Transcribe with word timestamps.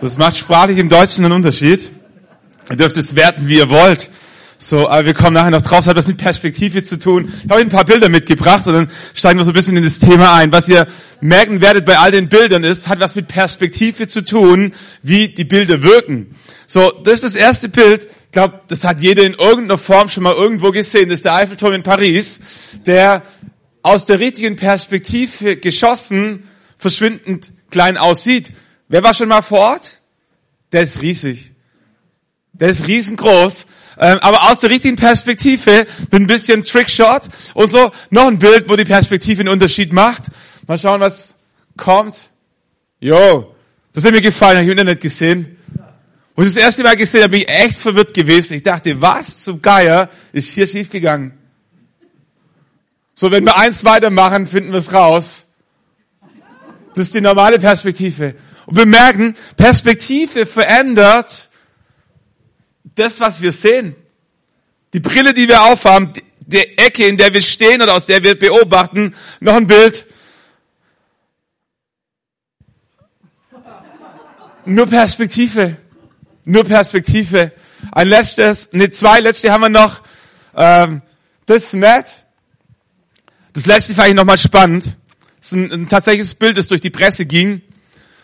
Das 0.00 0.16
macht 0.16 0.36
sprachlich 0.36 0.78
im 0.78 0.88
Deutschen 0.88 1.24
einen 1.24 1.34
Unterschied. 1.34 1.90
Ihr 2.70 2.76
dürft 2.76 2.96
es 2.98 3.16
werten, 3.16 3.48
wie 3.48 3.56
ihr 3.56 3.68
wollt. 3.68 4.08
So, 4.56 4.88
aber 4.88 5.06
wir 5.06 5.14
kommen 5.14 5.34
nachher 5.34 5.50
noch 5.50 5.62
drauf. 5.62 5.78
Das 5.78 5.88
hat 5.88 5.96
was 5.96 6.06
mit 6.06 6.18
Perspektive 6.18 6.84
zu 6.84 7.00
tun. 7.00 7.32
Ich 7.44 7.50
habe 7.50 7.60
ein 7.60 7.68
paar 7.68 7.84
Bilder 7.84 8.08
mitgebracht 8.08 8.66
und 8.68 8.74
dann 8.74 8.90
steigen 9.14 9.38
wir 9.40 9.44
so 9.44 9.50
ein 9.50 9.54
bisschen 9.54 9.76
in 9.76 9.82
das 9.82 9.98
Thema 9.98 10.34
ein. 10.34 10.52
Was 10.52 10.68
ihr 10.68 10.86
merken 11.20 11.60
werdet 11.60 11.84
bei 11.84 11.98
all 11.98 12.12
den 12.12 12.28
Bildern 12.28 12.62
ist, 12.62 12.86
hat 12.86 13.00
was 13.00 13.16
mit 13.16 13.26
Perspektive 13.26 14.06
zu 14.06 14.24
tun, 14.24 14.72
wie 15.02 15.28
die 15.28 15.44
Bilder 15.44 15.82
wirken. 15.82 16.34
So, 16.68 16.92
das 17.02 17.14
ist 17.14 17.24
das 17.24 17.34
erste 17.34 17.68
Bild. 17.68 18.04
Ich 18.04 18.32
glaube, 18.32 18.60
das 18.68 18.84
hat 18.84 19.00
jeder 19.00 19.24
in 19.24 19.34
irgendeiner 19.34 19.78
Form 19.78 20.08
schon 20.08 20.22
mal 20.22 20.34
irgendwo 20.34 20.70
gesehen. 20.70 21.08
Das 21.08 21.18
ist 21.18 21.24
der 21.24 21.34
Eiffelturm 21.34 21.72
in 21.72 21.82
Paris, 21.82 22.40
der 22.86 23.22
aus 23.82 24.06
der 24.06 24.20
richtigen 24.20 24.54
Perspektive 24.54 25.56
geschossen 25.56 26.44
verschwindend 26.78 27.50
klein 27.70 27.96
aussieht. 27.96 28.52
Wer 28.88 29.02
war 29.02 29.14
schon 29.14 29.28
mal 29.28 29.42
vor 29.42 29.58
Ort? 29.58 29.98
Der 30.72 30.82
ist 30.82 31.00
riesig. 31.02 31.52
Der 32.52 32.70
ist 32.70 32.86
riesengroß. 32.86 33.66
Ähm, 33.98 34.18
aber 34.20 34.50
aus 34.50 34.60
der 34.60 34.70
richtigen 34.70 34.96
Perspektive 34.96 35.86
mit 36.10 36.14
ein 36.14 36.26
bisschen 36.26 36.64
Trickshot 36.64 37.28
und 37.54 37.68
so 37.68 37.90
noch 38.10 38.26
ein 38.26 38.38
Bild, 38.38 38.68
wo 38.68 38.76
die 38.76 38.84
Perspektive 38.84 39.40
einen 39.40 39.48
Unterschied 39.48 39.92
macht. 39.92 40.24
Mal 40.66 40.78
schauen, 40.78 41.00
was 41.00 41.36
kommt. 41.76 42.16
Jo, 43.00 43.54
das 43.92 44.04
hat 44.04 44.12
mir 44.12 44.20
gefallen, 44.20 44.56
habe 44.56 44.64
ich 44.64 44.68
im 44.68 44.78
Internet 44.78 45.00
gesehen. 45.00 45.56
Und 46.34 46.46
das 46.46 46.56
erste 46.56 46.84
Mal 46.84 46.96
gesehen 46.96 47.22
habe, 47.22 47.32
bin 47.32 47.40
ich 47.40 47.48
echt 47.48 47.80
verwirrt 47.80 48.14
gewesen. 48.14 48.54
Ich 48.54 48.62
dachte, 48.62 49.00
was 49.00 49.42
zum 49.42 49.60
Geier 49.60 50.08
ist 50.32 50.50
hier 50.50 50.66
schiefgegangen? 50.66 51.32
So, 53.14 53.32
wenn 53.32 53.44
wir 53.44 53.56
eins 53.56 53.84
weitermachen, 53.84 54.46
finden 54.46 54.70
wir 54.70 54.78
es 54.78 54.92
raus. 54.92 55.46
Das 56.94 57.08
ist 57.08 57.14
die 57.14 57.20
normale 57.20 57.58
Perspektive. 57.58 58.36
Und 58.68 58.76
wir 58.76 58.84
merken, 58.84 59.34
Perspektive 59.56 60.44
verändert 60.44 61.48
das, 62.84 63.18
was 63.18 63.40
wir 63.40 63.50
sehen. 63.50 63.96
Die 64.92 65.00
Brille, 65.00 65.32
die 65.32 65.48
wir 65.48 65.62
aufhaben, 65.62 66.12
die 66.40 66.76
Ecke, 66.76 67.06
in 67.06 67.16
der 67.16 67.32
wir 67.32 67.40
stehen 67.40 67.80
oder 67.80 67.94
aus 67.94 68.04
der 68.04 68.22
wir 68.22 68.38
beobachten. 68.38 69.14
Noch 69.40 69.54
ein 69.54 69.66
Bild. 69.66 70.04
Nur 74.66 74.86
Perspektive. 74.86 75.78
Nur 76.44 76.64
Perspektive. 76.64 77.52
Ein 77.90 78.08
letztes, 78.08 78.70
ne, 78.74 78.90
zwei 78.90 79.20
letzte 79.20 79.50
haben 79.50 79.62
wir 79.62 79.70
noch. 79.70 80.02
Ähm, 80.54 81.00
das 81.46 81.62
ist 81.62 81.72
nett. 81.72 82.26
Das 83.54 83.64
letzte 83.64 83.94
fand 83.94 84.08
ich 84.08 84.14
nochmal 84.14 84.36
spannend. 84.36 84.98
Das 85.38 85.46
ist 85.46 85.52
ein, 85.52 85.72
ein 85.72 85.88
tatsächliches 85.88 86.34
Bild, 86.34 86.58
das 86.58 86.68
durch 86.68 86.82
die 86.82 86.90
Presse 86.90 87.24
ging. 87.24 87.62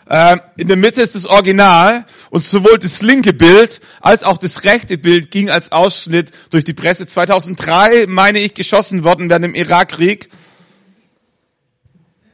Äh, 0.07 0.37
in 0.57 0.67
der 0.67 0.77
Mitte 0.77 1.01
ist 1.01 1.15
das 1.15 1.25
Original 1.25 2.05
und 2.29 2.43
sowohl 2.43 2.77
das 2.77 3.01
linke 3.01 3.33
Bild 3.33 3.81
als 4.01 4.23
auch 4.23 4.37
das 4.37 4.63
rechte 4.63 4.97
Bild 4.97 5.31
ging 5.31 5.49
als 5.49 5.71
Ausschnitt 5.71 6.31
durch 6.51 6.63
die 6.63 6.73
Presse. 6.73 7.07
2003, 7.07 8.05
meine 8.07 8.39
ich, 8.39 8.53
geschossen 8.53 9.03
worden 9.03 9.29
während 9.29 9.45
dem 9.45 9.55
Irakkrieg. 9.55 10.29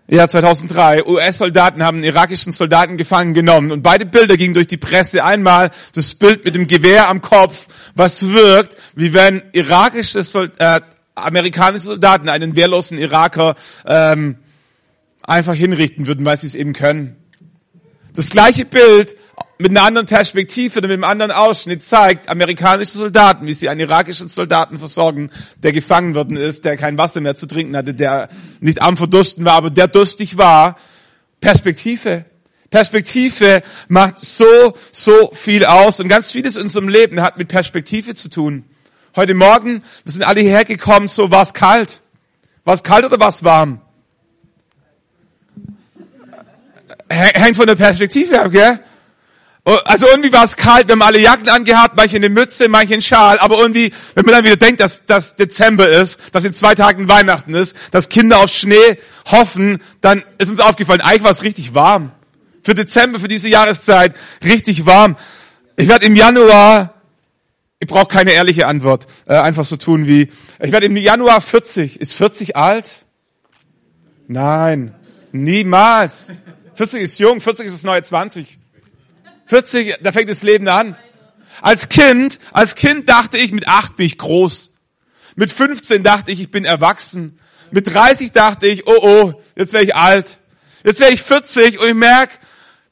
Ja, 0.10 0.28
2003. 0.28 1.06
US-Soldaten 1.06 1.82
haben 1.84 2.04
irakischen 2.04 2.52
Soldaten 2.52 2.98
gefangen 2.98 3.34
genommen 3.34 3.72
und 3.72 3.82
beide 3.82 4.06
Bilder 4.06 4.36
gingen 4.36 4.54
durch 4.54 4.68
die 4.68 4.76
Presse. 4.76 5.24
Einmal 5.24 5.72
das 5.94 6.16
Bild 6.16 6.44
mit 6.44 6.54
dem 6.54 6.68
Gewehr 6.68 7.08
am 7.08 7.22
Kopf, 7.22 7.68
was 7.96 8.28
wirkt, 8.28 8.76
wie 8.94 9.14
wenn 9.14 9.42
irakische 9.54 10.26
Sold 10.26 10.52
äh, 10.60 10.82
amerikanische 11.16 11.86
Soldaten 11.86 12.28
einen 12.28 12.58
wehrlosen 12.58 12.98
Iraker 12.98 13.56
ähm, 13.86 14.36
einfach 15.24 15.54
hinrichten 15.54 16.08
würden, 16.08 16.26
weil 16.26 16.36
sie 16.36 16.48
es 16.48 16.56
eben 16.56 16.74
können. 16.74 17.21
Das 18.14 18.30
gleiche 18.30 18.66
Bild 18.66 19.16
mit 19.58 19.72
einer 19.72 19.84
anderen 19.84 20.08
Perspektive 20.08 20.80
oder 20.80 20.88
mit 20.88 20.96
einem 20.96 21.06
anderen 21.06 21.32
Ausschnitt 21.32 21.84
zeigt 21.84 22.30
amerikanische 22.30 22.98
Soldaten, 22.98 23.48
wie 23.48 23.54
sie 23.54 23.70
einen 23.70 23.80
irakischen 23.80 24.28
Soldaten 24.28 24.80
versorgen, 24.80 25.30
der 25.58 25.72
gefangen 25.72 26.14
worden 26.14 26.36
ist, 26.36 26.66
der 26.66 26.76
kein 26.76 26.98
Wasser 26.98 27.22
mehr 27.22 27.36
zu 27.36 27.46
trinken 27.46 27.78
hatte, 27.78 27.94
der 27.94 28.30
nicht 28.60 28.82
am 28.82 28.98
Verdursten 28.98 29.46
war, 29.46 29.54
aber 29.54 29.70
der 29.70 29.88
durstig 29.88 30.38
war. 30.38 30.78
Perspektive. 31.40 32.26
Perspektive 32.70 33.62
macht 33.88 34.20
so, 34.20 34.74
so 34.92 35.32
viel 35.34 35.66
aus. 35.66 36.00
Und 36.00 36.10
ganz 36.10 36.32
vieles 36.32 36.56
in 36.56 36.64
unserem 36.64 36.90
Leben 36.90 37.22
hat 37.22 37.38
mit 37.38 37.48
Perspektive 37.48 38.16
zu 38.16 38.30
tun. 38.30 38.66
Heute 39.16 39.34
Morgen, 39.34 39.84
wir 40.04 40.12
sind 40.12 40.24
alle 40.24 40.42
hierher 40.42 40.66
gekommen, 40.66 41.08
so 41.08 41.32
war 41.32 41.44
es 41.44 41.54
kalt. 41.54 42.02
War 42.64 42.74
es 42.74 42.84
kalt 42.84 43.06
oder 43.06 43.20
war 43.20 43.30
es 43.30 43.44
warm? 43.44 43.82
Hängt 47.12 47.58
von 47.58 47.68
der 47.68 47.76
Perspektive 47.76 48.42
ab, 48.42 48.52
gell? 48.52 48.80
Oh, 49.64 49.78
also 49.86 50.08
irgendwie 50.08 50.34
war 50.34 50.44
es 50.44 50.56
kalt, 50.56 50.88
wir 50.88 50.94
haben 50.94 51.04
alle 51.04 51.20
Jacken 51.20 51.48
angehabt, 51.48 51.96
manche 51.96 52.16
eine 52.16 52.30
Mütze, 52.30 52.68
manche 52.68 52.94
einen 52.94 53.04
Schal, 53.04 53.38
aber 53.38 53.60
irgendwie, 53.60 53.94
wenn 54.16 54.26
man 54.26 54.34
dann 54.34 54.44
wieder 54.44 54.56
denkt, 54.56 54.82
dass 54.82 55.06
das 55.06 55.36
Dezember 55.36 55.88
ist, 55.88 56.20
dass 56.32 56.46
in 56.46 56.54
zwei 56.54 56.74
Tagen 56.74 57.08
Weihnachten 57.08 57.54
ist, 57.54 57.76
dass 57.92 58.10
Kinder 58.10 58.40
auf 58.40 58.50
Schnee 58.50 58.98
hoffen, 59.30 59.84
dann 60.02 60.24
ist 60.40 60.50
uns 60.50 60.60
aufgefallen, 60.60 61.02
eigentlich 61.02 61.24
war 61.24 61.30
es 61.30 61.44
richtig 61.44 61.76
warm. 61.76 62.12
Für 62.64 62.74
Dezember, 62.74 63.20
für 63.20 63.28
diese 63.28 63.50
Jahreszeit, 63.50 64.16
richtig 64.44 64.88
warm. 64.88 65.16
Ich 65.76 65.88
werde 65.88 66.08
im 66.08 66.16
Januar, 66.16 66.96
ich 67.80 67.88
brauche 67.88 68.08
keine 68.08 68.32
ehrliche 68.32 68.66
Antwort, 68.66 69.06
äh, 69.28 69.36
einfach 69.36 69.66
so 69.66 69.78
tun 69.78 70.08
wie, 70.08 70.32
ich 70.60 70.72
werde 70.72 70.88
im 70.88 70.98
Januar 70.98 71.40
40. 71.40 72.02
Ist 72.02 72.16
40 72.16 72.56
alt? 72.56 73.06
Nein, 74.28 74.96
niemals. 75.32 76.30
40 76.76 77.02
ist 77.02 77.20
jung, 77.20 77.42
40 77.42 77.66
ist 77.66 77.76
das 77.76 77.84
neue 77.84 78.04
20. 78.04 78.60
40, 79.46 79.98
da 80.02 80.12
fängt 80.12 80.30
das 80.30 80.44
Leben 80.44 80.68
an. 80.68 80.96
Als 81.62 81.90
Kind, 81.90 82.40
als 82.52 82.76
Kind 82.76 83.10
dachte 83.10 83.38
ich, 83.38 83.52
mit 83.52 83.68
8 83.68 83.96
bin 83.96 84.06
ich 84.06 84.18
groß. 84.18 84.72
Mit 85.36 85.52
15 85.52 86.04
dachte 86.04 86.32
ich, 86.32 86.42
ich 86.42 86.52
bin 86.52 86.66
erwachsen. 86.66 87.40
Mit 87.72 87.94
30 87.94 88.32
dachte 88.32 88.68
ich, 88.68 88.88
oh 88.88 89.00
oh, 89.02 89.42
jetzt 89.56 89.74
wäre 89.74 89.84
ich 89.84 89.96
alt. 89.96 90.40
Jetzt 90.84 91.00
wäre 91.00 91.12
ich 91.12 91.22
40 91.22 91.80
und 91.80 91.88
ich 91.88 91.94
merke, 91.94 92.36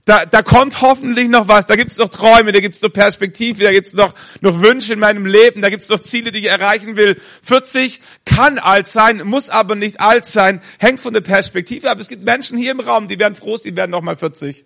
da, 0.10 0.26
da 0.26 0.42
kommt 0.42 0.82
hoffentlich 0.82 1.30
noch 1.30 1.48
was. 1.48 1.68
Da 1.68 1.76
gibt's 1.76 1.98
noch 1.98 2.10
Träume, 2.10 2.52
da 2.52 2.60
gibt's 2.60 2.82
noch 2.82 2.92
Perspektive, 2.92 3.64
da 3.64 3.72
gibt's 3.72 3.94
noch, 3.94 4.16
noch 4.42 4.60
Wünsche 4.60 4.94
in 4.94 5.00
meinem 5.00 5.28
Leben, 5.28 5.62
da 5.62 5.70
gibt's 5.70 5.88
noch 5.88 6.00
Ziele, 6.00 6.32
die 6.32 6.40
ich 6.40 6.46
erreichen 6.46 6.98
will. 6.98 7.16
40 7.44 8.02
kann 8.26 8.58
alt 8.58 8.88
sein, 8.88 9.22
muss 9.24 9.50
aber 9.50 9.76
nicht 9.76 10.00
alt 10.00 10.26
sein, 10.26 10.62
hängt 10.80 11.00
von 11.00 11.14
der 11.14 11.22
Perspektive 11.22 11.92
ab. 11.92 12.00
Es 12.00 12.08
gibt 12.08 12.24
Menschen 12.24 12.58
hier 12.58 12.72
im 12.72 12.80
Raum, 12.80 13.08
die 13.08 13.20
werden 13.20 13.36
froh, 13.36 13.58
die 13.64 13.76
werden 13.78 13.92
noch 13.92 14.02
mal 14.02 14.16
40. 14.16 14.66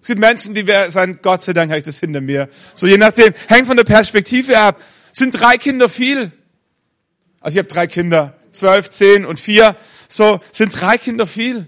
Es 0.00 0.06
gibt 0.06 0.20
Menschen, 0.20 0.54
die 0.54 0.66
werden 0.66 0.90
sagen, 0.90 1.18
Gott 1.20 1.42
sei 1.42 1.52
Dank 1.52 1.70
habe 1.70 1.78
ich 1.78 1.84
das 1.84 2.00
hinter 2.00 2.22
mir. 2.22 2.48
So 2.74 2.86
je 2.86 2.96
nachdem, 2.96 3.34
hängt 3.48 3.66
von 3.66 3.76
der 3.76 3.84
Perspektive 3.84 4.58
ab. 4.58 4.80
Sind 5.12 5.38
drei 5.38 5.58
Kinder 5.58 5.90
viel? 5.90 6.32
Also 7.40 7.56
ich 7.56 7.58
habe 7.58 7.68
drei 7.68 7.86
Kinder, 7.86 8.38
zwölf, 8.52 8.88
zehn 8.88 9.26
und 9.26 9.38
vier. 9.38 9.76
So 10.08 10.40
sind 10.52 10.80
drei 10.80 10.96
Kinder 10.96 11.26
viel? 11.26 11.66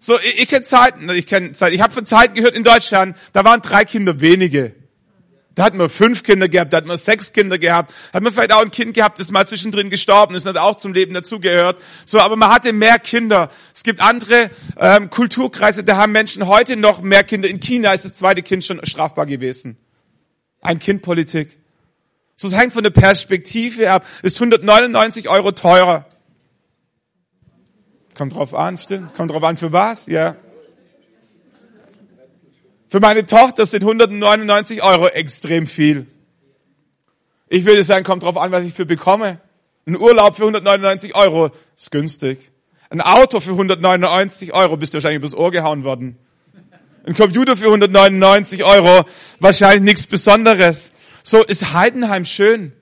So, 0.00 0.18
ich, 0.20 0.42
ich 0.42 0.48
kenne 0.48 0.64
Zeiten, 0.64 1.08
ich 1.10 1.26
kenne 1.26 1.52
Zeiten, 1.52 1.74
ich 1.74 1.80
habe 1.80 1.92
von 1.92 2.06
Zeiten 2.06 2.34
gehört 2.34 2.56
in 2.56 2.64
Deutschland, 2.64 3.16
da 3.32 3.44
waren 3.44 3.60
drei 3.62 3.84
Kinder 3.84 4.20
wenige. 4.20 4.74
Da 5.58 5.64
hatten 5.64 5.78
wir 5.80 5.88
fünf 5.88 6.22
Kinder 6.22 6.48
gehabt, 6.48 6.72
da 6.72 6.76
hatten 6.76 6.88
wir 6.88 6.96
sechs 6.98 7.32
Kinder 7.32 7.58
gehabt, 7.58 7.92
hatten 8.12 8.24
wir 8.24 8.30
vielleicht 8.30 8.52
auch 8.52 8.62
ein 8.62 8.70
Kind 8.70 8.94
gehabt, 8.94 9.18
das 9.18 9.32
mal 9.32 9.44
zwischendrin 9.44 9.90
gestorben 9.90 10.36
ist 10.36 10.46
hat 10.46 10.56
auch 10.56 10.76
zum 10.76 10.92
Leben 10.92 11.14
dazugehört. 11.14 11.82
So, 12.06 12.20
aber 12.20 12.36
man 12.36 12.50
hatte 12.50 12.72
mehr 12.72 13.00
Kinder. 13.00 13.50
Es 13.74 13.82
gibt 13.82 14.00
andere 14.00 14.52
ähm, 14.78 15.10
Kulturkreise, 15.10 15.82
da 15.82 15.96
haben 15.96 16.12
Menschen 16.12 16.46
heute 16.46 16.76
noch 16.76 17.02
mehr 17.02 17.24
Kinder. 17.24 17.48
In 17.48 17.58
China 17.58 17.92
ist 17.92 18.04
das 18.04 18.14
zweite 18.14 18.44
Kind 18.44 18.64
schon 18.64 18.84
strafbar 18.86 19.26
gewesen. 19.26 19.76
Ein 20.60 20.78
Kind 20.78 21.02
Politik. 21.02 21.58
So, 22.36 22.46
es 22.46 22.56
hängt 22.56 22.72
von 22.72 22.84
der 22.84 22.90
Perspektive 22.90 23.90
ab. 23.90 24.06
Ist 24.22 24.36
199 24.36 25.28
Euro 25.28 25.50
teurer. 25.50 26.07
Kommt 28.18 28.34
drauf 28.34 28.52
an, 28.52 28.76
stimmt. 28.76 29.14
Kommt 29.14 29.30
drauf 29.30 29.44
an, 29.44 29.56
für 29.56 29.72
was? 29.72 30.06
Ja. 30.06 30.34
Für 32.88 32.98
meine 32.98 33.24
Tochter 33.24 33.64
sind 33.64 33.84
199 33.84 34.82
Euro 34.82 35.06
extrem 35.06 35.68
viel. 35.68 36.08
Ich 37.48 37.64
würde 37.64 37.84
sagen, 37.84 38.04
kommt 38.04 38.24
drauf 38.24 38.36
an, 38.36 38.50
was 38.50 38.64
ich 38.64 38.74
für 38.74 38.86
bekomme. 38.86 39.40
Ein 39.86 39.96
Urlaub 39.96 40.34
für 40.34 40.42
199 40.42 41.14
Euro 41.14 41.50
ist 41.76 41.92
günstig. 41.92 42.50
Ein 42.90 43.00
Auto 43.00 43.38
für 43.38 43.52
199 43.52 44.52
Euro 44.52 44.76
bist 44.76 44.94
du 44.94 44.96
wahrscheinlich 44.96 45.18
übers 45.18 45.34
Ohr 45.34 45.52
gehauen 45.52 45.84
worden. 45.84 46.18
Ein 47.06 47.14
Computer 47.14 47.56
für 47.56 47.66
199 47.66 48.64
Euro, 48.64 49.04
wahrscheinlich 49.38 49.82
nichts 49.82 50.06
Besonderes. 50.06 50.90
So 51.22 51.44
ist 51.44 51.72
Heidenheim 51.72 52.24
schön. 52.24 52.72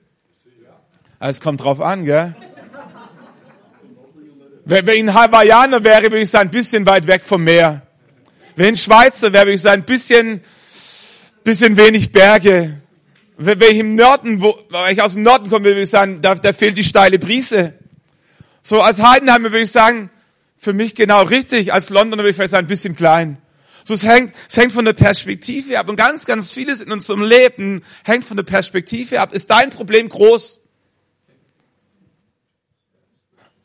Es 1.19 1.41
kommt 1.41 1.63
drauf 1.63 1.79
an, 1.79 2.05
gell? 2.05 2.35
Wenn 4.69 4.85
ich 4.89 4.99
ein 4.99 5.13
Hawaiianer 5.13 5.81
wäre, 5.81 6.03
würde 6.03 6.19
ich 6.19 6.29
sagen, 6.29 6.49
ein 6.49 6.51
bisschen 6.51 6.85
weit 6.85 7.07
weg 7.07 7.23
vom 7.23 7.41
Meer. 7.41 7.83
Wenn 8.57 8.65
ich 8.65 8.71
ein 8.71 8.75
Schweizer 8.75 9.31
wäre, 9.31 9.45
würde 9.45 9.55
ich 9.55 9.61
sagen, 9.61 9.83
ein 9.83 9.85
bisschen, 9.85 10.41
bisschen 11.45 11.77
wenig 11.77 12.11
Berge. 12.11 12.81
Wenn 13.37 13.61
ich 13.61 13.77
im 13.77 13.95
Norden, 13.95 14.41
wo, 14.41 14.59
wenn 14.69 14.91
ich 14.91 15.01
aus 15.01 15.13
dem 15.13 15.23
Norden 15.23 15.49
komme, 15.49 15.63
würde 15.63 15.83
ich 15.83 15.89
sagen, 15.89 16.21
da, 16.21 16.35
da 16.35 16.51
fehlt 16.51 16.77
die 16.77 16.83
steile 16.83 17.17
Brise. 17.17 17.75
So 18.61 18.81
als 18.81 19.01
Heidenheimer 19.01 19.53
würde 19.53 19.63
ich 19.63 19.71
sagen, 19.71 20.09
für 20.57 20.73
mich 20.73 20.95
genau 20.95 21.23
richtig. 21.23 21.71
Als 21.71 21.89
Londoner 21.89 22.23
würde 22.23 22.31
ich 22.31 22.35
vielleicht 22.35 22.51
sagen, 22.51 22.65
ein 22.65 22.69
bisschen 22.69 22.97
klein. 22.97 23.37
So, 23.85 23.93
es 23.93 24.05
hängt, 24.05 24.35
es 24.49 24.57
hängt 24.57 24.73
von 24.73 24.83
der 24.83 24.91
Perspektive 24.91 25.79
ab. 25.79 25.87
Und 25.87 25.95
ganz, 25.95 26.25
ganz 26.25 26.51
vieles 26.51 26.81
in 26.81 26.91
unserem 26.91 27.23
Leben 27.23 27.85
hängt 28.03 28.25
von 28.25 28.35
der 28.35 28.43
Perspektive 28.43 29.21
ab. 29.21 29.33
Ist 29.33 29.49
dein 29.49 29.69
Problem 29.69 30.09
groß? 30.09 30.59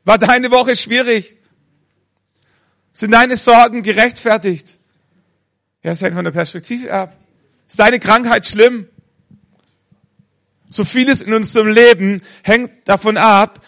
War 0.05 0.19
deine 0.19 0.51
Woche 0.51 0.77
schwierig? 0.77 1.37
Sind 2.93 3.13
deine 3.13 3.37
Sorgen 3.37 3.83
gerechtfertigt? 3.83 4.79
Ja, 5.83 5.93
es 5.93 6.03
hängt 6.03 6.15
von 6.15 6.25
der 6.25 6.33
Perspektive 6.33 6.93
ab. 6.93 7.17
Ist 7.67 7.79
deine 7.79 7.99
Krankheit 7.99 8.47
schlimm? 8.47 8.89
So 10.71 10.85
vieles 10.85 11.21
in 11.21 11.33
unserem 11.35 11.69
Leben 11.69 12.23
hängt 12.43 12.89
davon 12.89 13.17
ab, 13.17 13.65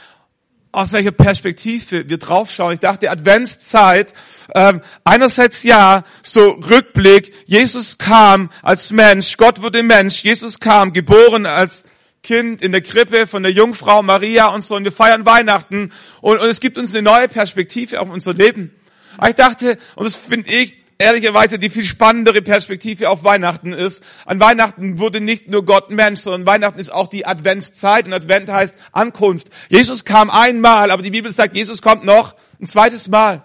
aus 0.73 0.93
welcher 0.93 1.13
Perspektive 1.13 2.09
wir 2.09 2.19
draufschauen. 2.19 2.75
Ich 2.75 2.81
dachte, 2.81 3.11
Adventszeit, 3.11 4.13
ähm, 4.55 4.81
einerseits 5.05 5.63
ja, 5.63 6.05
so 6.23 6.51
Rückblick, 6.51 7.33
Jesus 7.47 7.99
kam 7.99 8.51
als 8.63 8.91
Mensch, 8.91 9.37
Gott 9.37 9.63
wurde 9.63 9.83
Mensch, 9.83 10.25
Jesus 10.25 10.59
kam, 10.59 10.93
geboren 10.93 11.47
als 11.47 11.85
Kind 12.25 12.63
in 12.63 12.73
der 12.73 12.81
Krippe 12.81 13.29
von 13.29 13.45
der 13.45 13.53
Jungfrau 13.53 14.03
Maria 14.03 14.49
und 14.49 14.65
so, 14.65 14.75
und 14.75 14.83
wir 14.83 14.93
feiern 14.93 15.25
Weihnachten 15.27 15.93
und, 16.21 16.41
und 16.41 16.49
es 16.49 16.59
gibt 16.59 16.79
uns 16.79 16.93
eine 16.93 17.03
neue 17.03 17.29
Perspektive 17.29 18.01
auf 18.01 18.09
unser 18.09 18.35
Leben. 18.35 18.75
Aber 19.19 19.29
ich 19.29 19.37
dachte, 19.37 19.79
und 19.95 20.05
das 20.05 20.17
finde 20.17 20.51
ich 20.51 20.85
ehrlicherweise 20.99 21.59
die 21.59 21.71
viel 21.71 21.85
spannendere 21.85 22.43
Perspektive 22.43 23.11
auf 23.11 23.25
Weihnachten 23.25 23.73
ist. 23.73 24.03
An 24.27 24.41
Weihnachten 24.41 24.99
wurde 24.99 25.21
nicht 25.21 25.49
nur 25.49 25.65
Gott 25.65 25.91
Mensch, 25.91 26.21
sondern 26.21 26.47
Weihnachten 26.47 26.79
ist 26.79 26.93
auch 26.93 27.09
die 27.09 27.27
Adventszeit 27.27 28.07
und 28.07 28.13
Advent 28.13 28.51
heißt 28.51 28.75
Ankunft. 28.93 29.51
Jesus 29.69 30.05
kam 30.05 30.31
einmal, 30.31 30.91
aber 30.91 31.03
die 31.03 31.11
Bibel 31.11 31.31
sagt, 31.31 31.55
Jesus 31.55 31.83
kommt 31.83 32.05
noch 32.05 32.35
ein 32.61 32.67
zweites 32.67 33.09
Mal. 33.09 33.45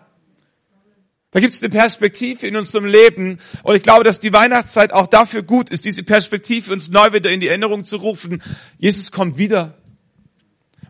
Da 1.32 1.40
gibt 1.40 1.54
es 1.54 1.62
eine 1.62 1.70
Perspektive 1.70 2.48
in 2.48 2.56
unserem 2.56 2.86
Leben 2.86 3.40
und 3.62 3.76
ich 3.76 3.84
glaube, 3.84 4.04
dass 4.04 4.20
die 4.20 4.34
Weihnachtszeit 4.34 4.92
auch 4.92 5.06
dafür 5.06 5.44
gut 5.44 5.70
ist, 5.70 5.86
diese 5.86 6.02
Perspektive 6.02 6.74
uns 6.74 6.90
neu 6.90 7.14
wieder 7.14 7.30
in 7.30 7.40
die 7.40 7.48
Erinnerung 7.48 7.86
zu 7.86 7.98
rufen. 7.98 8.42
Jesus 8.78 9.12
kommt 9.12 9.38
wieder. 9.38 9.78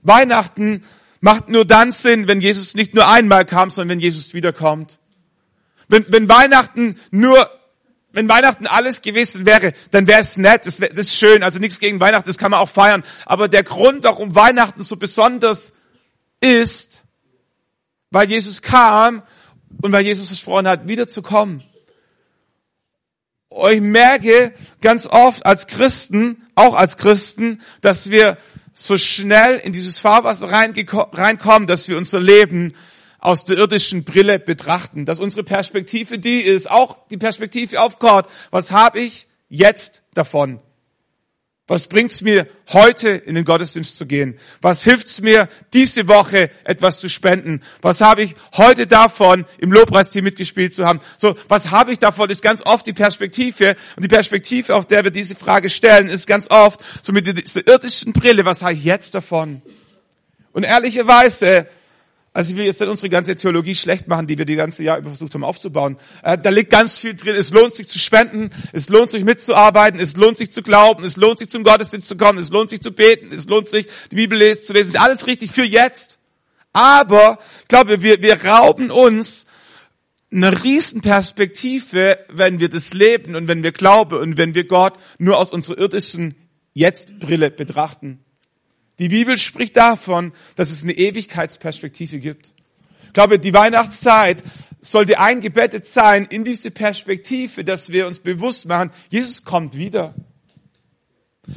Weihnachten 0.01 0.83
macht 1.19 1.50
nur 1.50 1.65
dann 1.65 1.91
Sinn, 1.91 2.30
wenn 2.30 2.39
Jesus 2.39 2.74
nicht 2.74 2.94
nur 2.94 3.09
einmal 3.09 3.44
kam, 3.45 3.69
sondern 3.69 3.89
wenn 3.89 4.00
Jesus 4.00 4.33
wiederkommt. 4.33 5.00
Wenn, 5.89 6.06
wenn 6.07 6.30
Weihnachten 6.30 6.95
nur, 7.12 7.50
wenn 8.13 8.30
Weihnachten 8.30 8.65
alles 8.65 9.01
gewesen 9.01 9.45
wäre, 9.45 9.74
dann 9.91 10.07
wäre 10.07 10.21
es 10.21 10.38
nett, 10.38 10.65
das, 10.65 10.80
wär, 10.80 10.88
das 10.88 11.00
ist 11.00 11.18
schön, 11.18 11.44
also 11.44 11.59
nichts 11.59 11.80
gegen 11.80 12.00
Weihnachten, 12.00 12.30
das 12.30 12.38
kann 12.38 12.51
man 12.51 12.62
auch 12.62 12.69
feiern. 12.69 13.03
Aber 13.25 13.50
der 13.50 13.63
Grund, 13.63 14.03
warum 14.03 14.36
Weihnachten 14.36 14.83
so 14.83 14.95
besonders 14.95 15.74
ist, 16.39 17.03
weil 18.12 18.30
Jesus 18.30 18.62
kam 18.62 19.24
und 19.81 19.92
weil 19.92 20.06
Jesus 20.06 20.27
versprochen 20.27 20.68
hat, 20.68 20.88
wiederzukommen. 20.88 21.63
Ich 23.71 23.81
merke 23.81 24.54
ganz 24.81 25.07
oft 25.07 25.45
als 25.45 25.68
Christen, 25.68 26.48
auch 26.56 26.75
als 26.75 26.98
Christen, 26.98 27.62
dass 27.81 28.10
wir 28.10 28.38
so 28.74 28.98
schnell 28.98 29.57
in 29.57 29.74
dieses 29.74 29.98
Fahrwasser 29.98 30.50
reinkommen, 30.51 31.68
dass 31.68 31.88
wir 31.88 31.98
unser 31.98 32.19
Leben 32.19 32.74
aus 33.19 33.44
der 33.44 33.57
irdischen 33.57 34.04
Brille 34.04 34.39
betrachten, 34.39 35.06
dass 35.06 35.19
unsere 35.19 35.44
Perspektive 35.44 36.19
die 36.19 36.42
ist, 36.42 36.69
auch 36.72 37.07
die 37.10 37.18
Perspektive 37.18 37.81
auf 37.81 38.00
Gott. 38.00 38.27
Was 38.51 38.72
habe 38.72 39.00
ich 39.00 39.27
jetzt 39.50 40.04
davon? 40.13 40.60
Was 41.69 41.86
bringt's 41.86 42.21
mir 42.21 42.48
heute 42.69 43.10
in 43.10 43.36
den 43.36 43.45
Gottesdienst 43.45 43.95
zu 43.95 44.07
gehen? 44.07 44.39
Was 44.60 44.83
hilft's 44.83 45.21
mir 45.21 45.48
diese 45.71 46.07
Woche 46.07 46.50
etwas 46.63 47.00
zu 47.00 47.10
spenden? 47.10 47.62
Was 47.83 48.01
habe 48.01 48.24
ich 48.24 48.33
heute 48.57 48.88
davon 48.88 49.45
im 49.60 49.71
Lobpreisteam 49.71 50.24
mitgespielt 50.24 50.74
zu 50.74 50.88
haben? 50.88 51.00
So, 51.19 51.36
was 51.48 51.69
habe 51.69 51.92
ich 51.92 52.00
davon? 52.00 52.27
Ist 52.31 52.42
ganz 52.42 52.66
oft 52.66 52.88
die 52.88 52.94
Perspektive 52.94 53.75
und 53.95 54.01
die 54.01 54.07
Perspektive, 54.07 54.74
auf 54.74 54.88
der 54.88 55.04
wir 55.04 55.12
diese 55.12 55.36
Frage 55.36 55.69
stellen, 55.69 56.07
ist 56.07 56.25
ganz 56.25 56.50
oft 56.50 56.80
so 57.04 57.13
mit 57.13 57.27
dieser 57.27 57.68
irdischen 57.68 58.13
Brille. 58.13 58.45
Was 58.45 58.63
habe 58.63 58.74
ich 58.74 58.83
jetzt 58.83 59.13
davon? 59.13 59.62
Und 60.54 60.63
ehrlicherweise 60.63 61.68
also 62.31 62.51
ich 62.51 62.57
will 62.57 62.65
jetzt 62.65 62.79
nicht 62.79 62.89
unsere 62.89 63.09
ganze 63.09 63.35
Theologie 63.35 63.75
schlecht 63.75 64.07
machen, 64.07 64.27
die 64.27 64.37
wir 64.37 64.45
die 64.45 64.55
ganze 64.55 64.83
Jahr 64.83 64.99
über 64.99 65.09
versucht 65.09 65.33
haben 65.33 65.43
aufzubauen. 65.43 65.97
Äh, 66.21 66.37
da 66.37 66.51
liegt 66.51 66.69
ganz 66.69 66.97
viel 66.99 67.15
drin. 67.15 67.35
Es 67.35 67.51
lohnt 67.51 67.73
sich 67.73 67.87
zu 67.87 67.97
spenden, 67.97 68.51
es 68.71 68.89
lohnt 68.89 69.09
sich 69.09 69.23
mitzuarbeiten, 69.23 69.99
es 69.99 70.15
lohnt 70.15 70.37
sich 70.37 70.51
zu 70.51 70.61
glauben, 70.61 71.03
es 71.03 71.17
lohnt 71.17 71.39
sich 71.39 71.49
zum 71.49 71.63
Gottesdienst 71.63 72.07
zu 72.07 72.17
kommen, 72.17 72.37
es 72.37 72.51
lohnt 72.51 72.69
sich 72.69 72.81
zu 72.81 72.91
beten, 72.91 73.31
es 73.33 73.47
lohnt 73.47 73.67
sich 73.67 73.87
die 74.11 74.15
Bibel 74.15 74.59
zu 74.59 74.73
lesen. 74.73 74.97
Alles 74.97 75.25
richtig 75.25 75.51
für 75.51 75.63
jetzt. 75.63 76.19
Aber 76.71 77.39
ich 77.61 77.67
glaube, 77.67 78.03
wir, 78.03 78.21
wir 78.21 78.45
rauben 78.45 78.91
uns 78.91 79.45
eine 80.31 80.63
Riesenperspektive, 80.63 82.19
wenn 82.29 82.59
wir 82.59 82.69
das 82.69 82.93
leben 82.93 83.35
und 83.35 83.47
wenn 83.47 83.63
wir 83.63 83.71
glauben 83.71 84.19
und 84.19 84.37
wenn 84.37 84.53
wir 84.53 84.65
Gott 84.65 84.93
nur 85.17 85.39
aus 85.39 85.51
unserer 85.51 85.79
irdischen 85.79 86.35
Jetzt-Brille 86.73 87.49
betrachten. 87.49 88.23
Die 89.00 89.10
Bibel 89.10 89.38
spricht 89.38 89.78
davon, 89.78 90.34
dass 90.56 90.72
es 90.72 90.84
eine 90.84 90.94
Ewigkeitsperspektive 90.94 92.19
gibt. 92.19 92.54
Ich 93.07 93.13
glaube, 93.13 93.40
die 93.40 93.54
Weihnachtszeit 93.54 94.44
sollte 94.81 95.19
eingebettet 95.19 95.88
sein 95.88 96.25
in 96.30 96.44
diese 96.44 96.69
Perspektive, 96.69 97.63
dass 97.63 97.90
wir 97.90 98.07
uns 98.07 98.19
bewusst 98.19 98.68
machen, 98.68 98.92
Jesus 99.10 99.44
kommt 99.44 99.75
wieder. 99.75 100.13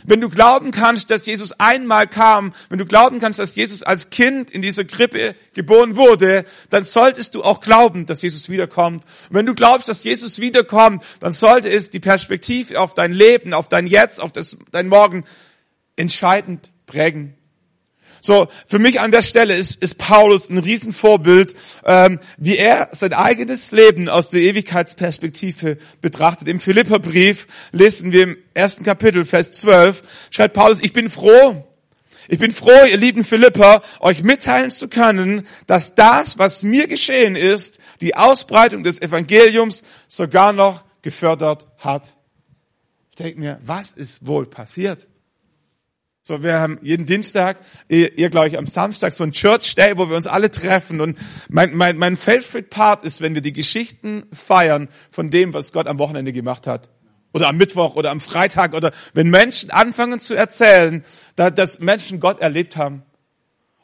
Wenn 0.07 0.21
du 0.21 0.31
glauben 0.31 0.71
kannst, 0.71 1.11
dass 1.11 1.27
Jesus 1.27 1.53
einmal 1.61 2.07
kam, 2.09 2.55
wenn 2.71 2.79
du 2.79 2.87
glauben 2.87 3.19
kannst, 3.19 3.39
dass 3.39 3.55
Jesus 3.55 3.83
als 3.83 4.09
Kind 4.11 4.51
in 4.51 4.63
dieser 4.63 4.85
Krippe 4.85 5.35
geboren 5.55 5.97
wurde, 5.97 6.45
dann 6.71 6.85
solltest 6.85 7.35
du 7.35 7.45
auch 7.45 7.61
glauben, 7.61 8.07
dass 8.07 8.23
Jesus 8.23 8.49
wiederkommt. 8.49 9.05
Und 9.29 9.37
wenn 9.37 9.47
du 9.47 9.55
glaubst, 9.55 9.89
dass 9.89 10.05
Jesus 10.05 10.39
wiederkommt, 10.39 11.05
dann 11.21 11.33
sollte 11.33 11.69
es 11.69 11.91
die 11.91 12.01
Perspektive 12.01 12.81
auf 12.81 12.95
dein 12.95 13.13
Leben, 13.13 13.53
auf 13.53 13.69
dein 13.69 13.87
Jetzt, 13.87 14.21
auf 14.21 14.33
das, 14.33 14.57
dein 14.71 14.89
Morgen 14.89 15.25
entscheidend 15.97 16.72
prägen. 16.93 17.35
So, 18.25 18.47
für 18.67 18.79
mich 18.79 19.01
an 19.01 19.11
der 19.11 19.23
Stelle 19.23 19.57
ist, 19.57 19.83
ist 19.83 19.99
Paulus 19.99 20.49
ein 20.49 20.59
Riesenvorbild, 20.59 21.57
ähm, 21.85 22.21
wie 22.37 22.57
er 22.57 22.89
sein 22.93 23.15
eigenes 23.15 23.73
Leben 23.73 24.09
aus 24.09 24.29
der 24.29 24.43
Ewigkeitsperspektive 24.43 25.77
betrachtet. 26.01 26.47
Im 26.47 26.61
Philipperbrief 26.61 27.49
lesen 27.73 28.13
wir 28.13 28.23
im 28.23 28.37
ersten 28.55 28.85
Kapitel, 28.85 29.25
Vers 29.25 29.51
12, 29.51 30.03
schreibt 30.31 30.55
Paulus, 30.55 30.81
ich 30.83 30.93
bin 30.93 31.11
froh, 31.11 31.67
ich 32.29 32.39
bin 32.39 32.53
froh, 32.53 32.85
ihr 32.89 32.97
lieben 32.97 33.25
Philipper, 33.25 33.83
euch 33.99 34.23
mitteilen 34.23 34.71
zu 34.71 34.87
können, 34.87 35.45
dass 35.67 35.97
das, 35.97 36.39
was 36.39 36.63
mir 36.63 36.87
geschehen 36.87 37.35
ist, 37.35 37.81
die 38.01 38.15
Ausbreitung 38.15 38.85
des 38.85 39.03
Evangeliums 39.03 39.83
sogar 40.07 40.53
noch 40.53 40.85
gefördert 41.03 41.67
hat. 41.79 42.17
Ich 43.11 43.17
denke 43.17 43.41
mir, 43.41 43.59
was 43.65 43.91
ist 43.91 44.29
wohl 44.29 44.47
passiert? 44.47 45.09
So, 46.25 46.45
wir 46.45 46.61
haben 46.61 46.79
jeden 46.83 47.05
Dienstag, 47.05 47.59
ihr, 47.89 48.17
ihr 48.17 48.31
glaube 48.31 48.47
ich 48.47 48.57
am 48.57 48.69
Samstag, 48.69 49.13
so 49.13 49.25
ein 49.25 49.33
Church 49.33 49.75
Day, 49.75 49.95
wo 49.97 50.09
wir 50.09 50.17
uns 50.17 50.29
alle 50.29 50.53
treffen. 50.53 51.01
Und 51.01 51.19
mein, 51.49 51.75
mein, 51.75 51.97
mein 51.97 52.15
favorite 52.15 52.69
Part 52.69 53.03
ist, 53.03 53.21
wenn 53.23 53.35
wir 53.35 53.43
die 53.43 53.53
Geschichten 53.53 54.23
feiern 54.33 54.89
von 55.11 55.31
dem, 55.31 55.53
was 55.53 55.73
Gott 55.73 55.89
am 55.89 55.99
Wochenende 55.99 56.33
gemacht 56.33 56.69
hat. 56.69 56.91
Oder 57.35 57.49
am 57.49 57.57
Mittwoch 57.57 57.97
oder 57.97 58.13
am 58.13 58.21
Freitag. 58.21 58.75
Oder 58.75 58.93
wenn 59.15 59.31
Menschen 59.31 59.73
anfangen 59.73 60.21
zu 60.21 60.35
erzählen, 60.37 61.05
dass 61.35 61.81
Menschen 61.81 62.21
Gott 62.21 62.41
erlebt 62.41 62.77
haben. 62.77 63.03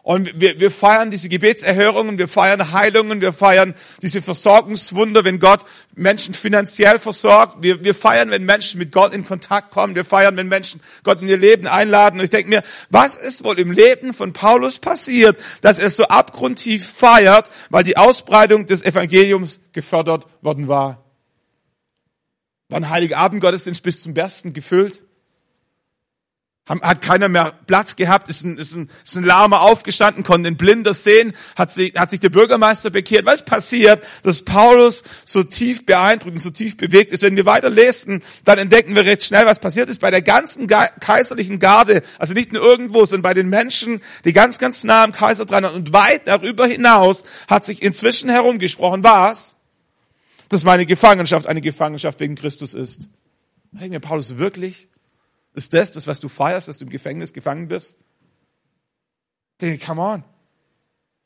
Und 0.08 0.40
wir, 0.40 0.58
wir 0.58 0.70
feiern 0.70 1.10
diese 1.10 1.28
Gebetserhörungen, 1.28 2.16
wir 2.16 2.28
feiern 2.28 2.72
Heilungen, 2.72 3.20
wir 3.20 3.34
feiern 3.34 3.74
diese 4.00 4.22
Versorgungswunder, 4.22 5.22
wenn 5.22 5.38
Gott 5.38 5.66
Menschen 5.94 6.32
finanziell 6.32 6.98
versorgt. 6.98 7.58
Wir, 7.60 7.84
wir 7.84 7.94
feiern, 7.94 8.30
wenn 8.30 8.42
Menschen 8.44 8.78
mit 8.78 8.90
Gott 8.90 9.12
in 9.12 9.26
Kontakt 9.26 9.70
kommen. 9.70 9.94
Wir 9.94 10.06
feiern, 10.06 10.34
wenn 10.38 10.48
Menschen 10.48 10.80
Gott 11.02 11.20
in 11.20 11.28
ihr 11.28 11.36
Leben 11.36 11.66
einladen. 11.66 12.20
Und 12.20 12.24
ich 12.24 12.30
denke 12.30 12.48
mir, 12.48 12.62
was 12.88 13.16
ist 13.16 13.44
wohl 13.44 13.60
im 13.60 13.70
Leben 13.70 14.14
von 14.14 14.32
Paulus 14.32 14.78
passiert, 14.78 15.38
dass 15.60 15.78
er 15.78 15.90
so 15.90 16.04
abgrundtief 16.04 16.88
feiert, 16.88 17.50
weil 17.68 17.84
die 17.84 17.98
Ausbreitung 17.98 18.64
des 18.64 18.82
Evangeliums 18.82 19.60
gefördert 19.74 20.26
worden 20.40 20.68
war? 20.68 21.04
War 22.70 22.78
ein 22.78 22.88
Heiligabend 22.88 23.42
Gottesdienst 23.42 23.82
bis 23.82 24.02
zum 24.02 24.14
Bersten 24.14 24.54
gefüllt? 24.54 25.02
Hat 26.68 27.00
keiner 27.00 27.28
mehr 27.28 27.54
Platz 27.66 27.96
gehabt, 27.96 28.28
ist 28.28 28.44
ein, 28.44 28.58
ist 28.58 28.74
ein, 28.74 28.90
ist 29.04 29.16
ein 29.16 29.24
Lahmer 29.24 29.62
aufgestanden, 29.62 30.22
konnte 30.22 30.48
ein 30.48 30.56
Blinder 30.56 30.92
sehen, 30.92 31.34
hat 31.56 31.72
sich, 31.72 31.94
hat 31.96 32.10
sich 32.10 32.20
der 32.20 32.28
Bürgermeister 32.28 32.90
bekehrt. 32.90 33.24
Was 33.24 33.44
passiert, 33.44 34.04
dass 34.22 34.42
Paulus 34.42 35.02
so 35.24 35.42
tief 35.42 35.86
beeindruckt 35.86 36.34
und 36.34 36.40
so 36.40 36.50
tief 36.50 36.76
bewegt 36.76 37.12
ist? 37.12 37.22
Wenn 37.22 37.36
wir 37.36 37.46
weiter 37.46 37.70
lesen, 37.70 38.22
dann 38.44 38.58
entdecken 38.58 38.94
wir 38.94 39.06
recht 39.06 39.24
schnell, 39.24 39.46
was 39.46 39.60
passiert 39.60 39.88
ist 39.88 40.00
bei 40.00 40.10
der 40.10 40.22
ganzen 40.22 40.66
kaiserlichen 40.66 41.58
Garde, 41.58 42.02
also 42.18 42.34
nicht 42.34 42.52
nur 42.52 42.62
irgendwo, 42.62 43.06
sondern 43.06 43.22
bei 43.22 43.34
den 43.34 43.48
Menschen, 43.48 44.02
die 44.24 44.32
ganz, 44.32 44.58
ganz 44.58 44.84
nah 44.84 45.04
am 45.04 45.12
Kaiser 45.12 45.46
dran 45.46 45.64
sind 45.64 45.74
und 45.74 45.92
weit 45.92 46.28
darüber 46.28 46.66
hinaus 46.66 47.24
hat 47.48 47.64
sich 47.64 47.82
inzwischen 47.82 48.28
herumgesprochen, 48.28 49.02
was? 49.02 49.56
Dass 50.50 50.64
meine 50.64 50.86
Gefangenschaft 50.86 51.46
eine 51.46 51.60
Gefangenschaft 51.60 52.20
wegen 52.20 52.34
Christus 52.34 52.74
ist. 52.74 53.08
Denken 53.70 53.92
wir, 53.92 54.00
Paulus, 54.00 54.38
wirklich? 54.38 54.88
Ist 55.58 55.74
das 55.74 55.90
das, 55.90 56.06
was 56.06 56.20
du 56.20 56.28
feierst, 56.28 56.68
dass 56.68 56.78
du 56.78 56.84
im 56.84 56.90
Gefängnis 56.90 57.32
gefangen 57.32 57.66
bist? 57.66 57.98
Denke, 59.60 59.84
come 59.84 60.00
on. 60.00 60.24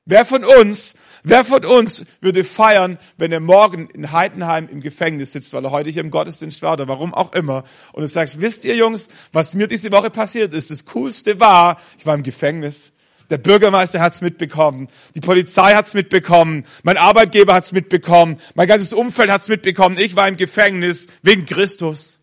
Wer 0.06 0.24
von 0.24 0.42
uns, 0.42 0.94
wer 1.22 1.44
von 1.44 1.66
uns 1.66 2.06
würde 2.22 2.42
feiern, 2.42 2.98
wenn 3.18 3.30
er 3.30 3.40
morgen 3.40 3.90
in 3.90 4.10
Heidenheim 4.10 4.70
im 4.70 4.80
Gefängnis 4.80 5.32
sitzt, 5.32 5.52
weil 5.52 5.62
er 5.62 5.70
heute 5.70 5.90
hier 5.90 6.02
im 6.02 6.10
Gottesdienst 6.10 6.62
war 6.62 6.72
oder 6.72 6.88
warum 6.88 7.12
auch 7.12 7.34
immer 7.34 7.64
und 7.92 8.00
du 8.00 8.08
sagst, 8.08 8.40
wisst 8.40 8.64
ihr 8.64 8.74
Jungs, 8.74 9.08
was 9.34 9.54
mir 9.54 9.66
diese 9.66 9.92
Woche 9.92 10.08
passiert 10.08 10.54
ist? 10.54 10.70
Das 10.70 10.86
Coolste 10.86 11.38
war, 11.38 11.78
ich 11.98 12.06
war 12.06 12.14
im 12.14 12.22
Gefängnis. 12.22 12.92
Der 13.28 13.36
Bürgermeister 13.36 14.00
hat's 14.00 14.22
mitbekommen, 14.22 14.88
die 15.14 15.20
Polizei 15.20 15.74
hat's 15.74 15.92
mitbekommen, 15.92 16.64
mein 16.84 16.96
Arbeitgeber 16.96 17.52
hat's 17.52 17.72
mitbekommen, 17.72 18.38
mein 18.54 18.66
ganzes 18.66 18.94
Umfeld 18.94 19.30
hat's 19.30 19.48
mitbekommen. 19.48 19.98
Ich 19.98 20.16
war 20.16 20.26
im 20.26 20.38
Gefängnis 20.38 21.06
wegen 21.20 21.44
Christus. 21.44 22.21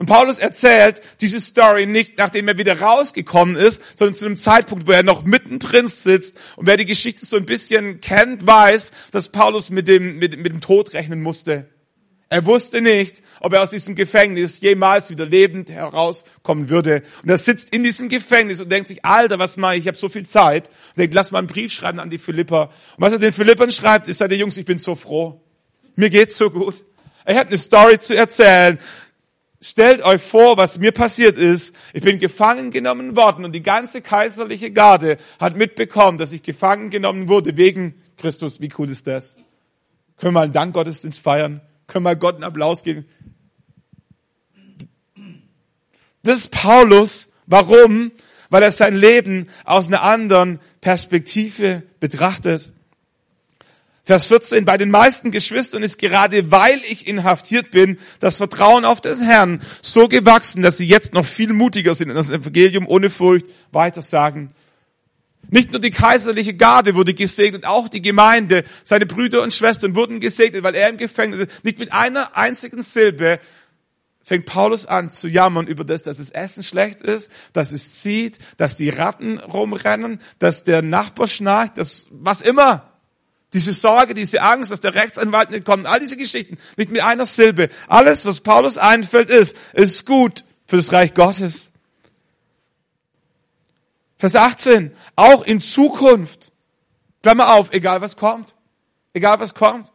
Und 0.00 0.06
Paulus 0.06 0.38
erzählt 0.38 1.02
diese 1.20 1.42
Story 1.42 1.84
nicht, 1.84 2.16
nachdem 2.16 2.48
er 2.48 2.56
wieder 2.56 2.80
rausgekommen 2.80 3.54
ist, 3.54 3.82
sondern 3.98 4.16
zu 4.16 4.24
einem 4.24 4.38
Zeitpunkt, 4.38 4.86
wo 4.86 4.92
er 4.92 5.02
noch 5.02 5.24
mittendrin 5.24 5.88
sitzt. 5.88 6.38
Und 6.56 6.66
wer 6.66 6.78
die 6.78 6.86
Geschichte 6.86 7.26
so 7.26 7.36
ein 7.36 7.44
bisschen 7.44 8.00
kennt, 8.00 8.46
weiß, 8.46 8.92
dass 9.12 9.28
Paulus 9.28 9.68
mit 9.68 9.88
dem, 9.88 10.18
mit, 10.18 10.38
mit 10.38 10.54
dem 10.54 10.62
Tod 10.62 10.94
rechnen 10.94 11.20
musste. 11.20 11.66
Er 12.30 12.46
wusste 12.46 12.80
nicht, 12.80 13.22
ob 13.40 13.52
er 13.52 13.62
aus 13.62 13.68
diesem 13.68 13.94
Gefängnis 13.94 14.60
jemals 14.60 15.10
wieder 15.10 15.26
lebend 15.26 15.68
herauskommen 15.68 16.70
würde. 16.70 17.02
Und 17.22 17.28
er 17.28 17.36
sitzt 17.36 17.74
in 17.74 17.82
diesem 17.82 18.08
Gefängnis 18.08 18.62
und 18.62 18.72
denkt 18.72 18.88
sich, 18.88 19.04
Alter, 19.04 19.38
was 19.38 19.58
mache 19.58 19.74
ich? 19.74 19.80
Ich 19.80 19.86
habe 19.86 19.98
so 19.98 20.08
viel 20.08 20.24
Zeit. 20.24 20.68
Und 20.68 20.98
denkt, 20.98 21.14
lass 21.14 21.30
mal 21.30 21.40
einen 21.40 21.46
Brief 21.46 21.74
schreiben 21.74 22.00
an 22.00 22.08
die 22.08 22.16
Philipper. 22.16 22.70
Und 22.96 23.04
was 23.04 23.12
er 23.12 23.18
den 23.18 23.34
Philippern 23.34 23.70
schreibt, 23.70 24.08
ist, 24.08 24.16
sagt, 24.16 24.32
Jungs, 24.32 24.56
ich 24.56 24.64
bin 24.64 24.78
so 24.78 24.94
froh. 24.94 25.42
Mir 25.94 26.08
geht's 26.08 26.38
so 26.38 26.48
gut. 26.48 26.84
Er 27.26 27.34
hat 27.34 27.48
eine 27.48 27.58
Story 27.58 27.98
zu 27.98 28.16
erzählen. 28.16 28.78
Stellt 29.62 30.00
euch 30.02 30.22
vor, 30.22 30.56
was 30.56 30.78
mir 30.78 30.90
passiert 30.90 31.36
ist. 31.36 31.76
Ich 31.92 32.02
bin 32.02 32.18
gefangen 32.18 32.70
genommen 32.70 33.14
worden 33.14 33.44
und 33.44 33.52
die 33.52 33.62
ganze 33.62 34.00
kaiserliche 34.00 34.70
Garde 34.70 35.18
hat 35.38 35.54
mitbekommen, 35.54 36.16
dass 36.16 36.32
ich 36.32 36.42
gefangen 36.42 36.88
genommen 36.88 37.28
wurde 37.28 37.58
wegen 37.58 38.00
Christus. 38.16 38.62
Wie 38.62 38.72
cool 38.78 38.88
ist 38.88 39.06
das? 39.06 39.36
Können 40.16 40.34
wir 40.34 40.40
einen 40.40 40.54
Dankgottesdienst 40.54 41.20
feiern? 41.20 41.60
Können 41.86 42.04
wir 42.06 42.16
Gott 42.16 42.36
einen 42.36 42.44
Applaus 42.44 42.82
geben? 42.82 43.04
Das 46.22 46.38
ist 46.38 46.50
Paulus. 46.50 47.28
Warum? 47.46 48.12
Weil 48.48 48.62
er 48.62 48.70
sein 48.70 48.94
Leben 48.94 49.48
aus 49.64 49.88
einer 49.88 50.02
anderen 50.02 50.58
Perspektive 50.80 51.82
betrachtet. 52.00 52.72
Vers 54.10 54.26
14, 54.26 54.64
bei 54.64 54.76
den 54.76 54.90
meisten 54.90 55.30
Geschwistern 55.30 55.84
ist 55.84 55.96
gerade 55.96 56.50
weil 56.50 56.80
ich 56.90 57.06
inhaftiert 57.06 57.70
bin, 57.70 57.96
das 58.18 58.38
Vertrauen 58.38 58.84
auf 58.84 59.00
den 59.00 59.22
Herrn 59.22 59.62
so 59.82 60.08
gewachsen, 60.08 60.62
dass 60.62 60.78
sie 60.78 60.84
jetzt 60.84 61.14
noch 61.14 61.24
viel 61.24 61.52
mutiger 61.52 61.94
sind 61.94 62.08
und 62.08 62.16
das 62.16 62.32
Evangelium 62.32 62.88
ohne 62.88 63.08
Furcht 63.08 63.46
weitersagen. 63.70 64.50
Nicht 65.48 65.70
nur 65.70 65.80
die 65.80 65.92
kaiserliche 65.92 66.54
Garde 66.54 66.96
wurde 66.96 67.14
gesegnet, 67.14 67.66
auch 67.66 67.88
die 67.88 68.02
Gemeinde, 68.02 68.64
seine 68.82 69.06
Brüder 69.06 69.42
und 69.42 69.54
Schwestern 69.54 69.94
wurden 69.94 70.18
gesegnet, 70.18 70.64
weil 70.64 70.74
er 70.74 70.88
im 70.88 70.96
Gefängnis 70.96 71.42
ist. 71.42 71.64
Nicht 71.64 71.78
mit 71.78 71.92
einer 71.92 72.36
einzigen 72.36 72.82
Silbe 72.82 73.38
fängt 74.24 74.44
Paulus 74.44 74.86
an 74.86 75.12
zu 75.12 75.28
jammern 75.28 75.68
über 75.68 75.84
das, 75.84 76.02
dass 76.02 76.16
das 76.16 76.30
Essen 76.30 76.64
schlecht 76.64 77.00
ist, 77.00 77.30
dass 77.52 77.70
es 77.70 78.00
zieht, 78.02 78.40
dass 78.56 78.74
die 78.74 78.88
Ratten 78.88 79.38
rumrennen, 79.38 80.20
dass 80.40 80.64
der 80.64 80.82
Nachbar 80.82 81.28
schnarcht, 81.28 81.78
dass 81.78 82.08
was 82.10 82.40
immer. 82.40 82.89
Diese 83.52 83.72
Sorge, 83.72 84.14
diese 84.14 84.42
Angst, 84.42 84.70
dass 84.70 84.80
der 84.80 84.94
Rechtsanwalt 84.94 85.50
nicht 85.50 85.64
kommt, 85.64 85.86
all 85.86 85.98
diese 85.98 86.16
Geschichten, 86.16 86.56
nicht 86.76 86.90
mit 86.90 87.02
einer 87.02 87.26
Silbe. 87.26 87.68
Alles, 87.88 88.24
was 88.24 88.40
Paulus 88.40 88.78
einfällt, 88.78 89.28
ist, 89.28 89.56
ist 89.72 90.06
gut 90.06 90.44
für 90.66 90.76
das 90.76 90.92
Reich 90.92 91.14
Gottes. 91.14 91.70
Vers 94.18 94.36
18, 94.36 94.92
auch 95.16 95.42
in 95.42 95.60
Zukunft, 95.60 96.52
Klammer 97.22 97.54
auf, 97.54 97.72
egal 97.72 98.00
was 98.00 98.16
kommt, 98.16 98.54
egal 99.14 99.40
was 99.40 99.54
kommt. 99.54 99.90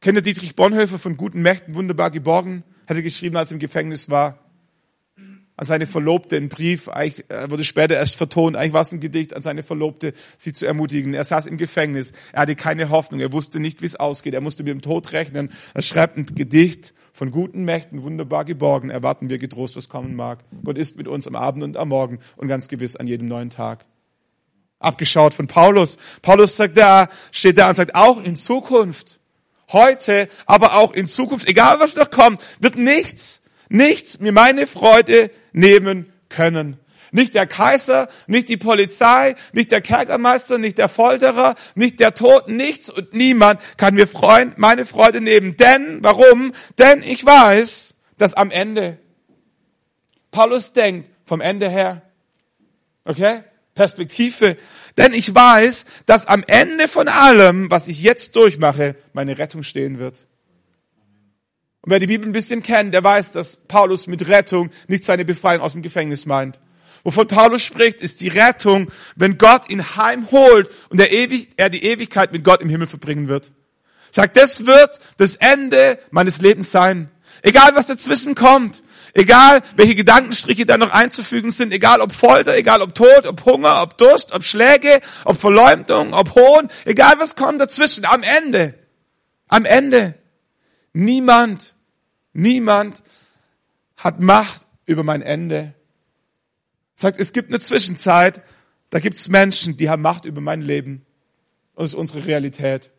Kennt 0.00 0.18
ihr 0.18 0.22
Dietrich 0.22 0.56
Bonhoeffer 0.56 0.98
von 0.98 1.16
guten 1.16 1.40
Mächten, 1.42 1.74
wunderbar 1.74 2.10
geborgen? 2.10 2.64
Hat 2.86 2.96
er 2.96 3.02
geschrieben, 3.02 3.36
als 3.36 3.50
er 3.50 3.54
im 3.54 3.58
Gefängnis 3.60 4.10
war 4.10 4.43
an 5.56 5.66
seine 5.66 5.86
Verlobte 5.86 6.36
einen 6.36 6.48
Brief, 6.48 6.88
eigentlich 6.88 7.26
er 7.28 7.50
wurde 7.50 7.64
später 7.64 7.94
erst 7.94 8.16
vertont, 8.16 8.56
eigentlich 8.56 8.72
war 8.72 8.80
es 8.80 8.92
ein 8.92 9.00
Gedicht 9.00 9.36
an 9.36 9.42
seine 9.42 9.62
Verlobte, 9.62 10.12
sie 10.36 10.52
zu 10.52 10.66
ermutigen. 10.66 11.14
Er 11.14 11.24
saß 11.24 11.46
im 11.46 11.58
Gefängnis, 11.58 12.12
er 12.32 12.42
hatte 12.42 12.56
keine 12.56 12.90
Hoffnung, 12.90 13.20
er 13.20 13.32
wusste 13.32 13.60
nicht, 13.60 13.80
wie 13.80 13.86
es 13.86 13.94
ausgeht, 13.94 14.34
er 14.34 14.40
musste 14.40 14.64
mit 14.64 14.72
dem 14.72 14.82
Tod 14.82 15.12
rechnen. 15.12 15.52
Er 15.72 15.82
schreibt 15.82 16.16
ein 16.16 16.26
Gedicht 16.26 16.92
von 17.12 17.30
guten 17.30 17.64
Mächten, 17.64 18.02
wunderbar 18.02 18.44
geborgen, 18.44 18.90
erwarten 18.90 19.30
wir 19.30 19.38
getrost, 19.38 19.76
was 19.76 19.88
kommen 19.88 20.16
mag. 20.16 20.40
Gott 20.64 20.76
ist 20.76 20.96
mit 20.96 21.06
uns 21.06 21.28
am 21.28 21.36
Abend 21.36 21.62
und 21.62 21.76
am 21.76 21.88
Morgen 21.88 22.18
und 22.36 22.48
ganz 22.48 22.66
gewiss 22.66 22.96
an 22.96 23.06
jedem 23.06 23.28
neuen 23.28 23.50
Tag. 23.50 23.84
Abgeschaut 24.80 25.34
von 25.34 25.46
Paulus. 25.46 25.98
Paulus 26.20 26.56
sagt 26.56 26.76
da, 26.76 27.08
steht 27.30 27.58
da 27.58 27.68
und 27.68 27.76
sagt, 27.76 27.94
auch 27.94 28.22
in 28.22 28.34
Zukunft, 28.34 29.20
heute, 29.72 30.28
aber 30.46 30.76
auch 30.76 30.92
in 30.92 31.06
Zukunft, 31.06 31.46
egal 31.48 31.78
was 31.78 31.94
noch 31.94 32.10
kommt, 32.10 32.42
wird 32.58 32.76
nichts, 32.76 33.40
nichts 33.74 34.20
mir 34.20 34.32
meine 34.32 34.66
Freude 34.66 35.30
nehmen 35.52 36.12
können. 36.28 36.78
Nicht 37.10 37.34
der 37.34 37.46
Kaiser, 37.46 38.08
nicht 38.26 38.48
die 38.48 38.56
Polizei, 38.56 39.36
nicht 39.52 39.70
der 39.70 39.80
Kerkermeister, 39.80 40.58
nicht 40.58 40.78
der 40.78 40.88
Folterer, 40.88 41.54
nicht 41.74 42.00
der 42.00 42.14
Tod, 42.14 42.48
nichts 42.48 42.90
und 42.90 43.12
niemand 43.12 43.60
kann 43.76 43.94
mir 43.94 44.08
Freund, 44.08 44.58
meine 44.58 44.86
Freude 44.86 45.20
nehmen. 45.20 45.56
Denn, 45.56 45.98
warum? 46.02 46.52
Denn 46.78 47.02
ich 47.02 47.24
weiß, 47.24 47.94
dass 48.18 48.34
am 48.34 48.50
Ende, 48.50 48.98
Paulus 50.30 50.72
denkt 50.72 51.08
vom 51.24 51.40
Ende 51.40 51.68
her, 51.68 52.02
okay? 53.04 53.42
Perspektive. 53.74 54.56
Denn 54.96 55.12
ich 55.12 55.34
weiß, 55.34 55.84
dass 56.06 56.26
am 56.26 56.44
Ende 56.46 56.88
von 56.88 57.08
allem, 57.08 57.70
was 57.70 57.88
ich 57.88 58.02
jetzt 58.02 58.36
durchmache, 58.36 58.96
meine 59.12 59.38
Rettung 59.38 59.62
stehen 59.62 59.98
wird. 59.98 60.26
Und 61.84 61.90
wer 61.90 61.98
die 61.98 62.06
Bibel 62.06 62.26
ein 62.26 62.32
bisschen 62.32 62.62
kennt, 62.62 62.94
der 62.94 63.04
weiß, 63.04 63.32
dass 63.32 63.56
Paulus 63.56 64.06
mit 64.06 64.26
Rettung 64.26 64.70
nicht 64.88 65.04
seine 65.04 65.26
Befreiung 65.26 65.60
aus 65.60 65.72
dem 65.72 65.82
Gefängnis 65.82 66.24
meint. 66.24 66.58
Wovon 67.02 67.26
Paulus 67.26 67.62
spricht, 67.62 67.98
ist 67.98 68.22
die 68.22 68.28
Rettung, 68.28 68.90
wenn 69.16 69.36
Gott 69.36 69.68
ihn 69.68 69.94
heimholt 69.94 70.70
und 70.88 70.98
er, 70.98 71.12
ewig, 71.12 71.50
er 71.58 71.68
die 71.68 71.84
Ewigkeit 71.84 72.32
mit 72.32 72.42
Gott 72.42 72.62
im 72.62 72.70
Himmel 72.70 72.86
verbringen 72.86 73.28
wird. 73.28 73.52
Sagt, 74.12 74.38
das 74.38 74.64
wird 74.64 74.98
das 75.18 75.36
Ende 75.36 75.98
meines 76.10 76.40
Lebens 76.40 76.70
sein. 76.70 77.10
Egal 77.42 77.74
was 77.74 77.84
dazwischen 77.84 78.34
kommt, 78.34 78.82
egal 79.12 79.60
welche 79.76 79.94
Gedankenstriche 79.94 80.64
da 80.64 80.78
noch 80.78 80.90
einzufügen 80.90 81.50
sind, 81.50 81.70
egal 81.70 82.00
ob 82.00 82.12
Folter, 82.12 82.56
egal 82.56 82.80
ob 82.80 82.94
Tod, 82.94 83.26
ob 83.26 83.44
Hunger, 83.44 83.82
ob 83.82 83.98
Durst, 83.98 84.32
ob 84.32 84.42
Schläge, 84.42 85.02
ob 85.26 85.38
Verleumdung, 85.38 86.14
ob 86.14 86.34
Hohn, 86.34 86.68
egal 86.86 87.18
was 87.18 87.36
kommt 87.36 87.60
dazwischen, 87.60 88.06
am 88.06 88.22
Ende, 88.22 88.72
am 89.48 89.66
Ende, 89.66 90.14
niemand 90.94 91.73
Niemand 92.34 93.02
hat 93.96 94.20
Macht 94.20 94.66
über 94.84 95.02
mein 95.02 95.22
Ende. 95.22 95.72
Sagt, 96.96 97.18
es 97.18 97.32
gibt 97.32 97.48
eine 97.48 97.60
Zwischenzeit, 97.60 98.42
da 98.90 99.00
gibt 99.00 99.16
es 99.16 99.28
Menschen, 99.28 99.76
die 99.76 99.88
haben 99.88 100.02
Macht 100.02 100.26
über 100.26 100.40
mein 100.40 100.60
Leben. 100.60 101.06
Das 101.74 101.86
ist 101.86 101.94
unsere 101.94 102.26
Realität. 102.26 102.90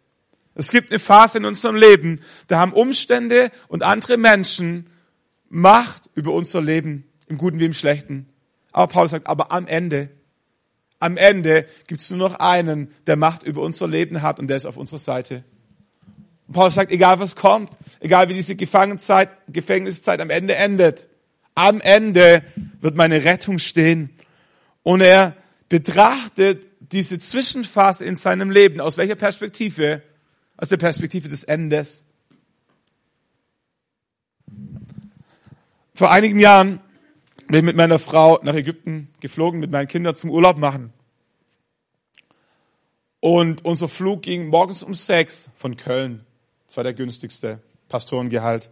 Es 0.55 0.71
gibt 0.71 0.89
eine 0.89 0.99
Phase 0.99 1.37
in 1.37 1.45
unserem 1.45 1.75
Leben, 1.75 2.21
da 2.47 2.59
haben 2.59 2.73
Umstände 2.73 3.51
und 3.67 3.83
andere 3.83 4.17
Menschen 4.17 4.89
Macht 5.49 6.09
über 6.15 6.31
unser 6.33 6.61
Leben, 6.61 7.05
im 7.27 7.37
Guten 7.37 7.59
wie 7.59 7.65
im 7.65 7.73
Schlechten. 7.73 8.27
Aber 8.71 8.87
Paulus 8.91 9.11
sagt, 9.11 9.27
aber 9.27 9.51
am 9.51 9.67
Ende, 9.67 10.09
am 10.99 11.17
Ende 11.17 11.67
gibt 11.87 12.01
es 12.01 12.09
nur 12.09 12.19
noch 12.19 12.35
einen, 12.39 12.91
der 13.05 13.15
Macht 13.15 13.43
über 13.43 13.61
unser 13.61 13.87
Leben 13.87 14.21
hat 14.21 14.39
und 14.39 14.47
der 14.47 14.57
ist 14.57 14.65
auf 14.65 14.77
unserer 14.77 14.99
Seite. 14.99 15.43
Und 16.47 16.53
Paulus 16.53 16.75
sagt, 16.75 16.91
egal 16.91 17.19
was 17.19 17.35
kommt, 17.35 17.77
egal 17.99 18.29
wie 18.29 18.33
diese 18.33 18.55
Gefangenzeit, 18.55 19.29
Gefängniszeit 19.47 20.21
am 20.21 20.29
Ende 20.29 20.55
endet, 20.55 21.07
am 21.55 21.81
Ende 21.81 22.43
wird 22.81 22.95
meine 22.95 23.23
Rettung 23.23 23.59
stehen. 23.59 24.09
Und 24.83 25.01
er 25.01 25.35
betrachtet 25.69 26.67
diese 26.79 27.17
Zwischenphase 27.17 28.05
in 28.05 28.15
seinem 28.15 28.51
Leben. 28.51 28.79
Aus 28.79 28.97
welcher 28.97 29.15
Perspektive? 29.15 30.03
Aus 30.57 30.69
der 30.69 30.77
Perspektive 30.77 31.29
des 31.29 31.43
Endes. 31.43 32.03
Vor 35.95 36.11
einigen 36.11 36.39
Jahren 36.39 36.81
bin 37.47 37.57
ich 37.57 37.63
mit 37.63 37.75
meiner 37.75 37.99
Frau 37.99 38.39
nach 38.43 38.53
Ägypten 38.53 39.09
geflogen, 39.21 39.59
mit 39.59 39.71
meinen 39.71 39.87
Kindern 39.87 40.15
zum 40.15 40.29
Urlaub 40.29 40.57
machen. 40.57 40.93
Und 43.19 43.65
unser 43.65 43.87
Flug 43.87 44.21
ging 44.21 44.47
morgens 44.47 44.83
um 44.83 44.93
sechs 44.93 45.49
von 45.55 45.77
Köln 45.77 46.25
das 46.75 46.79
war 46.79 46.83
der 46.83 46.93
günstigste 46.93 47.59
Pastorengehalt. 47.87 48.69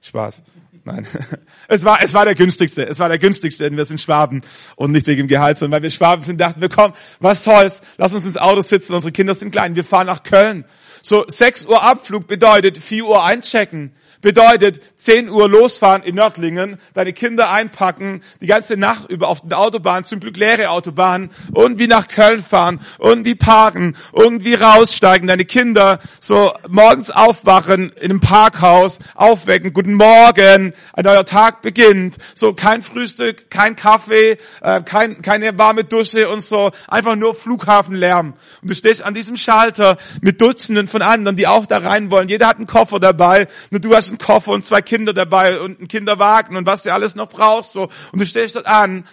Spaß. 0.00 0.44
Nein. 0.84 1.04
Es 1.66 1.84
war, 1.84 2.00
es 2.00 2.14
war 2.14 2.24
der 2.24 2.36
günstigste. 2.36 2.86
Es 2.86 3.00
war 3.00 3.08
der 3.08 3.18
günstigste, 3.18 3.64
denn 3.64 3.76
wir 3.76 3.84
sind 3.84 4.00
Schwaben 4.00 4.42
und 4.76 4.92
nicht 4.92 5.08
wegen 5.08 5.22
dem 5.22 5.28
Gehalt, 5.28 5.58
sondern 5.58 5.78
weil 5.78 5.82
wir 5.82 5.90
Schwaben 5.90 6.22
sind, 6.22 6.40
dachten 6.40 6.60
wir, 6.60 6.68
komm, 6.68 6.92
was 7.18 7.42
soll's? 7.42 7.82
Lass 7.96 8.14
uns 8.14 8.26
ins 8.26 8.36
Auto 8.36 8.60
sitzen. 8.60 8.94
Unsere 8.94 9.10
Kinder 9.10 9.34
sind 9.34 9.50
klein. 9.50 9.74
Wir 9.74 9.82
fahren 9.82 10.06
nach 10.06 10.22
Köln. 10.22 10.64
So, 11.02 11.24
6 11.26 11.66
Uhr 11.66 11.82
Abflug 11.82 12.28
bedeutet 12.28 12.78
4 12.78 13.06
Uhr 13.06 13.24
einchecken. 13.24 13.92
Bedeutet 14.22 14.80
10 14.96 15.28
Uhr 15.28 15.48
losfahren 15.48 16.02
in 16.02 16.14
Nördlingen, 16.14 16.78
deine 16.94 17.12
Kinder 17.12 17.50
einpacken, 17.50 18.22
die 18.40 18.46
ganze 18.46 18.76
Nacht 18.76 19.10
über 19.10 19.28
auf 19.28 19.42
der 19.44 19.58
Autobahn, 19.58 20.04
zum 20.04 20.20
Glück 20.20 20.36
leere 20.36 20.70
Autobahn, 20.70 21.30
irgendwie 21.54 21.88
nach 21.88 22.08
Köln 22.08 22.42
fahren, 22.42 22.80
irgendwie 22.98 23.34
parken, 23.34 23.96
irgendwie 24.12 24.54
raussteigen, 24.54 25.28
deine 25.28 25.44
Kinder 25.44 25.98
so 26.20 26.52
morgens 26.68 27.10
aufwachen 27.10 27.90
in 28.00 28.10
einem 28.10 28.20
Parkhaus, 28.20 29.00
aufwecken, 29.14 29.72
guten 29.72 29.94
Morgen, 29.94 30.72
ein 30.92 31.04
neuer 31.04 31.24
Tag 31.24 31.60
beginnt, 31.60 32.16
so 32.34 32.54
kein 32.54 32.80
Frühstück, 32.80 33.50
kein 33.50 33.74
Kaffee, 33.74 34.38
äh, 34.60 34.82
kein, 34.82 35.20
keine 35.20 35.58
warme 35.58 35.84
Dusche 35.84 36.28
und 36.28 36.42
so, 36.42 36.70
einfach 36.86 37.16
nur 37.16 37.34
Flughafenlärm. 37.34 38.34
Und 38.62 38.70
du 38.70 38.74
stehst 38.74 39.02
an 39.02 39.14
diesem 39.14 39.36
Schalter 39.36 39.98
mit 40.20 40.40
Dutzenden 40.40 40.86
von 40.86 41.02
anderen, 41.02 41.36
die 41.36 41.48
auch 41.48 41.66
da 41.66 41.78
rein 41.78 42.10
wollen. 42.12 42.28
Jeder 42.28 42.46
hat 42.46 42.58
einen 42.58 42.66
Koffer 42.66 43.00
dabei, 43.00 43.48
nur 43.70 43.80
du 43.80 43.94
hast 43.96 44.11
einen 44.12 44.18
Koffer 44.18 44.52
und 44.52 44.64
zwei 44.64 44.82
Kinder 44.82 45.12
dabei 45.12 45.60
und 45.60 45.78
einen 45.78 45.88
Kinderwagen 45.88 46.56
und 46.56 46.66
was 46.66 46.82
du 46.82 46.92
alles 46.92 47.14
noch 47.14 47.28
brauchst. 47.28 47.72
So. 47.72 47.88
Und 48.12 48.20
du 48.20 48.26
stehst 48.26 48.56
dort 48.56 48.66
an, 48.66 49.04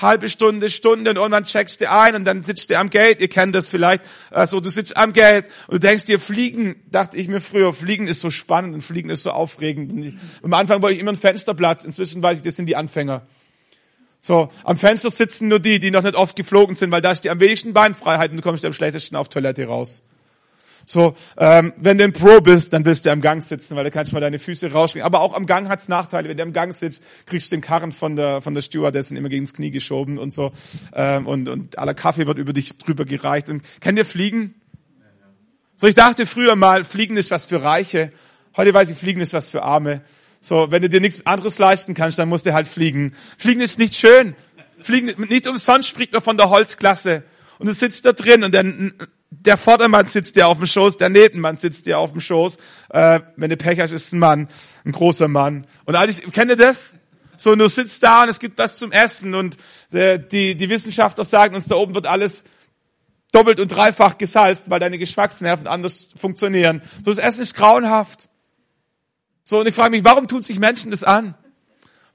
halbe 0.00 0.28
Stunde, 0.28 0.70
Stunde 0.70 1.10
und 1.10 1.16
irgendwann 1.16 1.44
checkst 1.44 1.80
du 1.80 1.90
ein 1.90 2.14
und 2.14 2.24
dann 2.24 2.42
sitzt 2.42 2.70
du 2.70 2.78
am 2.78 2.90
Gate. 2.90 3.20
Ihr 3.20 3.28
kennt 3.28 3.54
das 3.54 3.66
vielleicht. 3.66 4.02
Also 4.30 4.60
du 4.60 4.70
sitzt 4.70 4.96
am 4.96 5.12
Gate 5.12 5.46
und 5.66 5.74
du 5.74 5.80
denkst 5.80 6.04
dir, 6.04 6.18
Fliegen, 6.18 6.76
dachte 6.90 7.16
ich 7.16 7.28
mir 7.28 7.40
früher, 7.40 7.72
Fliegen 7.72 8.06
ist 8.06 8.20
so 8.20 8.30
spannend 8.30 8.74
und 8.74 8.82
Fliegen 8.82 9.10
ist 9.10 9.22
so 9.22 9.30
aufregend. 9.30 9.92
Und 9.92 10.18
am 10.42 10.54
Anfang 10.54 10.82
wollte 10.82 10.94
ich 10.94 11.00
immer 11.00 11.10
einen 11.10 11.18
Fensterplatz. 11.18 11.84
Inzwischen 11.84 12.22
weiß 12.22 12.38
ich, 12.38 12.44
das 12.44 12.56
sind 12.56 12.66
die 12.66 12.76
Anfänger. 12.76 13.26
So, 14.20 14.50
am 14.64 14.76
Fenster 14.76 15.10
sitzen 15.10 15.48
nur 15.48 15.60
die, 15.60 15.78
die 15.78 15.90
noch 15.90 16.02
nicht 16.02 16.16
oft 16.16 16.36
geflogen 16.36 16.76
sind, 16.76 16.90
weil 16.90 17.00
da 17.00 17.12
ist 17.12 17.22
die 17.22 17.30
am 17.30 17.40
wenigsten 17.40 17.72
Beinfreiheit 17.72 18.30
und 18.30 18.36
du 18.36 18.42
kommst 18.42 18.64
am 18.64 18.72
schlechtesten 18.72 19.16
auf 19.16 19.28
Toilette 19.28 19.66
raus. 19.66 20.02
So, 20.90 21.14
ähm, 21.36 21.74
wenn 21.76 21.98
du 21.98 22.04
im 22.04 22.14
Pro 22.14 22.40
bist, 22.40 22.72
dann 22.72 22.86
willst 22.86 23.04
du 23.04 23.10
am 23.10 23.20
Gang 23.20 23.42
sitzen, 23.42 23.76
weil 23.76 23.84
da 23.84 23.90
kannst 23.90 24.10
du 24.10 24.16
mal 24.16 24.20
deine 24.20 24.38
Füße 24.38 24.72
rausstrecken. 24.72 25.04
Aber 25.04 25.20
auch 25.20 25.34
am 25.34 25.44
Gang 25.44 25.68
hat's 25.68 25.86
Nachteile. 25.88 26.30
Wenn 26.30 26.38
du 26.38 26.42
am 26.42 26.54
Gang 26.54 26.72
sitzt, 26.72 27.02
kriegst 27.26 27.52
du 27.52 27.56
den 27.56 27.60
Karren 27.60 27.92
von 27.92 28.16
der 28.16 28.40
von 28.40 28.54
der 28.54 28.62
Stewardessen 28.62 29.14
immer 29.18 29.28
gegen 29.28 29.44
das 29.44 29.52
Knie 29.52 29.70
geschoben 29.70 30.16
und 30.16 30.32
so. 30.32 30.50
Ähm, 30.94 31.26
und 31.26 31.50
und 31.50 31.76
aller 31.76 31.92
Kaffee 31.92 32.26
wird 32.26 32.38
über 32.38 32.54
dich 32.54 32.78
drüber 32.78 33.04
gereicht. 33.04 33.50
Und 33.50 33.62
kennt 33.80 33.98
ihr 33.98 34.06
Fliegen? 34.06 34.54
So, 35.76 35.86
ich 35.86 35.94
dachte 35.94 36.24
früher 36.24 36.56
mal, 36.56 36.84
Fliegen 36.84 37.18
ist 37.18 37.30
was 37.30 37.44
für 37.44 37.62
Reiche. 37.62 38.10
Heute 38.56 38.72
weiß 38.72 38.88
ich, 38.88 38.96
Fliegen 38.96 39.20
ist 39.20 39.34
was 39.34 39.50
für 39.50 39.64
Arme. 39.64 40.00
So, 40.40 40.70
wenn 40.70 40.80
du 40.80 40.88
dir 40.88 41.02
nichts 41.02 41.26
anderes 41.26 41.58
leisten 41.58 41.92
kannst, 41.92 42.18
dann 42.18 42.30
musst 42.30 42.46
du 42.46 42.54
halt 42.54 42.66
fliegen. 42.66 43.12
Fliegen 43.36 43.60
ist 43.60 43.78
nicht 43.78 43.94
schön. 43.94 44.34
Fliegen, 44.80 45.22
nicht 45.28 45.46
umsonst 45.48 45.86
spricht 45.86 46.14
man 46.14 46.22
von 46.22 46.38
der 46.38 46.48
Holzklasse. 46.48 47.24
Und 47.58 47.66
du 47.66 47.74
sitzt 47.74 48.06
da 48.06 48.14
drin 48.14 48.42
und 48.42 48.54
dann 48.54 48.94
der 49.30 49.56
Vordermann 49.56 50.06
sitzt 50.06 50.36
dir 50.36 50.48
auf 50.48 50.58
dem 50.58 50.66
Schoß, 50.66 50.96
der 50.96 51.08
Nebenmann 51.08 51.56
sitzt 51.56 51.86
dir 51.86 51.98
auf 51.98 52.12
dem 52.12 52.20
Schoß. 52.20 52.56
Äh, 52.90 53.20
wenn 53.36 53.50
du 53.50 53.56
Pech 53.56 53.78
hast, 53.80 53.92
ist 53.92 54.12
ein 54.12 54.18
Mann, 54.18 54.48
ein 54.84 54.92
großer 54.92 55.28
Mann. 55.28 55.66
Und 55.84 55.96
alles, 55.96 56.20
kennt 56.32 56.50
ihr 56.50 56.56
das? 56.56 56.94
So, 57.36 57.54
du 57.54 57.68
sitzt 57.68 58.02
da 58.02 58.24
und 58.24 58.30
es 58.30 58.40
gibt 58.40 58.58
was 58.58 58.78
zum 58.78 58.90
Essen 58.90 59.34
und 59.34 59.56
äh, 59.92 60.18
die, 60.18 60.56
die 60.56 60.68
Wissenschaftler 60.68 61.24
sagen 61.24 61.54
uns, 61.54 61.68
da 61.68 61.76
oben 61.76 61.94
wird 61.94 62.06
alles 62.06 62.44
doppelt 63.30 63.60
und 63.60 63.68
dreifach 63.68 64.18
gesalzt, 64.18 64.70
weil 64.70 64.80
deine 64.80 64.98
Geschmacksnerven 64.98 65.66
anders 65.66 66.08
funktionieren. 66.16 66.82
So, 67.04 67.12
das 67.12 67.18
Essen 67.18 67.42
ist 67.42 67.54
grauenhaft. 67.54 68.28
So, 69.44 69.60
und 69.60 69.66
ich 69.66 69.74
frage 69.74 69.90
mich, 69.90 70.04
warum 70.04 70.26
tun 70.26 70.42
sich 70.42 70.58
Menschen 70.58 70.90
das 70.90 71.04
an? 71.04 71.34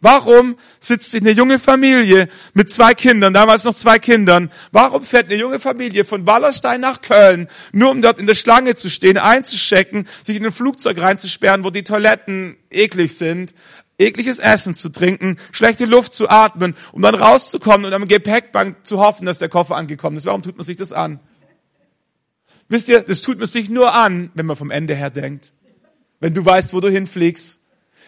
Warum 0.03 0.57
sitzt 0.81 1.11
sich 1.11 1.21
eine 1.21 1.31
junge 1.31 1.59
Familie 1.59 2.27
mit 2.53 2.69
zwei 2.69 2.93
Kindern, 2.93 3.33
damals 3.33 3.63
noch 3.63 3.73
zwei 3.73 3.99
Kindern, 3.99 4.51
warum 4.73 5.01
fährt 5.01 5.27
eine 5.27 5.39
junge 5.39 5.59
Familie 5.59 6.03
von 6.03 6.27
Wallerstein 6.27 6.81
nach 6.81 6.99
Köln, 6.99 7.47
nur 7.71 7.89
um 7.89 8.01
dort 8.01 8.19
in 8.19 8.27
der 8.27 8.35
Schlange 8.35 8.75
zu 8.75 8.89
stehen, 8.89 9.17
einzuschecken, 9.17 10.05
sich 10.25 10.35
in 10.35 10.45
ein 10.45 10.51
Flugzeug 10.51 10.99
reinzusperren, 10.99 11.63
wo 11.63 11.69
die 11.69 11.85
Toiletten 11.85 12.57
eklig 12.69 13.15
sind, 13.17 13.55
ekliges 13.97 14.39
Essen 14.39 14.75
zu 14.75 14.89
trinken, 14.89 15.37
schlechte 15.53 15.85
Luft 15.85 16.13
zu 16.13 16.29
atmen, 16.29 16.75
um 16.91 17.01
dann 17.01 17.15
rauszukommen 17.15 17.85
und 17.85 17.93
am 17.93 18.09
Gepäckbank 18.09 18.85
zu 18.85 18.99
hoffen, 18.99 19.25
dass 19.25 19.39
der 19.39 19.47
Koffer 19.47 19.77
angekommen 19.77 20.17
ist. 20.17 20.25
Warum 20.25 20.43
tut 20.43 20.57
man 20.57 20.65
sich 20.65 20.75
das 20.75 20.91
an? 20.91 21.21
Wisst 22.67 22.89
ihr, 22.89 23.03
das 23.03 23.21
tut 23.21 23.39
man 23.39 23.47
sich 23.47 23.69
nur 23.69 23.95
an, 23.95 24.31
wenn 24.33 24.47
man 24.47 24.57
vom 24.57 24.69
Ende 24.69 24.95
her 24.95 25.11
denkt. 25.11 25.53
Wenn 26.19 26.33
du 26.33 26.43
weißt, 26.43 26.73
wo 26.73 26.81
du 26.81 26.89
hinfliegst 26.89 27.62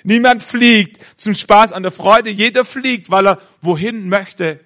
Niemand 0.05 0.43
fliegt 0.43 1.03
zum 1.17 1.33
Spaß 1.33 1.73
an 1.73 1.81
der 1.81 1.91
Freude. 1.91 2.29
Jeder 2.29 2.63
fliegt, 2.63 3.09
weil 3.09 3.27
er 3.27 3.41
wohin 3.61 4.07
möchte. 4.07 4.59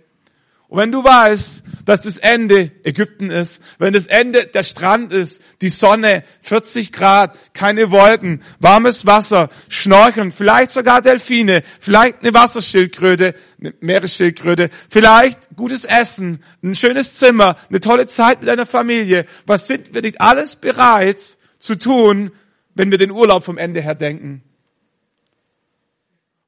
Und 0.67 0.79
wenn 0.79 0.91
du 0.91 1.01
weißt, 1.01 1.63
dass 1.85 2.01
das 2.01 2.17
Ende 2.17 2.71
Ägypten 2.83 3.31
ist, 3.31 3.63
wenn 3.79 3.93
das 3.93 4.05
Ende 4.05 4.47
der 4.47 4.63
Strand 4.63 5.13
ist, 5.13 5.41
die 5.61 5.69
Sonne, 5.69 6.23
40 6.41 6.91
Grad, 6.91 7.39
keine 7.53 7.89
Wolken, 7.89 8.43
warmes 8.59 9.05
Wasser, 9.05 9.49
Schnorcheln, 9.69 10.33
vielleicht 10.33 10.71
sogar 10.71 11.01
Delfine, 11.01 11.63
vielleicht 11.79 12.21
eine 12.21 12.33
Wasserschildkröte, 12.33 13.33
eine 13.61 13.73
Meeresschildkröte, 13.79 14.69
vielleicht 14.89 15.55
gutes 15.55 15.85
Essen, 15.85 16.43
ein 16.61 16.75
schönes 16.75 17.15
Zimmer, 17.15 17.55
eine 17.69 17.79
tolle 17.79 18.07
Zeit 18.07 18.41
mit 18.41 18.49
deiner 18.49 18.67
Familie. 18.67 19.25
Was 19.47 19.67
sind 19.67 19.93
wir 19.93 20.01
nicht 20.01 20.19
alles 20.19 20.57
bereit 20.57 21.37
zu 21.59 21.75
tun, 21.75 22.31
wenn 22.75 22.91
wir 22.91 22.97
den 22.97 23.11
Urlaub 23.11 23.45
vom 23.45 23.57
Ende 23.57 23.81
her 23.81 23.95
denken? 23.95 24.43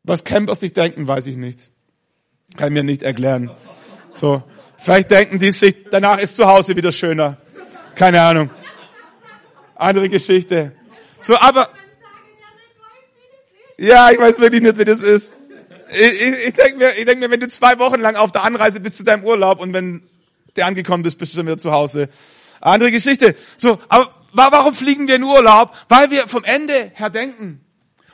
Was 0.04 0.24
Camper 0.24 0.56
sich 0.56 0.74
denken, 0.74 1.08
weiß 1.08 1.28
ich 1.28 1.38
nicht. 1.38 1.70
Kann 2.58 2.74
mir 2.74 2.84
nicht 2.84 3.04
erklären. 3.04 3.52
So. 4.14 4.44
Vielleicht 4.78 5.12
denken 5.12 5.38
die 5.38 5.52
sich, 5.52 5.76
danach 5.92 6.18
ist 6.18 6.36
zu 6.36 6.48
Hause 6.48 6.76
wieder 6.76 6.92
schöner. 6.92 7.38
Keine 7.96 8.22
Ahnung. 8.22 8.50
Andere 9.76 10.10
Geschichte. 10.10 10.72
So, 11.20 11.38
aber, 11.38 11.70
ja, 13.78 14.10
ich 14.10 14.20
weiß 14.20 14.40
wirklich 14.40 14.62
nicht, 14.62 14.80
wie 14.80 14.86
das 14.86 15.04
ist. 15.04 15.34
Ich, 15.92 16.22
ich, 16.22 16.48
ich 16.48 16.54
denke 16.54 16.78
mir, 16.78 16.98
ich 16.98 17.06
denk 17.06 17.20
mir, 17.20 17.30
wenn 17.30 17.40
du 17.40 17.48
zwei 17.48 17.78
Wochen 17.78 18.00
lang 18.00 18.16
auf 18.16 18.32
der 18.32 18.44
Anreise 18.44 18.80
bist 18.80 18.96
zu 18.96 19.04
deinem 19.04 19.24
Urlaub 19.24 19.60
und 19.60 19.74
wenn 19.74 20.04
du 20.56 20.66
angekommen 20.66 21.04
bist, 21.04 21.18
bist 21.20 21.34
du 21.34 21.38
schon 21.38 21.46
wieder 21.46 21.58
zu 21.58 21.72
Hause. 21.72 22.10
Andere 22.60 22.92
Geschichte. 22.92 23.36
So, 23.58 23.80
aber 23.88 24.12
warum 24.32 24.74
fliegen 24.74 25.08
wir 25.08 25.16
in 25.16 25.24
Urlaub? 25.24 25.76
Weil 25.90 26.10
wir 26.10 26.28
vom 26.28 26.44
Ende 26.44 26.92
her 26.96 27.10
denken. 27.10 27.64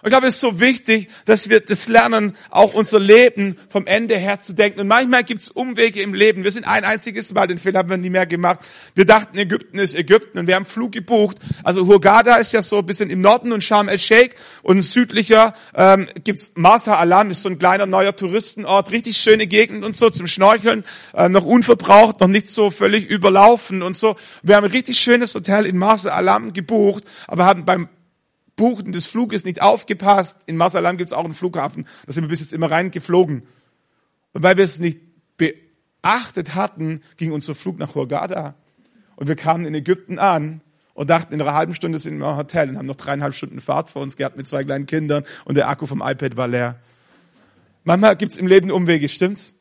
Und 0.01 0.07
ich 0.07 0.11
glaube, 0.11 0.27
es 0.27 0.35
ist 0.35 0.41
so 0.41 0.59
wichtig, 0.59 1.09
dass 1.25 1.49
wir 1.49 1.59
das 1.59 1.87
lernen, 1.87 2.35
auch 2.49 2.73
unser 2.73 2.99
Leben 2.99 3.57
vom 3.69 3.87
Ende 3.87 4.17
her 4.17 4.39
zu 4.39 4.53
denken. 4.53 4.79
Und 4.79 4.87
manchmal 4.87 5.23
gibt 5.23 5.41
es 5.41 5.49
Umwege 5.49 6.01
im 6.01 6.13
Leben. 6.13 6.43
Wir 6.43 6.51
sind 6.51 6.67
ein 6.67 6.83
einziges 6.83 7.33
Mal, 7.33 7.47
den 7.47 7.57
Fehler 7.57 7.79
haben 7.79 7.89
wir 7.89 7.97
nie 7.97 8.09
mehr 8.09 8.27
gemacht. 8.27 8.59
Wir 8.93 9.05
dachten, 9.05 9.37
Ägypten 9.37 9.79
ist 9.79 9.95
Ägypten 9.95 10.37
und 10.39 10.47
wir 10.47 10.55
haben 10.55 10.65
Flug 10.65 10.91
gebucht. 10.91 11.37
Also 11.63 11.87
Hurghada 11.87 12.35
ist 12.35 12.53
ja 12.53 12.61
so 12.61 12.79
ein 12.79 12.85
bisschen 12.85 13.09
im 13.09 13.21
Norden 13.21 13.51
und 13.51 13.63
Sharm 13.63 13.89
el-Sheikh 13.89 14.35
und 14.61 14.83
südlicher 14.83 15.53
ähm, 15.75 16.07
gibt's 16.23 16.51
Marsa 16.55 16.95
Alam, 16.95 17.31
ist 17.31 17.43
so 17.43 17.49
ein 17.49 17.57
kleiner 17.57 17.85
neuer 17.85 18.15
Touristenort, 18.15 18.91
richtig 18.91 19.17
schöne 19.17 19.47
Gegend 19.47 19.83
und 19.83 19.95
so 19.95 20.09
zum 20.09 20.27
Schnorcheln, 20.27 20.83
äh, 21.13 21.29
noch 21.29 21.45
unverbraucht, 21.45 22.19
noch 22.19 22.27
nicht 22.27 22.49
so 22.49 22.71
völlig 22.71 23.09
überlaufen 23.09 23.81
und 23.81 23.95
so. 23.95 24.15
Wir 24.43 24.55
haben 24.55 24.65
ein 24.65 24.71
richtig 24.71 24.97
schönes 24.99 25.33
Hotel 25.35 25.65
in 25.65 25.77
Marsa 25.77 26.11
Alam 26.11 26.53
gebucht, 26.53 27.03
aber 27.27 27.45
haben 27.45 27.65
beim 27.65 27.89
Buchen 28.57 28.91
des 28.91 29.07
Fluges 29.07 29.45
nicht 29.45 29.61
aufgepasst. 29.61 30.43
In 30.47 30.57
Masalam 30.57 30.97
gibt 30.97 31.09
es 31.09 31.13
auch 31.13 31.23
einen 31.23 31.33
Flughafen. 31.33 31.87
Da 32.05 32.11
sind 32.11 32.25
wir 32.25 32.27
bis 32.27 32.41
jetzt 32.41 32.51
immer 32.51 32.69
reingeflogen. 32.69 33.43
Und 34.33 34.43
weil 34.43 34.57
wir 34.57 34.65
es 34.65 34.79
nicht 34.79 34.99
beachtet 35.37 36.55
hatten, 36.55 37.01
ging 37.15 37.31
unser 37.31 37.55
Flug 37.55 37.79
nach 37.79 37.95
Hurghada. 37.95 38.55
Und 39.15 39.27
wir 39.27 39.35
kamen 39.35 39.65
in 39.65 39.73
Ägypten 39.73 40.19
an 40.19 40.61
und 40.93 41.09
dachten, 41.09 41.33
in 41.33 41.41
einer 41.41 41.53
halben 41.53 41.75
Stunde 41.75 41.99
sind 41.99 42.17
wir 42.17 42.29
im 42.29 42.37
Hotel 42.37 42.69
und 42.69 42.77
haben 42.77 42.87
noch 42.87 42.95
dreieinhalb 42.95 43.33
Stunden 43.33 43.61
Fahrt 43.61 43.91
vor 43.91 44.01
uns 44.01 44.17
gehabt 44.17 44.35
mit 44.35 44.47
zwei 44.47 44.63
kleinen 44.63 44.87
Kindern 44.87 45.23
und 45.45 45.55
der 45.55 45.69
Akku 45.69 45.85
vom 45.85 46.01
iPad 46.01 46.35
war 46.35 46.47
leer. 46.47 46.79
Manchmal 47.83 48.15
gibt's 48.17 48.35
im 48.37 48.47
Leben 48.47 48.71
Umwege, 48.71 49.07
stimmt's? 49.07 49.53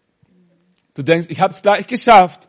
Du 0.95 1.03
denkst, 1.03 1.29
ich 1.31 1.41
habe 1.41 1.53
es 1.53 1.63
gleich 1.63 1.87
geschafft. 1.87 2.49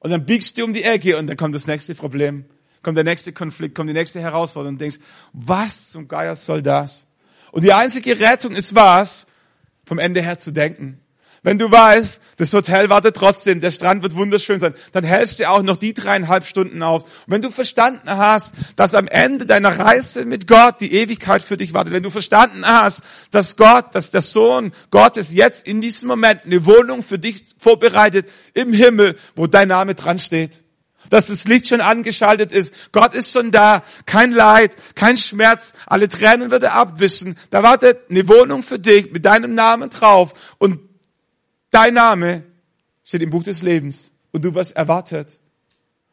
Und 0.00 0.10
dann 0.10 0.26
biegst 0.26 0.58
du 0.58 0.64
um 0.64 0.72
die 0.72 0.82
Ecke 0.82 1.16
und 1.16 1.28
dann 1.28 1.36
kommt 1.36 1.54
das 1.54 1.66
nächste 1.66 1.94
Problem 1.94 2.44
kommt 2.82 2.96
der 2.96 3.04
nächste 3.04 3.32
Konflikt, 3.32 3.74
kommt 3.74 3.88
die 3.88 3.94
nächste 3.94 4.20
Herausforderung 4.20 4.74
und 4.74 4.80
denkst, 4.80 4.98
was 5.32 5.90
zum 5.90 6.08
Geier 6.08 6.36
soll 6.36 6.62
das? 6.62 7.06
Und 7.52 7.64
die 7.64 7.72
einzige 7.72 8.18
Rettung 8.18 8.52
ist 8.52 8.74
was? 8.74 9.26
Vom 9.84 9.98
Ende 9.98 10.22
her 10.22 10.38
zu 10.38 10.52
denken. 10.52 11.00
Wenn 11.42 11.58
du 11.58 11.70
weißt, 11.70 12.20
das 12.36 12.52
Hotel 12.52 12.90
wartet 12.90 13.16
trotzdem, 13.16 13.62
der 13.62 13.70
Strand 13.70 14.02
wird 14.02 14.14
wunderschön 14.14 14.60
sein, 14.60 14.74
dann 14.92 15.04
hältst 15.04 15.40
du 15.40 15.48
auch 15.48 15.62
noch 15.62 15.78
die 15.78 15.94
dreieinhalb 15.94 16.44
Stunden 16.44 16.82
auf. 16.82 17.04
Und 17.04 17.24
wenn 17.28 17.40
du 17.40 17.50
verstanden 17.50 18.10
hast, 18.10 18.54
dass 18.76 18.94
am 18.94 19.08
Ende 19.08 19.46
deiner 19.46 19.78
Reise 19.78 20.26
mit 20.26 20.46
Gott 20.46 20.82
die 20.82 20.92
Ewigkeit 20.92 21.42
für 21.42 21.56
dich 21.56 21.72
wartet, 21.72 21.94
wenn 21.94 22.02
du 22.02 22.10
verstanden 22.10 22.66
hast, 22.66 23.02
dass 23.30 23.56
Gott, 23.56 23.94
dass 23.94 24.10
der 24.10 24.20
Sohn 24.20 24.72
Gottes 24.90 25.32
jetzt 25.32 25.66
in 25.66 25.80
diesem 25.80 26.08
Moment 26.08 26.44
eine 26.44 26.66
Wohnung 26.66 27.02
für 27.02 27.18
dich 27.18 27.42
vorbereitet 27.56 28.28
im 28.52 28.74
Himmel, 28.74 29.16
wo 29.34 29.46
dein 29.46 29.68
Name 29.68 29.94
dran 29.94 30.18
steht, 30.18 30.62
dass 31.10 31.26
das 31.26 31.46
Licht 31.46 31.68
schon 31.68 31.80
angeschaltet 31.80 32.52
ist. 32.52 32.72
Gott 32.92 33.14
ist 33.14 33.32
schon 33.32 33.50
da. 33.50 33.82
Kein 34.06 34.32
Leid, 34.32 34.74
kein 34.94 35.16
Schmerz. 35.16 35.74
Alle 35.86 36.08
Tränen 36.08 36.50
wird 36.50 36.62
er 36.62 36.74
abwischen. 36.74 37.36
Da 37.50 37.62
wartet 37.62 38.10
eine 38.10 38.26
Wohnung 38.28 38.62
für 38.62 38.78
dich 38.78 39.12
mit 39.12 39.26
deinem 39.26 39.54
Namen 39.54 39.90
drauf. 39.90 40.32
Und 40.58 40.80
dein 41.70 41.94
Name 41.94 42.44
steht 43.04 43.22
im 43.22 43.30
Buch 43.30 43.42
des 43.42 43.60
Lebens. 43.60 44.12
Und 44.32 44.44
du 44.44 44.54
wirst 44.54 44.76
erwartet. 44.76 45.40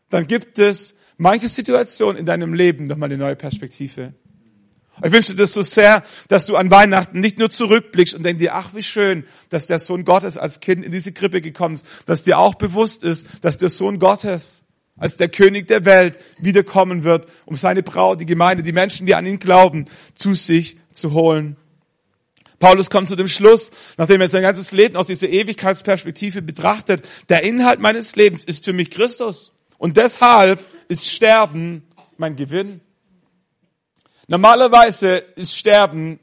Dann 0.09 0.27
gibt 0.27 0.59
es 0.59 0.95
manche 1.17 1.47
Situationen 1.47 2.17
in 2.17 2.25
deinem 2.25 2.53
Leben 2.53 2.85
nochmal 2.85 3.09
eine 3.09 3.17
neue 3.17 3.35
Perspektive. 3.35 4.13
Ich 5.03 5.11
wünsche 5.11 5.33
dir 5.33 5.43
das 5.43 5.53
so 5.53 5.61
sehr, 5.61 6.03
dass 6.27 6.47
du 6.47 6.55
an 6.55 6.71
Weihnachten 6.71 7.19
nicht 7.19 7.37
nur 7.37 7.51
zurückblickst 7.51 8.15
und 8.15 8.23
denkst 8.23 8.39
dir, 8.39 8.55
ach 8.55 8.73
wie 8.73 8.81
schön, 8.81 9.25
dass 9.49 9.67
der 9.67 9.77
Sohn 9.77 10.05
Gottes 10.05 10.37
als 10.37 10.59
Kind 10.59 10.83
in 10.83 10.91
diese 10.91 11.11
Krippe 11.11 11.41
gekommen 11.41 11.75
ist, 11.75 11.85
dass 12.07 12.23
dir 12.23 12.39
auch 12.39 12.55
bewusst 12.55 13.03
ist, 13.03 13.27
dass 13.41 13.59
der 13.59 13.69
Sohn 13.69 13.99
Gottes 13.99 14.63
als 14.97 15.17
der 15.17 15.29
König 15.29 15.67
der 15.67 15.85
Welt 15.85 16.19
wiederkommen 16.39 17.03
wird, 17.03 17.27
um 17.45 17.55
seine 17.55 17.83
Braut, 17.83 18.19
die 18.19 18.25
Gemeinde, 18.25 18.63
die 18.63 18.73
Menschen, 18.73 19.05
die 19.05 19.15
an 19.15 19.25
ihn 19.25 19.39
glauben, 19.39 19.85
zu 20.15 20.33
sich 20.33 20.77
zu 20.91 21.13
holen. 21.13 21.55
Paulus 22.59 22.89
kommt 22.89 23.07
zu 23.07 23.15
dem 23.15 23.27
Schluss, 23.27 23.71
nachdem 23.97 24.21
er 24.21 24.29
sein 24.29 24.41
ganzes 24.41 24.71
Leben 24.71 24.95
aus 24.95 25.07
dieser 25.07 25.29
Ewigkeitsperspektive 25.29 26.41
betrachtet, 26.41 27.07
der 27.29 27.43
Inhalt 27.43 27.79
meines 27.79 28.15
Lebens 28.15 28.43
ist 28.43 28.65
für 28.65 28.73
mich 28.73 28.89
Christus. 28.89 29.51
Und 29.77 29.97
deshalb 29.97 30.63
ist 30.87 31.07
Sterben 31.07 31.83
mein 32.17 32.35
Gewinn. 32.35 32.81
Normalerweise 34.27 35.17
ist 35.35 35.55
Sterben 35.55 36.19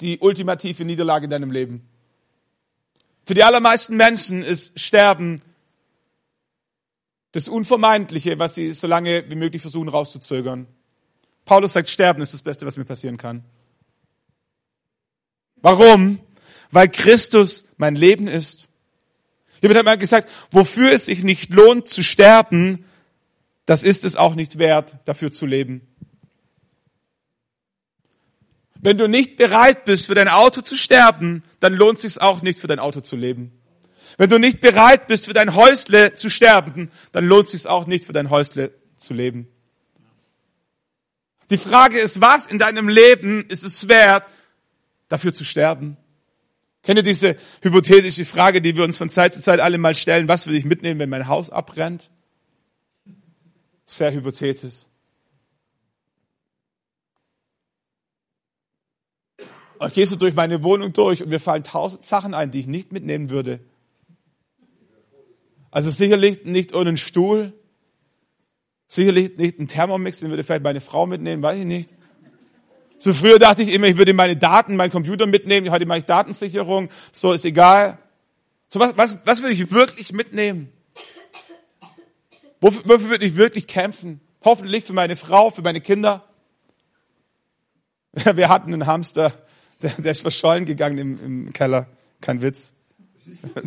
die 0.00 0.18
ultimative 0.18 0.84
Niederlage 0.84 1.24
in 1.24 1.30
deinem 1.30 1.52
Leben. 1.52 1.88
Für 3.24 3.34
die 3.34 3.44
allermeisten 3.44 3.96
Menschen 3.96 4.42
ist 4.42 4.78
Sterben 4.78 5.40
das 7.36 7.48
Unvermeidliche, 7.48 8.38
was 8.38 8.54
sie 8.54 8.72
so 8.72 8.86
lange 8.86 9.30
wie 9.30 9.34
möglich 9.34 9.60
versuchen 9.60 9.90
rauszuzögern. 9.90 10.66
Paulus 11.44 11.74
sagt, 11.74 11.90
Sterben 11.90 12.22
ist 12.22 12.32
das 12.32 12.40
Beste, 12.40 12.64
was 12.64 12.78
mir 12.78 12.86
passieren 12.86 13.18
kann. 13.18 13.44
Warum? 15.56 16.18
Weil 16.70 16.88
Christus 16.88 17.68
mein 17.76 17.94
Leben 17.94 18.26
ist. 18.26 18.68
Jemand 19.60 19.78
hat 19.78 19.84
mal 19.84 19.98
gesagt, 19.98 20.30
wofür 20.50 20.92
es 20.92 21.04
sich 21.04 21.24
nicht 21.24 21.50
lohnt 21.50 21.90
zu 21.90 22.02
sterben, 22.02 22.86
das 23.66 23.84
ist 23.84 24.06
es 24.06 24.16
auch 24.16 24.34
nicht 24.34 24.56
wert, 24.56 24.96
dafür 25.04 25.30
zu 25.30 25.44
leben. 25.44 25.86
Wenn 28.80 28.96
du 28.96 29.08
nicht 29.08 29.36
bereit 29.36 29.84
bist, 29.84 30.06
für 30.06 30.14
dein 30.14 30.28
Auto 30.28 30.62
zu 30.62 30.76
sterben, 30.76 31.42
dann 31.60 31.74
lohnt 31.74 31.98
es 31.98 32.14
sich 32.14 32.22
auch 32.22 32.40
nicht, 32.40 32.58
für 32.58 32.66
dein 32.66 32.78
Auto 32.78 33.00
zu 33.00 33.14
leben. 33.14 33.55
Wenn 34.16 34.30
du 34.30 34.38
nicht 34.38 34.60
bereit 34.60 35.06
bist, 35.08 35.26
für 35.26 35.34
dein 35.34 35.54
Häusle 35.54 36.14
zu 36.14 36.30
sterben, 36.30 36.90
dann 37.12 37.26
lohnt 37.26 37.46
es 37.46 37.52
sich 37.52 37.66
auch 37.66 37.86
nicht, 37.86 38.04
für 38.04 38.12
dein 38.12 38.30
Häusle 38.30 38.72
zu 38.96 39.12
leben. 39.12 39.48
Die 41.50 41.58
Frage 41.58 41.98
ist, 41.98 42.20
was 42.20 42.46
in 42.46 42.58
deinem 42.58 42.88
Leben 42.88 43.44
ist 43.48 43.62
es 43.62 43.88
wert, 43.88 44.26
dafür 45.08 45.32
zu 45.32 45.44
sterben? 45.44 45.96
Kennt 46.82 46.98
ihr 46.98 47.02
diese 47.02 47.36
hypothetische 47.62 48.24
Frage, 48.24 48.62
die 48.62 48.76
wir 48.76 48.84
uns 48.84 48.96
von 48.96 49.08
Zeit 49.08 49.34
zu 49.34 49.42
Zeit 49.42 49.60
alle 49.60 49.78
mal 49.78 49.94
stellen? 49.94 50.28
Was 50.28 50.46
will 50.46 50.54
ich 50.54 50.64
mitnehmen, 50.64 51.00
wenn 51.00 51.10
mein 51.10 51.28
Haus 51.28 51.50
abbrennt? 51.50 52.10
Sehr 53.84 54.12
hypothetisch. 54.12 54.86
Gehst 59.92 60.12
du 60.12 60.16
durch 60.16 60.34
meine 60.34 60.62
Wohnung 60.62 60.92
durch 60.92 61.22
und 61.22 61.28
mir 61.28 61.38
fallen 61.38 61.62
tausend 61.62 62.02
Sachen 62.02 62.34
ein, 62.34 62.50
die 62.50 62.60
ich 62.60 62.66
nicht 62.66 62.92
mitnehmen 62.92 63.30
würde. 63.30 63.60
Also 65.70 65.90
sicherlich 65.90 66.44
nicht 66.44 66.74
ohne 66.74 66.96
Stuhl, 66.96 67.52
sicherlich 68.86 69.36
nicht 69.36 69.58
ein 69.58 69.68
Thermomix, 69.68 70.20
den 70.20 70.30
würde 70.30 70.44
vielleicht 70.44 70.62
meine 70.62 70.80
Frau 70.80 71.06
mitnehmen, 71.06 71.42
weiß 71.42 71.58
ich 71.58 71.66
nicht. 71.66 71.94
So 72.98 73.12
früher 73.12 73.38
dachte 73.38 73.62
ich 73.62 73.72
immer, 73.72 73.88
ich 73.88 73.96
würde 73.96 74.14
meine 74.14 74.36
Daten, 74.36 74.76
meinen 74.76 74.90
Computer 74.90 75.26
mitnehmen, 75.26 75.70
heute 75.70 75.86
mache 75.86 75.98
ich 75.98 76.04
Datensicherung, 76.04 76.88
so 77.12 77.32
ist 77.32 77.44
egal. 77.44 77.98
So 78.68 78.80
was, 78.80 78.96
was, 78.96 79.18
was 79.24 79.42
will 79.42 79.50
ich 79.50 79.70
wirklich 79.70 80.12
mitnehmen? 80.12 80.72
Wofür, 82.60 82.82
wofür 82.86 83.10
würde 83.10 83.26
ich 83.26 83.36
wirklich 83.36 83.66
kämpfen? 83.66 84.20
Hoffentlich 84.44 84.84
für 84.84 84.92
meine 84.92 85.16
Frau, 85.16 85.50
für 85.50 85.62
meine 85.62 85.80
Kinder. 85.80 86.24
Wir 88.34 88.48
hatten 88.48 88.72
einen 88.72 88.86
Hamster, 88.86 89.32
der, 89.82 89.90
der 89.98 90.12
ist 90.12 90.22
verschollen 90.22 90.64
gegangen 90.64 90.98
im, 90.98 91.24
im 91.24 91.52
Keller. 91.52 91.88
Kein 92.20 92.40
Witz. 92.40 92.72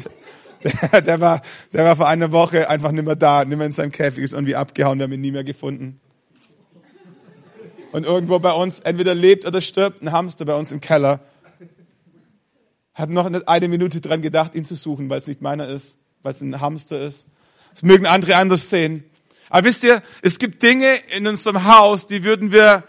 Der, 0.63 1.01
der, 1.01 1.19
war, 1.21 1.41
der 1.73 1.85
war 1.85 1.95
vor 1.95 2.07
einer 2.07 2.31
Woche 2.31 2.69
einfach 2.69 2.91
nicht 2.91 3.05
mehr 3.05 3.15
da, 3.15 3.45
nicht 3.45 3.57
mehr 3.57 3.67
in 3.67 3.71
seinem 3.71 3.91
Käfig, 3.91 4.23
ist 4.23 4.33
irgendwie 4.33 4.55
abgehauen, 4.55 4.99
wir 4.99 5.03
haben 5.03 5.13
ihn 5.13 5.21
nie 5.21 5.31
mehr 5.31 5.43
gefunden. 5.43 5.99
Und 7.91 8.05
irgendwo 8.05 8.37
bei 8.39 8.51
uns, 8.51 8.81
entweder 8.81 9.15
lebt 9.15 9.45
oder 9.47 9.61
stirbt 9.61 10.01
ein 10.01 10.11
Hamster 10.11 10.45
bei 10.45 10.53
uns 10.53 10.71
im 10.71 10.79
Keller. 10.79 11.21
Hat 12.93 13.09
noch 13.09 13.25
eine 13.25 13.67
Minute 13.67 14.01
dran 14.01 14.21
gedacht, 14.21 14.53
ihn 14.53 14.65
zu 14.65 14.75
suchen, 14.75 15.09
weil 15.09 15.17
es 15.17 15.27
nicht 15.27 15.41
meiner 15.41 15.67
ist, 15.67 15.97
weil 16.21 16.33
es 16.33 16.41
ein 16.41 16.59
Hamster 16.59 16.99
ist. 17.01 17.27
Das 17.71 17.83
mögen 17.83 18.05
andere 18.05 18.35
anders 18.35 18.69
sehen. 18.69 19.05
Aber 19.49 19.65
wisst 19.65 19.83
ihr, 19.83 20.03
es 20.21 20.37
gibt 20.37 20.61
Dinge 20.61 20.95
in 21.15 21.25
unserem 21.25 21.65
Haus, 21.65 22.05
die 22.07 22.23
würden 22.23 22.51
wir, 22.51 22.83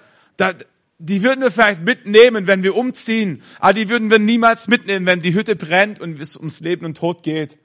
die 1.00 1.22
würden 1.22 1.40
wir 1.40 1.50
vielleicht 1.50 1.82
mitnehmen, 1.82 2.46
wenn 2.46 2.62
wir 2.62 2.76
umziehen. 2.76 3.42
Aber 3.58 3.72
die 3.72 3.88
würden 3.88 4.10
wir 4.10 4.18
niemals 4.18 4.68
mitnehmen, 4.68 5.06
wenn 5.06 5.22
die 5.22 5.34
Hütte 5.34 5.56
brennt 5.56 5.98
und 5.98 6.20
es 6.20 6.36
ums 6.36 6.60
Leben 6.60 6.84
und 6.84 6.98
Tod 6.98 7.22
geht. 7.22 7.58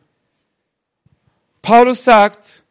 Paulus 1.61 2.05
sagt, 2.05 2.63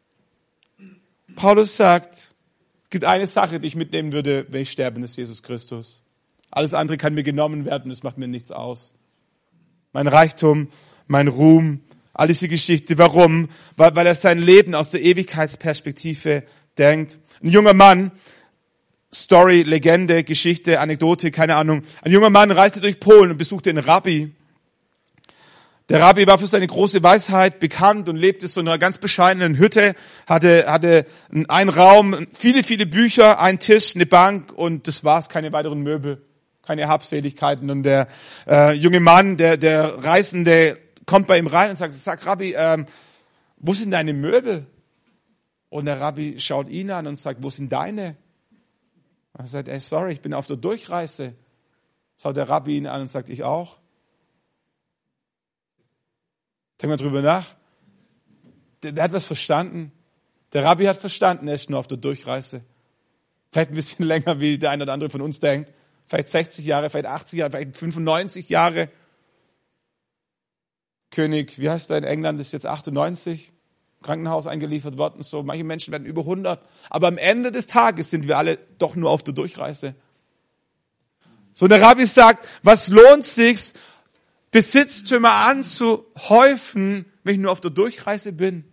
Paulus 1.35 1.77
sagt, 1.77 2.15
es 2.15 2.89
gibt 2.89 3.05
eine 3.05 3.27
Sache, 3.27 3.59
die 3.59 3.67
ich 3.67 3.75
mitnehmen 3.75 4.11
würde, 4.11 4.47
wenn 4.49 4.63
ich 4.63 4.71
sterbe, 4.71 4.99
das 5.01 5.11
ist 5.11 5.17
Jesus 5.17 5.43
Christus. 5.43 6.01
Alles 6.49 6.73
andere 6.73 6.97
kann 6.97 7.13
mir 7.13 7.23
genommen 7.23 7.65
werden, 7.65 7.89
das 7.89 8.01
macht 8.01 8.17
mir 8.17 8.27
nichts 8.27 8.51
aus. 8.51 8.93
Mein 9.93 10.07
Reichtum, 10.07 10.69
mein 11.07 11.27
Ruhm, 11.27 11.81
all 12.13 12.27
diese 12.27 12.47
Geschichte. 12.47 12.97
Warum? 12.97 13.49
Weil, 13.77 13.95
weil 13.95 14.07
er 14.07 14.15
sein 14.15 14.39
Leben 14.39 14.73
aus 14.73 14.91
der 14.91 15.03
Ewigkeitsperspektive 15.03 16.43
denkt. 16.77 17.19
Ein 17.43 17.49
junger 17.49 17.73
Mann, 17.73 18.11
Story, 19.15 19.63
Legende, 19.63 20.23
Geschichte, 20.25 20.81
Anekdote, 20.81 21.31
keine 21.31 21.55
Ahnung. 21.55 21.83
Ein 22.01 22.11
junger 22.11 22.29
Mann 22.29 22.51
reiste 22.51 22.81
durch 22.81 22.99
Polen 22.99 23.31
und 23.31 23.37
besuchte 23.37 23.69
einen 23.69 23.79
Rabbi. 23.83 24.31
Der 25.87 26.01
Rabbi 26.01 26.27
war 26.27 26.37
für 26.37 26.47
seine 26.47 26.67
große 26.67 27.01
Weisheit 27.01 27.59
bekannt 27.59 28.09
und 28.09 28.17
lebte 28.17 28.47
so 28.47 28.59
in 28.59 28.67
einer 28.67 28.77
ganz 28.77 28.97
bescheidenen 28.97 29.57
Hütte, 29.57 29.95
hatte, 30.27 30.65
hatte 30.67 31.05
einen 31.47 31.69
Raum, 31.69 32.27
viele, 32.33 32.63
viele 32.63 32.85
Bücher, 32.85 33.39
einen 33.39 33.59
Tisch, 33.59 33.95
eine 33.95 34.05
Bank 34.05 34.51
und 34.51 34.87
das 34.87 35.03
war's, 35.03 35.29
keine 35.29 35.53
weiteren 35.53 35.81
Möbel, 35.81 36.21
keine 36.65 36.87
Habseligkeiten. 36.87 37.69
Und 37.69 37.83
der 37.83 38.07
äh, 38.47 38.73
junge 38.73 38.99
Mann, 38.99 39.37
der, 39.37 39.57
der 39.57 40.03
Reisende, 40.03 40.77
kommt 41.05 41.27
bei 41.27 41.37
ihm 41.37 41.47
rein 41.47 41.69
und 41.69 41.77
sagt, 41.77 41.93
sag 41.93 42.25
Rabbi, 42.25 42.55
ähm, 42.57 42.85
wo 43.57 43.73
sind 43.73 43.91
deine 43.91 44.13
Möbel? 44.13 44.65
Und 45.69 45.85
der 45.85 46.01
Rabbi 46.01 46.39
schaut 46.39 46.67
ihn 46.67 46.91
an 46.91 47.07
und 47.07 47.15
sagt, 47.15 47.43
wo 47.43 47.49
sind 47.49 47.71
deine? 47.71 48.17
Und 49.35 49.41
er 49.41 49.47
sagt, 49.47 49.67
ey, 49.67 49.81
sorry, 49.81 50.13
ich 50.13 50.21
bin 50.21 50.33
auf 50.33 50.47
der 50.47 50.55
Durchreise. 50.55 51.35
Schaut 52.17 52.37
der 52.37 52.47
Rabbi 52.47 52.77
ihn 52.77 52.87
an 52.87 53.01
und 53.01 53.09
sagt, 53.09 53.27
ich 53.27 53.43
auch. 53.43 53.77
Denk 56.81 56.89
mal 56.89 56.97
drüber 56.97 57.21
nach. 57.21 57.53
Der, 58.81 58.93
der, 58.93 59.03
hat 59.03 59.11
was 59.11 59.25
verstanden. 59.25 59.91
Der 60.53 60.63
Rabbi 60.63 60.85
hat 60.85 60.95
verstanden, 60.95 61.49
er 61.49 61.55
ist 61.55 61.69
nur 61.69 61.79
auf 61.79 61.87
der 61.87 61.97
Durchreise. 61.97 62.61
Vielleicht 63.51 63.71
ein 63.71 63.75
bisschen 63.75 64.05
länger, 64.07 64.39
wie 64.39 64.57
der 64.57 64.71
eine 64.71 64.83
oder 64.83 64.93
andere 64.93 65.09
von 65.09 65.21
uns 65.21 65.41
denkt. 65.41 65.73
Vielleicht 66.07 66.29
60 66.29 66.65
Jahre, 66.65 66.89
vielleicht 66.89 67.07
80 67.07 67.39
Jahre, 67.39 67.51
vielleicht 67.51 67.75
95 67.75 68.47
Jahre. 68.47 68.89
König, 71.11 71.59
wie 71.59 71.69
heißt 71.69 71.91
er 71.91 71.97
in 71.97 72.05
England, 72.05 72.39
ist 72.39 72.53
jetzt 72.53 72.67
98, 72.67 73.51
Krankenhaus 74.05 74.47
eingeliefert 74.47 74.97
worden. 74.97 75.23
So, 75.23 75.43
manche 75.43 75.63
Menschen 75.63 75.91
werden 75.91 76.05
über 76.05 76.21
100. 76.21 76.61
Aber 76.89 77.07
am 77.07 77.17
Ende 77.17 77.51
des 77.51 77.67
Tages 77.67 78.09
sind 78.09 78.27
wir 78.27 78.37
alle 78.37 78.59
doch 78.77 78.95
nur 78.95 79.09
auf 79.09 79.23
der 79.23 79.33
Durchreise. 79.33 79.95
So 81.53 81.67
der 81.67 81.81
Rabbi 81.81 82.05
sagt, 82.05 82.47
was 82.63 82.89
lohnt 82.89 83.23
sich, 83.23 83.73
Besitztümer 84.51 85.31
anzuhäufen, 85.31 87.05
wenn 87.23 87.35
ich 87.35 87.41
nur 87.41 87.51
auf 87.51 87.61
der 87.61 87.71
Durchreise 87.71 88.31
bin. 88.31 88.63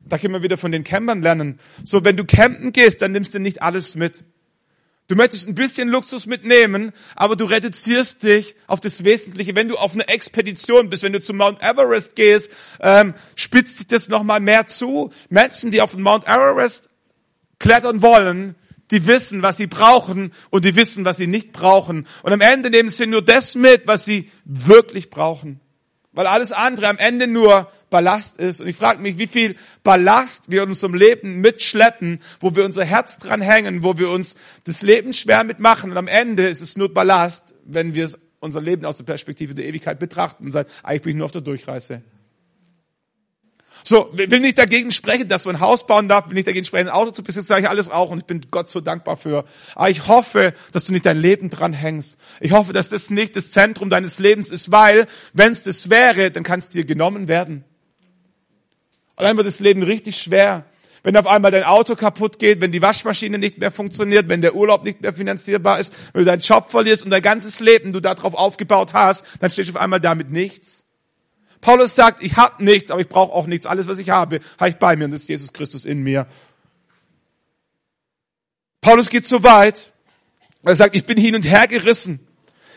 Da 0.00 0.18
können 0.18 0.34
wir 0.34 0.42
wieder 0.42 0.56
von 0.56 0.72
den 0.72 0.84
Campern 0.84 1.22
lernen. 1.22 1.58
So, 1.84 2.04
wenn 2.04 2.16
du 2.16 2.24
campen 2.24 2.72
gehst, 2.72 3.02
dann 3.02 3.12
nimmst 3.12 3.34
du 3.34 3.38
nicht 3.38 3.62
alles 3.62 3.94
mit. 3.94 4.24
Du 5.10 5.16
möchtest 5.16 5.48
ein 5.48 5.56
bisschen 5.56 5.88
Luxus 5.88 6.26
mitnehmen, 6.26 6.92
aber 7.16 7.34
du 7.34 7.44
reduzierst 7.44 8.22
dich 8.22 8.54
auf 8.68 8.78
das 8.78 9.02
Wesentliche. 9.02 9.56
Wenn 9.56 9.66
du 9.66 9.76
auf 9.76 9.92
einer 9.92 10.08
Expedition 10.08 10.88
bist, 10.88 11.02
wenn 11.02 11.12
du 11.12 11.20
zum 11.20 11.36
Mount 11.36 11.60
Everest 11.60 12.14
gehst, 12.14 12.52
ähm, 12.78 13.14
spitzt 13.34 13.78
sich 13.78 13.88
das 13.88 14.08
nochmal 14.08 14.38
mehr 14.38 14.66
zu. 14.66 15.12
Menschen, 15.28 15.72
die 15.72 15.80
auf 15.80 15.96
den 15.96 16.02
Mount 16.02 16.28
Everest 16.28 16.90
klettern 17.58 18.02
wollen, 18.02 18.54
die 18.92 19.08
wissen, 19.08 19.42
was 19.42 19.56
sie 19.56 19.66
brauchen 19.66 20.32
und 20.50 20.64
die 20.64 20.76
wissen, 20.76 21.04
was 21.04 21.16
sie 21.16 21.26
nicht 21.26 21.50
brauchen. 21.50 22.06
Und 22.22 22.32
am 22.32 22.40
Ende 22.40 22.70
nehmen 22.70 22.88
sie 22.88 23.08
nur 23.08 23.22
das 23.22 23.56
mit, 23.56 23.88
was 23.88 24.04
sie 24.04 24.30
wirklich 24.44 25.10
brauchen. 25.10 25.58
Weil 26.12 26.26
alles 26.26 26.50
andere 26.50 26.88
am 26.88 26.98
Ende 26.98 27.26
nur 27.26 27.70
Ballast 27.88 28.36
ist. 28.36 28.60
Und 28.60 28.66
ich 28.66 28.76
frage 28.76 29.00
mich, 29.00 29.18
wie 29.18 29.26
viel 29.26 29.56
Ballast 29.84 30.50
wir 30.50 30.64
in 30.64 30.70
unserem 30.70 30.94
Leben 30.94 31.40
mitschleppen, 31.40 32.20
wo 32.40 32.56
wir 32.56 32.64
unser 32.64 32.84
Herz 32.84 33.18
dran 33.18 33.40
hängen, 33.40 33.82
wo 33.84 33.96
wir 33.96 34.10
uns 34.10 34.34
das 34.64 34.82
Leben 34.82 35.12
schwer 35.12 35.44
mitmachen. 35.44 35.90
Und 35.90 35.96
am 35.96 36.08
Ende 36.08 36.48
ist 36.48 36.62
es 36.62 36.76
nur 36.76 36.92
Ballast, 36.92 37.54
wenn 37.64 37.94
wir 37.94 38.10
unser 38.40 38.60
Leben 38.60 38.84
aus 38.84 38.96
der 38.96 39.04
Perspektive 39.04 39.54
der 39.54 39.66
Ewigkeit 39.66 39.98
betrachten 39.98 40.46
und 40.46 40.52
sagen, 40.52 40.68
eigentlich 40.82 41.02
bin 41.02 41.10
ich 41.10 41.16
nur 41.16 41.26
auf 41.26 41.32
der 41.32 41.42
Durchreise. 41.42 42.02
So, 43.82 44.10
will 44.12 44.40
nicht 44.40 44.58
dagegen 44.58 44.90
sprechen, 44.90 45.28
dass 45.28 45.44
man 45.44 45.56
ein 45.56 45.60
Haus 45.60 45.86
bauen 45.86 46.08
darf, 46.08 46.28
will 46.28 46.34
nicht 46.34 46.46
dagegen 46.46 46.64
sprechen, 46.64 46.88
ein 46.88 46.94
Auto 46.94 47.10
zu 47.10 47.22
besitzen, 47.22 47.46
sage 47.46 47.62
ich 47.62 47.68
alles 47.68 47.90
auch 47.90 48.10
und 48.10 48.18
ich 48.18 48.24
bin 48.24 48.42
Gott 48.50 48.68
so 48.68 48.80
dankbar 48.80 49.16
für. 49.16 49.44
Aber 49.74 49.90
ich 49.90 50.06
hoffe, 50.06 50.54
dass 50.72 50.84
du 50.84 50.92
nicht 50.92 51.06
dein 51.06 51.18
Leben 51.18 51.50
dran 51.50 51.72
hängst. 51.72 52.18
Ich 52.40 52.52
hoffe, 52.52 52.72
dass 52.72 52.88
das 52.88 53.10
nicht 53.10 53.36
das 53.36 53.50
Zentrum 53.50 53.90
deines 53.90 54.18
Lebens 54.18 54.48
ist, 54.48 54.70
weil, 54.70 55.06
wenn 55.32 55.52
es 55.52 55.62
das 55.62 55.90
wäre, 55.90 56.30
dann 56.30 56.42
kann 56.42 56.58
es 56.58 56.68
dir 56.68 56.84
genommen 56.84 57.28
werden. 57.28 57.64
Und 59.16 59.24
dann 59.24 59.36
wird 59.36 59.46
das 59.46 59.60
Leben 59.60 59.82
richtig 59.82 60.16
schwer. 60.16 60.64
Wenn 61.02 61.16
auf 61.16 61.26
einmal 61.26 61.50
dein 61.50 61.64
Auto 61.64 61.94
kaputt 61.94 62.38
geht, 62.38 62.60
wenn 62.60 62.72
die 62.72 62.82
Waschmaschine 62.82 63.38
nicht 63.38 63.58
mehr 63.58 63.70
funktioniert, 63.70 64.28
wenn 64.28 64.42
der 64.42 64.54
Urlaub 64.54 64.84
nicht 64.84 65.00
mehr 65.00 65.12
finanzierbar 65.12 65.78
ist, 65.78 65.94
wenn 66.12 66.24
du 66.24 66.26
deinen 66.26 66.40
Job 66.40 66.70
verlierst 66.70 67.04
und 67.04 67.10
dein 67.10 67.22
ganzes 67.22 67.60
Leben 67.60 67.92
du 67.92 68.00
darauf 68.00 68.34
aufgebaut 68.34 68.92
hast, 68.92 69.24
dann 69.40 69.50
stehst 69.50 69.70
du 69.70 69.74
auf 69.74 69.80
einmal 69.80 70.00
damit 70.00 70.30
nichts. 70.30 70.84
Paulus 71.60 71.94
sagt, 71.94 72.22
ich 72.22 72.36
habe 72.36 72.64
nichts, 72.64 72.90
aber 72.90 73.00
ich 73.00 73.08
brauche 73.08 73.32
auch 73.32 73.46
nichts. 73.46 73.66
Alles, 73.66 73.86
was 73.86 73.98
ich 73.98 74.10
habe, 74.10 74.40
habe 74.58 74.70
ich 74.70 74.76
bei 74.76 74.96
mir 74.96 75.04
und 75.04 75.10
das 75.10 75.22
ist 75.22 75.28
Jesus 75.28 75.52
Christus 75.52 75.84
in 75.84 76.02
mir. 76.02 76.26
Paulus 78.80 79.10
geht 79.10 79.26
so 79.26 79.42
weit, 79.42 79.92
er 80.62 80.76
sagt, 80.76 80.94
ich 80.94 81.04
bin 81.04 81.18
hin 81.18 81.34
und 81.34 81.44
her 81.44 81.66
gerissen. 81.66 82.20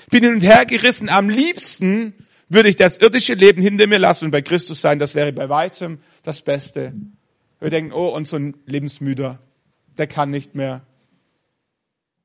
Ich 0.03 0.09
bin 0.09 0.23
hin 0.23 0.33
und 0.33 0.41
her 0.41 0.65
gerissen. 0.65 1.09
Am 1.09 1.29
liebsten 1.29 2.13
würde 2.49 2.69
ich 2.69 2.75
das 2.75 2.97
irdische 2.97 3.33
Leben 3.33 3.61
hinter 3.61 3.87
mir 3.87 3.99
lassen 3.99 4.25
und 4.25 4.31
bei 4.31 4.41
Christus 4.41 4.81
sein. 4.81 4.99
Das 4.99 5.15
wäre 5.15 5.33
bei 5.33 5.49
weitem 5.49 5.99
das 6.23 6.41
Beste. 6.41 6.93
Wir 7.59 7.69
denken, 7.69 7.93
oh, 7.93 8.09
und 8.09 8.27
so 8.27 8.37
ein 8.37 8.55
Lebensmüder, 8.65 9.39
der 9.97 10.07
kann 10.07 10.29
nicht 10.29 10.55
mehr. 10.55 10.81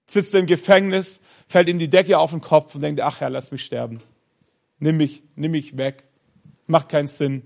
Sitzt 0.06 0.34
im 0.34 0.46
Gefängnis, 0.46 1.20
fällt 1.48 1.68
ihm 1.68 1.78
die 1.78 1.88
Decke 1.88 2.18
auf 2.18 2.30
den 2.30 2.40
Kopf 2.40 2.74
und 2.74 2.80
denkt, 2.80 3.00
ach 3.00 3.20
ja, 3.20 3.28
lass 3.28 3.52
mich 3.52 3.64
sterben. 3.64 4.00
Nimm 4.78 4.96
mich, 4.96 5.22
nimm 5.36 5.52
mich 5.52 5.76
weg. 5.76 6.04
Macht 6.68 6.88
keinen 6.88 7.08
Sinn. 7.08 7.42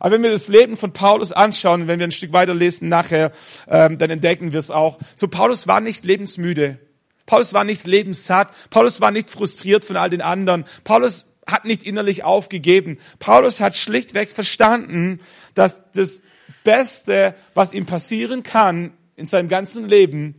Aber 0.00 0.14
wenn 0.14 0.22
wir 0.22 0.30
das 0.30 0.48
Leben 0.48 0.76
von 0.76 0.92
Paulus 0.92 1.32
anschauen, 1.32 1.86
wenn 1.86 1.98
wir 1.98 2.06
ein 2.06 2.12
Stück 2.12 2.32
weiter 2.32 2.54
lesen 2.54 2.88
nachher, 2.88 3.30
ähm, 3.68 3.98
dann 3.98 4.10
entdecken 4.10 4.52
wir 4.52 4.58
es 4.58 4.70
auch. 4.70 4.98
So, 5.14 5.28
Paulus 5.28 5.68
war 5.68 5.80
nicht 5.80 6.04
lebensmüde. 6.04 6.78
Paulus 7.26 7.52
war 7.52 7.64
nicht 7.64 7.86
lebenssatt. 7.86 8.52
Paulus 8.70 9.00
war 9.00 9.10
nicht 9.10 9.30
frustriert 9.30 9.84
von 9.84 9.96
all 9.96 10.10
den 10.10 10.22
anderen. 10.22 10.64
Paulus 10.82 11.26
hat 11.46 11.64
nicht 11.64 11.84
innerlich 11.84 12.24
aufgegeben. 12.24 12.98
Paulus 13.18 13.60
hat 13.60 13.76
schlichtweg 13.76 14.30
verstanden, 14.30 15.20
dass 15.54 15.82
das 15.92 16.22
Beste, 16.64 17.34
was 17.54 17.74
ihm 17.74 17.86
passieren 17.86 18.42
kann 18.42 18.92
in 19.16 19.26
seinem 19.26 19.48
ganzen 19.48 19.86
Leben, 19.88 20.36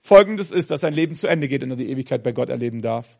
folgendes 0.00 0.50
ist, 0.50 0.70
dass 0.70 0.80
sein 0.80 0.94
Leben 0.94 1.14
zu 1.14 1.26
Ende 1.26 1.46
geht 1.46 1.62
und 1.62 1.70
er 1.70 1.76
die 1.76 1.90
Ewigkeit 1.90 2.22
bei 2.22 2.32
Gott 2.32 2.48
erleben 2.48 2.82
darf. 2.82 3.19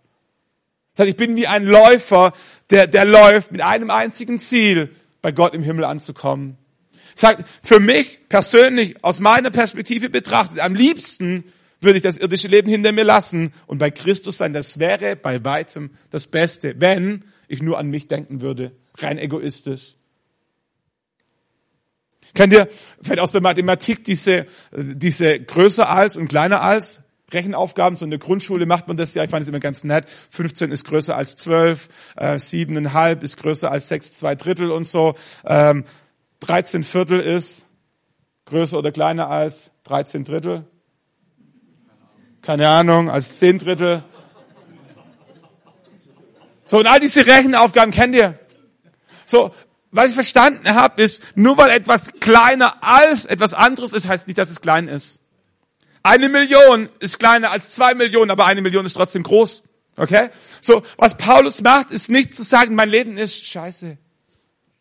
Das 0.95 1.05
heißt, 1.05 1.11
ich 1.11 1.17
bin 1.17 1.37
wie 1.37 1.47
ein 1.47 1.65
Läufer, 1.65 2.33
der, 2.71 2.87
der 2.87 3.05
läuft 3.05 3.53
mit 3.53 3.61
einem 3.61 3.91
einzigen 3.91 4.39
Ziel, 4.39 4.91
bei 5.23 5.33
Gott 5.33 5.55
im 5.55 5.63
Himmel 5.63 5.85
anzukommen. 5.85 6.57
Sagt, 7.15 7.45
für 7.63 7.81
mich 7.81 8.21
persönlich, 8.29 9.05
aus 9.05 9.21
meiner 9.21 9.51
Perspektive 9.51 10.09
betrachtet, 10.09 10.61
am 10.61 10.75
liebsten 10.75 11.45
würde 11.81 11.97
ich 11.97 12.03
das 12.03 12.19
irdische 12.19 12.49
Leben 12.49 12.69
hinter 12.69 12.93
mir 12.93 13.05
lassen 13.05 13.53
und 13.67 13.79
bei 13.79 13.91
Christus 13.91 14.39
sein. 14.39 14.53
Das 14.53 14.79
wäre 14.79 15.17
bei 15.17 15.45
weitem 15.45 15.91
das 16.11 16.27
Beste, 16.27 16.75
wenn 16.79 17.25
ich 17.49 17.63
nur 17.63 17.79
an 17.79 17.89
mich 17.89 18.07
denken 18.07 18.41
würde, 18.41 18.73
rein 18.99 19.19
egoistisch. 19.19 19.95
Kennt 22.35 22.53
ihr 22.53 22.69
vielleicht 23.03 23.21
aus 23.21 23.33
der 23.33 23.41
Mathematik 23.41 24.05
diese, 24.05 24.47
diese 24.73 25.41
größer 25.41 25.89
als 25.89 26.17
und 26.17 26.29
kleiner 26.29 26.63
als? 26.63 27.01
Rechenaufgaben, 27.33 27.97
so 27.97 28.05
in 28.05 28.11
der 28.11 28.19
Grundschule 28.19 28.67
macht 28.67 28.89
man 28.89 28.97
das 28.97 29.15
ja, 29.15 29.25
ich 29.25 29.31
fand 29.31 29.43
es 29.43 29.49
immer 29.49 29.61
ganz 29.61 29.85
nett. 29.85 30.07
15 30.31 30.71
ist 30.71 30.85
größer 30.85 31.17
als 31.17 31.37
12, 31.37 31.89
äh, 32.17 32.39
7,5 32.39 33.23
ist 33.23 33.37
größer 33.37 33.71
als 33.71 33.89
6, 33.89 34.15
2 34.19 34.35
Drittel 34.35 34.71
und 34.71 34.85
so. 34.85 35.15
Ähm, 35.45 35.85
13 36.41 36.83
Viertel 36.83 37.21
ist 37.21 37.67
größer 38.47 38.79
oder 38.79 38.93
kleiner 38.93 39.29
als 39.29 39.71
13 39.85 40.25
Drittel. 40.25 40.65
Keine 42.43 42.69
Ahnung, 42.69 43.11
als 43.11 43.39
10 43.39 43.59
Drittel. 43.59 44.03
So, 46.65 46.79
und 46.79 46.87
all 46.87 47.01
diese 47.01 47.27
Rechenaufgaben 47.27 47.93
kennt 47.93 48.15
ihr. 48.15 48.39
So, 49.27 49.53
was 49.91 50.11
ich 50.11 50.15
verstanden 50.15 50.73
habe, 50.75 51.03
ist, 51.03 51.21
nur 51.35 51.59
weil 51.59 51.71
etwas 51.71 52.13
kleiner 52.21 52.83
als 52.83 53.27
etwas 53.27 53.55
anderes 53.55 53.93
ist, 53.93 54.09
heißt 54.09 54.29
nicht, 54.29 54.39
dass 54.39 54.51
es 54.51 54.61
klein 54.61 54.89
ist. 54.89 55.20
Eine 56.03 56.29
Million 56.29 56.89
ist 56.99 57.19
kleiner 57.19 57.51
als 57.51 57.75
zwei 57.75 57.95
Millionen, 57.95 58.31
aber 58.31 58.47
eine 58.47 58.63
Million 58.63 58.87
ist 58.87 58.95
trotzdem 58.95 59.23
groß. 59.23 59.63
Okay? 59.97 60.31
So, 60.63 60.83
was 60.97 61.17
Paulus 61.17 61.61
macht, 61.63 61.91
ist 61.91 62.09
nicht 62.09 62.35
zu 62.35 62.43
sagen, 62.43 62.75
mein 62.75 62.89
Leben 62.89 63.19
ist 63.19 63.47
scheiße. 63.47 63.99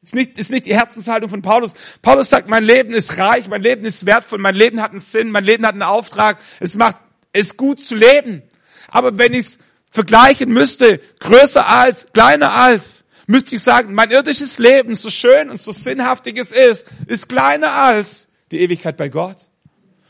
Ist 0.02 0.16
nicht, 0.16 0.40
ist 0.40 0.50
nicht 0.50 0.66
die 0.66 0.74
Herzenshaltung 0.74 1.30
von 1.30 1.42
Paulus. 1.42 1.74
Paulus 2.02 2.30
sagt, 2.30 2.50
mein 2.50 2.64
Leben 2.64 2.94
ist 2.94 3.18
reich, 3.18 3.50
mein 3.50 3.62
Leben 3.62 3.84
ist 3.84 4.06
wertvoll, 4.06 4.40
mein 4.40 4.56
Leben 4.56 4.82
hat 4.82 4.92
einen 4.92 5.02
Sinn, 5.02 5.30
mein 5.30 5.44
Leben 5.44 5.66
hat 5.66 5.74
einen 5.74 5.84
Auftrag. 5.84 6.40
Es 6.62 6.76
macht 6.76 6.98
es 7.34 7.58
gut 7.58 7.84
zu 7.84 7.96
leben. 7.96 8.44
Aber 8.88 9.18
wenn 9.18 9.34
ich 9.34 9.40
es 9.40 9.58
vergleichen 9.92 10.52
müsste, 10.52 11.02
größer 11.20 11.68
als, 11.68 12.08
kleiner 12.14 12.54
als, 12.54 13.04
müsste 13.28 13.56
ich 13.56 13.62
sagen, 13.62 13.94
mein 13.94 14.10
irdisches 14.10 14.58
Leben, 14.58 14.96
so 14.96 15.10
schön 15.10 15.50
und 15.50 15.60
so 15.60 15.72
sinnhaftig 15.72 16.38
es 16.38 16.52
ist, 16.52 16.88
ist 17.08 17.28
kleiner 17.28 17.74
als 17.74 18.30
die 18.52 18.62
Ewigkeit 18.62 18.96
bei 18.96 19.10
Gott. 19.10 19.49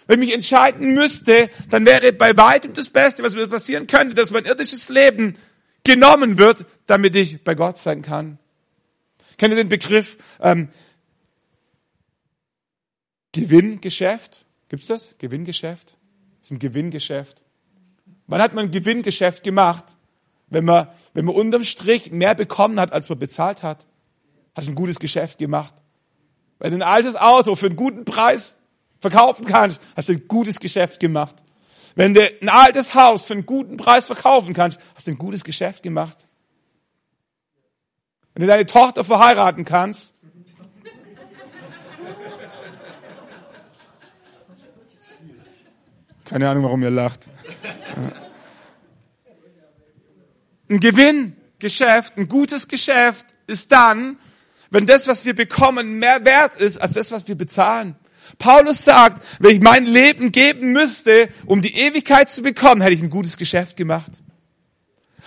Wenn 0.09 0.23
ich 0.23 0.33
entscheiden 0.33 0.95
müsste, 0.95 1.51
dann 1.69 1.85
wäre 1.85 2.11
bei 2.11 2.35
weitem 2.35 2.73
das 2.73 2.89
Beste, 2.89 3.21
was 3.21 3.35
mir 3.35 3.45
passieren 3.45 3.85
könnte, 3.85 4.15
dass 4.15 4.31
mein 4.31 4.43
irdisches 4.43 4.89
Leben 4.89 5.37
genommen 5.83 6.39
wird, 6.39 6.65
damit 6.87 7.15
ich 7.15 7.43
bei 7.43 7.53
Gott 7.53 7.77
sein 7.77 8.01
kann. 8.01 8.39
Kennt 9.37 9.51
ihr 9.51 9.57
den 9.57 9.69
Begriff 9.69 10.17
ähm, 10.39 10.69
Gewinngeschäft? 13.33 14.47
Gibt's 14.69 14.87
das? 14.87 15.13
Gewinngeschäft? 15.19 15.95
Das 16.39 16.47
ist 16.47 16.51
ein 16.53 16.59
Gewinngeschäft. 16.59 17.43
Wann 18.25 18.41
hat 18.41 18.55
man 18.55 18.65
ein 18.65 18.71
Gewinngeschäft 18.71 19.43
gemacht? 19.43 19.95
Wenn 20.47 20.65
man, 20.65 20.87
wenn 21.13 21.25
man 21.25 21.35
unterm 21.35 21.63
Strich 21.63 22.09
mehr 22.09 22.33
bekommen 22.33 22.79
hat, 22.79 22.93
als 22.93 23.09
man 23.09 23.19
bezahlt 23.19 23.61
hat. 23.61 23.85
Hast 24.55 24.67
du 24.67 24.71
ein 24.71 24.75
gutes 24.75 24.99
Geschäft 24.99 25.37
gemacht. 25.37 25.75
Wenn 26.57 26.71
du 26.71 26.77
ein 26.77 26.81
altes 26.81 27.15
Auto 27.15 27.53
für 27.53 27.67
einen 27.67 27.75
guten 27.75 28.05
Preis 28.05 28.58
verkaufen 28.99 29.45
kannst, 29.45 29.81
hast 29.95 30.09
du 30.09 30.13
ein 30.13 30.27
gutes 30.27 30.59
Geschäft 30.59 30.99
gemacht. 30.99 31.35
Wenn 31.95 32.13
du 32.13 32.21
ein 32.41 32.49
altes 32.49 32.95
Haus 32.95 33.25
für 33.25 33.33
einen 33.33 33.45
guten 33.45 33.77
Preis 33.77 34.05
verkaufen 34.05 34.53
kannst, 34.53 34.79
hast 34.95 35.07
du 35.07 35.11
ein 35.11 35.17
gutes 35.17 35.43
Geschäft 35.43 35.83
gemacht. 35.83 36.27
Wenn 38.33 38.41
du 38.41 38.47
deine 38.47 38.65
Tochter 38.65 39.03
verheiraten 39.03 39.65
kannst, 39.65 40.13
keine 46.25 46.47
Ahnung, 46.47 46.63
warum 46.63 46.83
ihr 46.83 46.91
lacht. 46.91 47.27
Ein 50.69 50.79
Gewinngeschäft, 50.79 52.15
ein 52.17 52.29
gutes 52.29 52.67
Geschäft 52.67 53.25
ist 53.47 53.71
dann, 53.71 54.19
wenn 54.69 54.85
das, 54.85 55.07
was 55.07 55.25
wir 55.25 55.35
bekommen, 55.35 55.97
mehr 55.97 56.23
wert 56.25 56.55
ist 56.55 56.77
als 56.77 56.93
das, 56.93 57.11
was 57.11 57.27
wir 57.27 57.35
bezahlen. 57.35 57.95
Paulus 58.37 58.83
sagt, 58.83 59.25
wenn 59.39 59.55
ich 59.55 59.61
mein 59.61 59.85
Leben 59.85 60.31
geben 60.31 60.71
müsste, 60.71 61.29
um 61.45 61.61
die 61.61 61.75
Ewigkeit 61.75 62.29
zu 62.29 62.41
bekommen, 62.41 62.81
hätte 62.81 62.93
ich 62.93 63.01
ein 63.01 63.09
gutes 63.09 63.37
Geschäft 63.37 63.75
gemacht. 63.77 64.11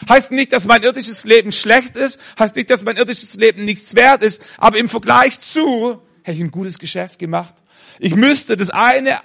Heißt 0.09 0.33
nicht, 0.33 0.53
dass 0.53 0.67
mein 0.67 0.83
irdisches 0.83 1.25
Leben 1.25 1.53
schlecht 1.53 1.97
ist, 1.97 2.19
heißt 2.39 2.57
nicht, 2.57 2.71
dass 2.71 2.83
mein 2.85 2.97
irdisches 2.97 3.35
Leben 3.35 3.65
nichts 3.65 3.95
wert 3.95 4.23
ist, 4.23 4.43
aber 4.59 4.79
im 4.79 4.89
Vergleich 4.89 5.41
zu 5.41 6.03
hätte 6.23 6.39
ich 6.39 6.45
ein 6.45 6.51
gutes 6.51 6.79
Geschäft 6.79 7.19
gemacht. 7.19 7.55
Ich 7.99 8.15
müsste 8.15 8.57
das 8.57 8.71
eine 8.71 9.19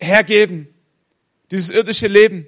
hergeben, 0.00 0.68
dieses 1.50 1.70
irdische 1.70 2.06
Leben, 2.06 2.46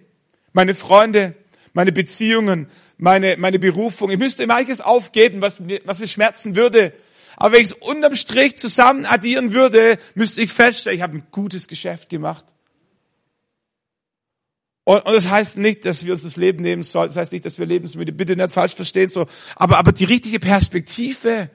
meine 0.53 0.75
Freunde, 0.75 1.35
meine 1.75 1.92
Beziehungen, 1.92 2.68
meine, 2.97 3.37
meine 3.37 3.59
Berufung. 3.59 4.11
Ich 4.11 4.18
müsste 4.18 4.47
manches 4.47 4.81
aufgeben, 4.81 5.40
was 5.40 5.61
mir, 5.61 5.81
was 5.85 5.99
mir 5.99 6.07
schmerzen 6.07 6.57
würde. 6.57 6.92
Aber 7.37 7.55
wenn 7.55 7.62
ich 7.62 7.70
es 7.70 7.73
unterm 7.75 8.14
Strich 8.14 8.57
zusammen 8.57 9.07
addieren 9.07 9.53
würde, 9.53 9.99
müsste 10.14 10.42
ich 10.42 10.53
feststellen, 10.53 10.97
ich 10.97 11.03
habe 11.03 11.18
ein 11.18 11.27
gutes 11.31 11.68
Geschäft 11.68 12.09
gemacht. 12.09 12.44
Und, 14.85 15.07
und 15.07 15.14
das 15.14 15.31
heißt 15.31 15.57
nicht, 15.59 15.85
dass 15.87 16.05
wir 16.05 16.12
uns 16.12 16.23
das 16.23 16.37
Leben 16.37 16.62
nehmen 16.62 16.83
sollen. 16.83 17.09
Das 17.09 17.16
heißt 17.16 17.33
nicht, 17.33 17.44
dass 17.44 17.59
wir 17.59 17.66
lebensmüde, 17.66 18.12
bitte 18.12 18.37
nicht 18.37 18.53
falsch 18.53 18.75
verstehen, 18.75 19.09
so. 19.09 19.27
Aber, 19.57 19.79
aber 19.79 19.92
die 19.92 20.05
richtige 20.05 20.38
Perspektive. 20.38 21.51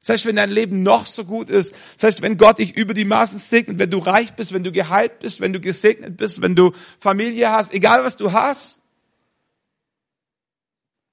Das 0.00 0.10
heißt, 0.10 0.26
wenn 0.26 0.36
dein 0.36 0.50
Leben 0.50 0.84
noch 0.84 1.06
so 1.06 1.24
gut 1.24 1.50
ist, 1.50 1.74
das 1.94 2.04
heißt, 2.04 2.22
wenn 2.22 2.38
Gott 2.38 2.60
dich 2.60 2.76
über 2.76 2.94
die 2.94 3.04
Maßen 3.04 3.40
segnet, 3.40 3.80
wenn 3.80 3.90
du 3.90 3.98
reich 3.98 4.34
bist, 4.34 4.52
wenn 4.52 4.62
du 4.62 4.70
geheilt 4.70 5.18
bist, 5.18 5.40
wenn 5.40 5.52
du 5.52 5.58
gesegnet 5.58 6.16
bist, 6.16 6.40
wenn 6.40 6.54
du 6.54 6.72
Familie 7.00 7.50
hast, 7.50 7.74
egal 7.74 8.04
was 8.04 8.16
du 8.16 8.32
hast, 8.32 8.80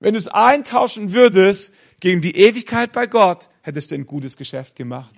wenn 0.03 0.15
du 0.15 0.19
es 0.19 0.27
eintauschen 0.27 1.13
würdest 1.13 1.73
gegen 2.01 2.19
die 2.19 2.35
Ewigkeit 2.35 2.91
bei 2.91 3.07
Gott, 3.07 3.47
hättest 3.61 3.89
du 3.89 3.95
ein 3.95 4.05
gutes 4.05 4.35
Geschäft 4.35 4.75
gemacht. 4.75 5.15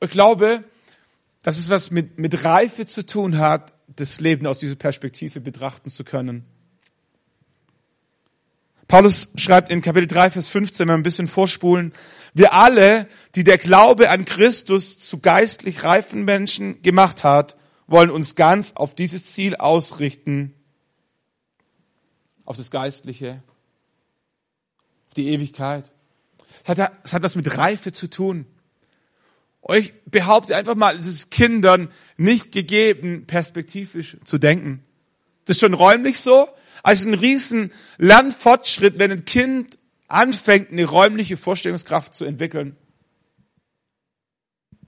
Ich 0.00 0.08
glaube, 0.08 0.64
dass 1.42 1.58
es 1.58 1.68
was 1.68 1.90
mit, 1.90 2.18
mit 2.18 2.42
Reife 2.42 2.86
zu 2.86 3.04
tun 3.04 3.36
hat, 3.36 3.74
das 3.86 4.18
Leben 4.18 4.46
aus 4.46 4.60
dieser 4.60 4.76
Perspektive 4.76 5.42
betrachten 5.42 5.90
zu 5.90 6.04
können. 6.04 6.46
Paulus 8.88 9.28
schreibt 9.36 9.68
in 9.68 9.82
Kapitel 9.82 10.06
3, 10.06 10.30
Vers 10.30 10.48
15, 10.48 10.88
wenn 10.88 10.94
wir 10.94 10.98
ein 10.98 11.02
bisschen 11.02 11.28
vorspulen, 11.28 11.92
wir 12.32 12.54
alle, 12.54 13.08
die 13.34 13.44
der 13.44 13.58
Glaube 13.58 14.08
an 14.08 14.24
Christus 14.24 14.98
zu 14.98 15.18
geistlich 15.18 15.84
reifen 15.84 16.24
Menschen 16.24 16.80
gemacht 16.80 17.24
hat, 17.24 17.56
wollen 17.86 18.10
uns 18.10 18.34
ganz 18.34 18.72
auf 18.72 18.94
dieses 18.94 19.32
Ziel 19.32 19.56
ausrichten, 19.56 20.54
auf 22.44 22.56
das 22.56 22.70
Geistliche, 22.70 23.42
auf 25.08 25.14
die 25.14 25.28
Ewigkeit. 25.28 25.90
Es 26.62 26.68
hat, 26.68 26.92
es 27.04 27.12
hat 27.12 27.22
was 27.22 27.36
mit 27.36 27.56
Reife 27.56 27.92
zu 27.92 28.08
tun. 28.08 28.46
Ich 29.74 29.92
behaupte 30.04 30.56
einfach 30.56 30.76
mal, 30.76 30.96
es 30.98 31.06
ist 31.06 31.30
Kindern 31.30 31.90
nicht 32.16 32.52
gegeben, 32.52 33.26
perspektivisch 33.26 34.16
zu 34.24 34.38
denken. 34.38 34.84
Das 35.44 35.56
ist 35.56 35.60
schon 35.60 35.74
räumlich 35.74 36.20
so. 36.20 36.48
Also 36.82 37.08
ein 37.08 37.14
riesen 37.14 37.72
Lernfortschritt, 37.98 38.98
wenn 38.98 39.10
ein 39.10 39.24
Kind 39.24 39.78
anfängt, 40.08 40.70
eine 40.70 40.84
räumliche 40.84 41.36
Vorstellungskraft 41.36 42.14
zu 42.14 42.24
entwickeln. 42.24 42.76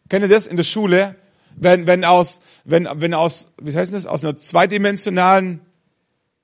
Kennt 0.08 0.24
ihr 0.24 0.28
das 0.28 0.46
in 0.46 0.56
der 0.56 0.64
Schule? 0.64 1.16
Wenn, 1.60 1.86
wenn 1.86 2.04
aus, 2.04 2.40
wenn, 2.64 2.88
wenn 2.94 3.14
aus, 3.14 3.52
wie 3.60 3.74
heißt 3.74 3.92
das, 3.92 4.06
aus 4.06 4.24
einer 4.24 4.36
zweidimensionalen 4.36 5.60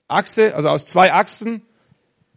Achse, 0.09 0.55
also 0.55 0.69
aus 0.69 0.85
zwei 0.85 1.13
Achsen, 1.13 1.63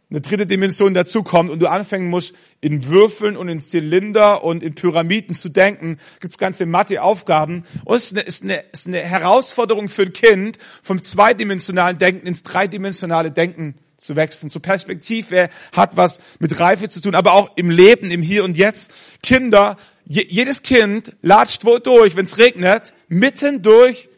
eine 0.09 0.21
dritte 0.21 0.47
Dimension 0.47 0.93
dazukommt 0.93 1.49
und 1.49 1.59
du 1.59 1.67
anfangen 1.67 2.09
musst, 2.09 2.33
in 2.61 2.85
Würfeln 2.85 3.35
und 3.35 3.49
in 3.49 3.59
Zylinder 3.59 4.43
und 4.43 4.63
in 4.63 4.73
Pyramiden 4.73 5.35
zu 5.35 5.49
denken, 5.49 5.97
gibt's 6.21 6.37
ganze 6.37 6.65
Mathe-Aufgaben. 6.65 7.65
Und 7.83 7.95
es 7.97 8.11
ist 8.11 8.13
eine, 8.13 8.21
ist, 8.21 8.43
eine, 8.43 8.63
ist 8.71 8.87
eine 8.87 8.99
Herausforderung 8.99 9.89
für 9.89 10.03
ein 10.03 10.13
Kind, 10.13 10.59
vom 10.81 11.01
zweidimensionalen 11.01 11.97
Denken 11.97 12.25
ins 12.25 12.43
dreidimensionale 12.43 13.31
Denken 13.31 13.75
zu 13.97 14.15
wechseln. 14.15 14.49
Zur 14.49 14.61
Perspektive 14.61 15.49
hat 15.73 15.97
was 15.97 16.21
mit 16.39 16.57
Reife 16.57 16.87
zu 16.87 17.01
tun, 17.01 17.15
aber 17.15 17.33
auch 17.33 17.57
im 17.57 17.69
Leben, 17.69 18.09
im 18.09 18.21
Hier 18.21 18.45
und 18.45 18.55
Jetzt. 18.55 18.93
Kinder, 19.21 19.75
je, 20.07 20.25
jedes 20.27 20.61
Kind 20.63 21.15
latscht 21.21 21.65
wo 21.65 21.77
durch, 21.77 22.15
wenn 22.15 22.25
es 22.25 22.37
regnet, 22.37 22.93
mitten 23.07 23.61
durch 23.61 24.09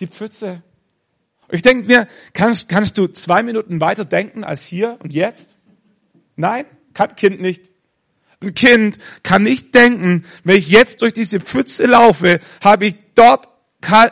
die 0.00 0.06
Pfütze. 0.06 0.62
Ich 1.50 1.62
denke 1.62 1.86
mir, 1.86 2.08
kannst, 2.32 2.68
kannst 2.68 2.96
du 2.98 3.06
zwei 3.08 3.42
Minuten 3.42 3.80
weiter 3.80 4.04
denken 4.04 4.44
als 4.44 4.64
hier 4.64 4.98
und 5.02 5.12
jetzt? 5.12 5.58
Nein, 6.36 6.64
kann 6.94 7.14
Kind 7.16 7.40
nicht. 7.40 7.70
Ein 8.40 8.54
Kind 8.54 8.98
kann 9.22 9.42
nicht 9.42 9.74
denken, 9.74 10.24
wenn 10.42 10.56
ich 10.56 10.68
jetzt 10.68 11.02
durch 11.02 11.12
diese 11.12 11.40
Pfütze 11.40 11.86
laufe, 11.86 12.40
habe 12.62 12.86
ich 12.86 12.96
dort 13.14 13.48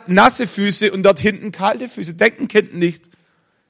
nasse 0.07 0.47
Füße 0.47 0.91
und 0.91 1.03
dort 1.03 1.19
hinten 1.19 1.51
kalte 1.51 1.89
Füße. 1.89 2.13
Denkt 2.13 2.39
ein 2.39 2.47
Kind 2.47 2.75
nicht. 2.75 3.09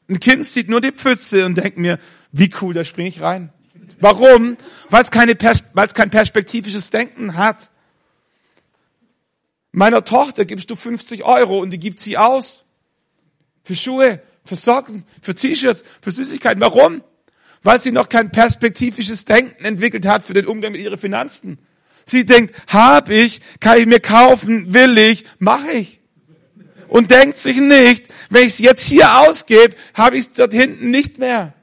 Ein 0.10 0.20
Kind 0.20 0.46
sieht 0.46 0.70
nur 0.70 0.82
die 0.82 0.92
Pfütze 0.92 1.46
und 1.46 1.56
denkt 1.56 1.78
mir, 1.78 1.98
wie 2.32 2.52
cool, 2.62 2.74
da 2.74 2.84
springe 2.84 3.10
ich 3.10 3.22
rein. 3.22 3.54
Warum? 4.04 4.58
Weil 4.90 5.02
es, 5.02 5.12
keine 5.12 5.34
Pers 5.34 5.64
weil 5.74 5.88
es 5.88 5.94
kein 5.94 6.10
perspektivisches 6.10 6.90
Denken 6.90 7.38
hat. 7.38 7.72
Meiner 9.72 10.04
Tochter 10.04 10.44
gibst 10.44 10.70
du 10.70 10.76
50 10.76 11.24
Euro 11.24 11.60
und 11.60 11.70
die 11.70 11.80
gibt 11.80 12.02
sie 12.02 12.18
aus. 12.18 12.66
Für 13.64 13.76
Schuhe, 13.76 14.22
für 14.44 14.58
Socken, 14.58 15.06
für 15.22 15.34
T-Shirts, 15.34 15.86
für 16.02 16.12
Süßigkeiten. 16.12 16.60
Warum? 16.60 17.02
Weil 17.64 17.80
sie 17.80 17.94
noch 17.94 18.10
kein 18.10 18.30
perspektivisches 18.30 19.24
Denken 19.24 19.64
entwickelt 19.64 20.06
hat 20.06 20.22
für 20.22 20.34
den 20.34 20.48
Umgang 20.48 20.74
mit 20.74 20.82
ihren 20.82 20.98
Finanzen. 20.98 21.58
Sie 22.06 22.26
denkt, 22.26 22.54
hab 22.68 23.10
ich, 23.10 23.40
kann 23.62 23.80
ich 23.80 23.86
mir 23.86 24.02
kaufen, 24.02 24.74
will 24.74 24.98
ich, 24.98 25.24
mache 25.40 25.72
ich. 25.72 26.02
Und 26.90 27.10
denkt 27.10 27.38
sich 27.38 27.58
nicht, 27.58 28.10
wenn 28.30 28.42
ich 28.42 28.54
es 28.54 28.60
jetzt 28.60 28.86
hier 28.86 29.22
ausgebe, 29.22 29.78
habe 29.94 30.18
ich 30.18 30.26
es 30.26 30.34
dort 30.34 30.54
hinten 30.54 30.92
nicht 30.92 31.20
mehr. 31.20 31.54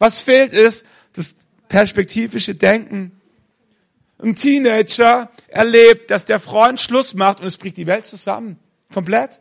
Was 0.00 0.20
fehlt 0.20 0.52
ist 0.54 0.84
das 1.12 1.36
perspektivische 1.72 2.54
Denken. 2.54 3.18
Ein 4.18 4.36
Teenager 4.36 5.32
erlebt, 5.48 6.10
dass 6.10 6.26
der 6.26 6.38
Freund 6.38 6.78
Schluss 6.78 7.14
macht 7.14 7.40
und 7.40 7.46
es 7.46 7.56
bricht 7.56 7.78
die 7.78 7.86
Welt 7.86 8.06
zusammen. 8.06 8.58
Komplett. 8.92 9.40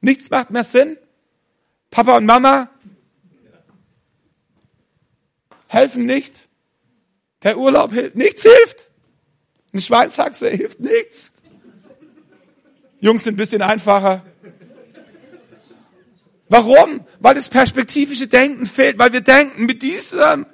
Nichts 0.00 0.30
macht 0.30 0.50
mehr 0.50 0.64
Sinn. 0.64 0.96
Papa 1.90 2.16
und 2.16 2.24
Mama 2.24 2.70
helfen 5.68 6.06
nicht. 6.06 6.48
Der 7.42 7.58
Urlaub 7.58 7.92
hilft, 7.92 8.16
nichts 8.16 8.42
hilft. 8.42 8.90
Eine 9.72 9.82
Schweinshaxe 9.82 10.48
hilft 10.48 10.80
nichts. 10.80 11.30
Jungs 13.00 13.24
sind 13.24 13.34
ein 13.34 13.36
bisschen 13.36 13.60
einfacher. 13.60 14.24
Warum? 16.48 17.04
Weil 17.20 17.34
das 17.34 17.50
perspektivische 17.50 18.28
Denken 18.28 18.64
fehlt, 18.64 18.98
weil 18.98 19.12
wir 19.12 19.20
denken, 19.20 19.66
mit 19.66 19.82
diesem 19.82 20.46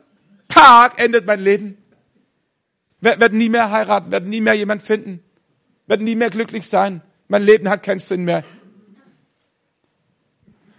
Tag 0.52 0.98
endet 0.98 1.26
mein 1.26 1.40
Leben. 1.40 1.78
Wir 3.00 3.18
werden 3.18 3.38
nie 3.38 3.48
mehr 3.48 3.70
heiraten, 3.70 4.10
werden 4.10 4.28
nie 4.28 4.40
mehr 4.40 4.54
jemand 4.54 4.82
finden, 4.82 5.24
werden 5.86 6.04
nie 6.04 6.14
mehr 6.14 6.30
glücklich 6.30 6.66
sein. 6.68 7.00
Mein 7.28 7.42
Leben 7.42 7.68
hat 7.68 7.82
keinen 7.82 8.00
Sinn 8.00 8.24
mehr. 8.24 8.44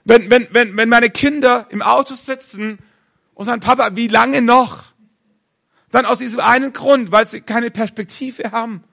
Wenn, 0.05 0.29
wenn, 0.29 0.47
wenn, 0.51 0.77
wenn 0.77 0.89
meine 0.89 1.09
Kinder 1.09 1.67
im 1.69 1.81
Auto 1.81 2.15
sitzen 2.15 2.77
und 3.33 3.45
sagen, 3.45 3.62
Papa, 3.62 3.95
wie 3.95 4.07
lange 4.07 4.41
noch? 4.41 4.93
Dann 5.89 6.05
aus 6.05 6.19
diesem 6.19 6.39
einen 6.39 6.73
Grund, 6.73 7.12
weil 7.12 7.27
sie 7.27 7.41
keine 7.41 7.71
Perspektive 7.71 8.51
haben. 8.51 8.83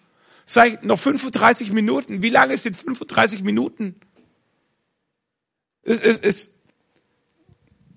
Sag 0.47 0.85
noch 0.85 0.99
35 0.99 1.73
Minuten. 1.73 2.23
Wie 2.23 2.31
lange 2.31 2.57
sind 2.57 2.75
35 2.75 3.43
Minuten? 3.43 3.97
Es, 5.83 6.01
es, 6.01 6.19
es, 6.19 6.51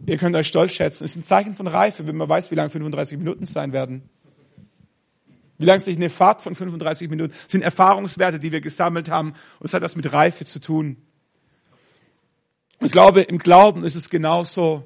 ihr 0.05 0.17
könnt 0.17 0.35
euch 0.35 0.47
stolz 0.47 0.73
schätzen. 0.73 1.03
Es 1.03 1.11
ist 1.11 1.17
ein 1.17 1.23
Zeichen 1.23 1.55
von 1.55 1.67
Reife, 1.67 2.07
wenn 2.07 2.15
man 2.15 2.29
weiß, 2.29 2.51
wie 2.51 2.55
lange 2.55 2.69
35 2.69 3.17
Minuten 3.17 3.45
sein 3.45 3.73
werden. 3.73 4.09
Wie 5.57 5.65
lange 5.65 5.79
sich 5.79 5.95
eine 5.95 6.09
Fahrt 6.09 6.41
von 6.41 6.55
35 6.55 7.09
Minuten 7.09 7.33
sind 7.47 7.61
Erfahrungswerte, 7.61 8.39
die 8.39 8.51
wir 8.51 8.61
gesammelt 8.61 9.09
haben. 9.09 9.33
Und 9.59 9.65
es 9.65 9.73
hat 9.73 9.81
was 9.81 9.95
mit 9.95 10.11
Reife 10.11 10.45
zu 10.45 10.59
tun. 10.59 10.97
Ich 12.81 12.91
glaube, 12.91 13.21
im 13.21 13.37
Glauben 13.37 13.85
ist 13.85 13.95
es 13.95 14.09
genauso. 14.09 14.83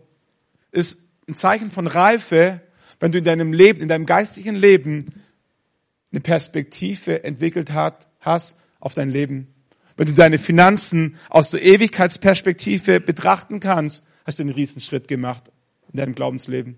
Ist 0.71 0.99
ein 1.27 1.35
Zeichen 1.35 1.71
von 1.71 1.87
Reife, 1.87 2.61
wenn 2.99 3.11
du 3.11 3.17
in 3.17 3.23
deinem 3.23 3.53
Leben, 3.53 3.81
in 3.81 3.87
deinem 3.87 4.05
geistigen 4.05 4.55
Leben 4.55 5.23
eine 6.11 6.21
Perspektive 6.21 7.23
entwickelt 7.23 7.71
hat, 7.71 8.07
hast 8.19 8.55
auf 8.79 8.93
dein 8.93 9.09
Leben. 9.09 9.53
Wenn 9.95 10.07
du 10.07 10.13
deine 10.13 10.37
Finanzen 10.37 11.17
aus 11.29 11.49
der 11.49 11.63
Ewigkeitsperspektive 11.63 12.99
betrachten 12.99 13.59
kannst, 13.59 14.03
hast 14.27 14.37
du 14.37 14.43
einen 14.43 14.51
Riesenschritt 14.51 15.07
gemacht 15.07 15.45
in 15.91 15.97
deinem 15.97 16.13
Glaubensleben. 16.13 16.77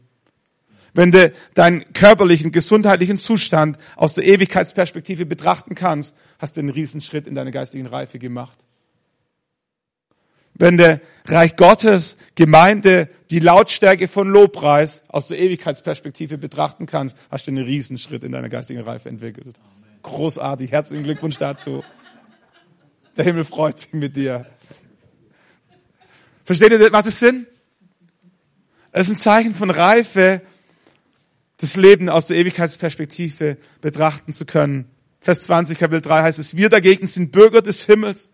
Wenn 0.94 1.12
du 1.12 1.34
deinen 1.54 1.92
körperlichen, 1.92 2.54
gesundheitlichen 2.54 3.18
Zustand 3.18 3.78
aus 3.98 4.14
der 4.14 4.24
Ewigkeitsperspektive 4.24 5.26
betrachten 5.26 5.76
kannst, 5.76 6.16
hast 6.40 6.56
du 6.56 6.62
einen 6.62 6.70
Riesenschritt 6.70 7.28
in 7.28 7.36
deiner 7.36 7.52
geistigen 7.52 7.86
Reife 7.86 8.18
gemacht 8.18 8.58
wenn 10.60 10.78
der 10.78 11.00
Reich 11.26 11.56
Gottes, 11.56 12.18
Gemeinde, 12.36 13.10
die 13.32 13.40
Lautstärke 13.40 14.08
von 14.08 14.30
Lobpreis 14.30 15.04
aus 15.08 15.30
der 15.30 15.40
Ewigkeitsperspektive 15.40 16.38
betrachten 16.38 16.86
kannst, 16.86 17.16
hast 17.32 17.48
du 17.48 17.52
einen 17.52 17.64
Riesenschritt 17.64 18.26
in 18.26 18.34
deiner 18.34 18.50
geistigen 18.50 18.82
Reife 18.82 19.08
entwickelt. 19.08 19.56
Großartig. 20.04 20.72
Herzlichen 20.72 21.06
Glückwunsch 21.06 21.38
dazu. 21.38 21.84
Der 23.16 23.24
Himmel 23.24 23.46
freut 23.46 23.80
sich 23.80 23.94
mit 23.94 24.18
dir. 24.18 24.46
Versteht 26.50 26.72
ihr, 26.72 26.92
was 26.92 27.06
es 27.06 27.20
sind? 27.20 27.46
Es 28.92 29.06
ist 29.06 29.14
ein 29.14 29.18
Zeichen 29.18 29.54
von 29.54 29.70
Reife, 29.70 30.42
das 31.58 31.76
Leben 31.76 32.10
aus 32.10 32.26
der 32.26 32.38
Ewigkeitsperspektive 32.38 33.58
betrachten 33.82 34.34
zu 34.34 34.48
können. 34.48 34.90
Vers 35.20 35.42
20, 35.42 35.78
Kapitel 35.78 36.02
3 36.02 36.24
heißt 36.24 36.40
es, 36.40 36.58
wir 36.58 36.70
dagegen 36.70 37.06
sind 37.06 37.32
Bürger 37.32 37.62
des 37.62 37.86
Himmels 37.86 38.32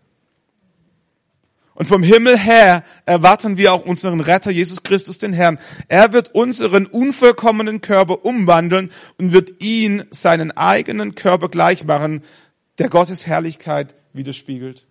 und 1.74 1.84
vom 1.84 2.02
Himmel 2.02 2.38
her 2.38 2.84
erwarten 3.04 3.58
wir 3.58 3.74
auch 3.74 3.84
unseren 3.84 4.20
Retter 4.20 4.50
Jesus 4.50 4.82
Christus, 4.82 5.18
den 5.18 5.34
Herrn. 5.34 5.58
Er 5.88 6.14
wird 6.14 6.34
unseren 6.34 6.86
unvollkommenen 6.86 7.82
Körper 7.82 8.24
umwandeln 8.24 8.92
und 9.18 9.32
wird 9.32 9.62
ihn 9.62 10.04
seinen 10.08 10.52
eigenen 10.52 11.16
Körper 11.16 11.50
gleich 11.50 11.84
machen, 11.84 12.22
der 12.78 12.88
Gottes 12.88 13.26
Herrlichkeit 13.26 13.94
widerspiegelt. 14.14 14.85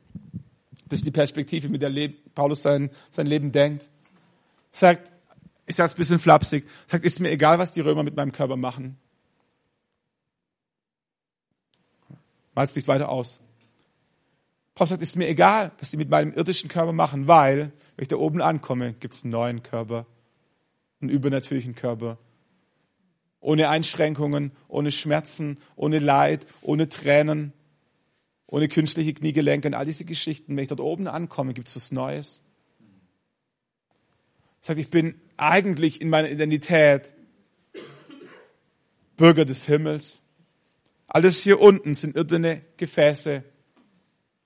Das 0.87 0.99
ist 0.99 1.05
die 1.05 1.11
Perspektive, 1.11 1.69
mit 1.69 1.81
der 1.81 2.09
Paulus 2.35 2.61
sein, 2.61 2.91
sein 3.09 3.25
Leben 3.25 3.51
denkt. 3.51 3.89
Sagt, 4.71 5.11
ich 5.65 5.75
sage 5.75 5.87
es 5.87 5.93
ein 5.95 5.97
bisschen 5.97 6.19
flapsig, 6.19 6.67
sagt, 6.85 7.05
ist 7.05 7.19
mir 7.19 7.31
egal, 7.31 7.57
was 7.57 7.71
die 7.71 7.81
Römer 7.81 8.03
mit 8.03 8.15
meinem 8.15 8.31
Körper 8.31 8.55
machen. 8.55 8.97
Mal's 12.53 12.75
nicht 12.75 12.87
weiter 12.87 13.09
aus. 13.09 13.41
Paulus 14.75 14.89
sagt, 14.89 15.01
ist 15.01 15.15
mir 15.15 15.27
egal, 15.27 15.71
was 15.79 15.91
die 15.91 15.97
mit 15.97 16.09
meinem 16.09 16.33
irdischen 16.33 16.69
Körper 16.69 16.93
machen, 16.93 17.27
weil, 17.27 17.71
wenn 17.95 18.03
ich 18.03 18.07
da 18.07 18.17
oben 18.17 18.41
ankomme, 18.41 18.93
gibt 18.93 19.13
es 19.15 19.23
einen 19.23 19.31
neuen 19.31 19.63
Körper, 19.63 20.05
einen 21.01 21.09
übernatürlichen 21.09 21.75
Körper. 21.75 22.17
Ohne 23.39 23.69
Einschränkungen, 23.69 24.51
ohne 24.67 24.91
Schmerzen, 24.91 25.57
ohne 25.75 25.99
Leid, 25.99 26.45
ohne 26.61 26.89
Tränen, 26.89 27.53
ohne 28.47 28.67
künstliche 28.67 29.13
Kniegelenke 29.13 29.67
und 29.67 29.73
all 29.73 29.85
diese 29.85 30.05
Geschichten. 30.05 30.55
Wenn 30.55 30.63
ich 30.63 30.69
dort 30.69 30.81
oben 30.81 31.07
ankomme, 31.07 31.53
gibt 31.53 31.67
es 31.67 31.75
was 31.75 31.91
Neues. 31.91 32.41
Sagt, 34.61 34.79
ich 34.79 34.89
bin 34.89 35.15
eigentlich 35.37 36.01
in 36.01 36.09
meiner 36.09 36.29
Identität 36.29 37.13
Bürger 39.17 39.45
des 39.45 39.65
Himmels. 39.65 40.21
Alles 41.07 41.39
hier 41.39 41.61
unten 41.61 41.95
sind 41.95 42.15
irdene 42.15 42.61
Gefäße. 42.77 43.43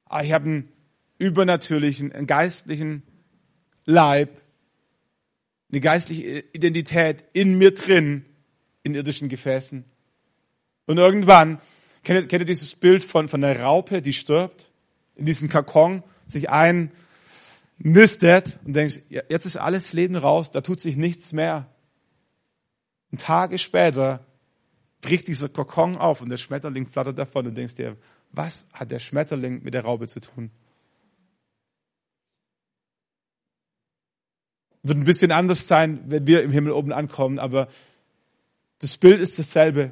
Aber 0.05 0.23
ich 0.23 0.31
habe 0.31 0.45
einen 0.45 0.71
übernatürlichen, 1.17 2.11
einen 2.11 2.27
geistlichen 2.27 3.03
Leib, 3.85 4.41
eine 5.71 5.81
geistliche 5.81 6.43
Identität 6.53 7.23
in 7.33 7.57
mir 7.57 7.73
drin, 7.73 8.25
in 8.83 8.95
irdischen 8.95 9.29
Gefäßen. 9.29 9.83
Und 10.85 10.97
irgendwann, 10.97 11.61
kennt 12.09 12.21
ihr, 12.21 12.27
kennt 12.27 12.41
ihr 12.41 12.47
dieses 12.47 12.73
Bild 12.73 13.03
von, 13.03 13.27
von 13.27 13.43
einer 13.43 13.61
Raupe, 13.61 14.01
die 14.01 14.13
stirbt, 14.13 14.71
in 15.15 15.25
diesen 15.25 15.47
Karton 15.47 16.01
sich 16.25 16.49
einnistet 16.49 16.97
und 18.65 18.73
denkt, 18.73 19.03
jetzt 19.09 19.45
ist 19.45 19.57
alles 19.57 19.93
Leben 19.93 20.15
raus, 20.15 20.49
da 20.49 20.61
tut 20.61 20.81
sich 20.81 20.97
nichts 20.97 21.33
mehr. 21.33 21.67
Und 23.11 23.21
Tage 23.21 23.59
später 23.59 24.25
bricht 25.01 25.27
dieser 25.27 25.49
Kokon 25.49 25.97
auf 25.97 26.21
und 26.21 26.29
der 26.29 26.37
Schmetterling 26.37 26.87
flattert 26.87 27.19
davon 27.19 27.45
und 27.45 27.55
denkst 27.55 27.75
dir, 27.75 27.95
was 28.31 28.67
hat 28.73 28.89
der 28.89 28.97
Schmetterling 28.97 29.61
mit 29.61 29.75
der 29.75 29.83
Raupe 29.83 30.07
zu 30.07 30.19
tun? 30.19 30.49
Wird 34.81 34.97
ein 34.97 35.03
bisschen 35.03 35.31
anders 35.31 35.67
sein, 35.67 36.01
wenn 36.07 36.25
wir 36.25 36.41
im 36.41 36.51
Himmel 36.51 36.71
oben 36.71 36.91
ankommen, 36.91 37.37
aber 37.37 37.67
das 38.79 38.97
Bild 38.97 39.19
ist 39.21 39.37
dasselbe. 39.37 39.91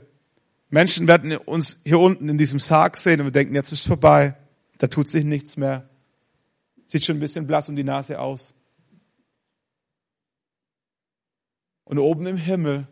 Menschen 0.69 1.07
werden 1.07 1.35
uns 1.37 1.79
hier 1.83 1.99
unten 1.99 2.27
in 2.27 2.37
diesem 2.37 2.59
Sarg 2.59 2.97
sehen 2.97 3.21
und 3.21 3.27
wir 3.27 3.31
denken, 3.31 3.55
jetzt 3.55 3.71
ist 3.71 3.87
vorbei, 3.87 4.35
da 4.77 4.87
tut 4.87 5.07
sich 5.07 5.23
nichts 5.23 5.57
mehr. 5.57 5.89
Sieht 6.85 7.05
schon 7.05 7.17
ein 7.17 7.21
bisschen 7.21 7.47
blass 7.47 7.69
um 7.69 7.75
die 7.75 7.83
Nase 7.83 8.19
aus. 8.19 8.53
Und 11.85 11.99
oben 11.99 12.25
im 12.27 12.37
Himmel 12.37 12.87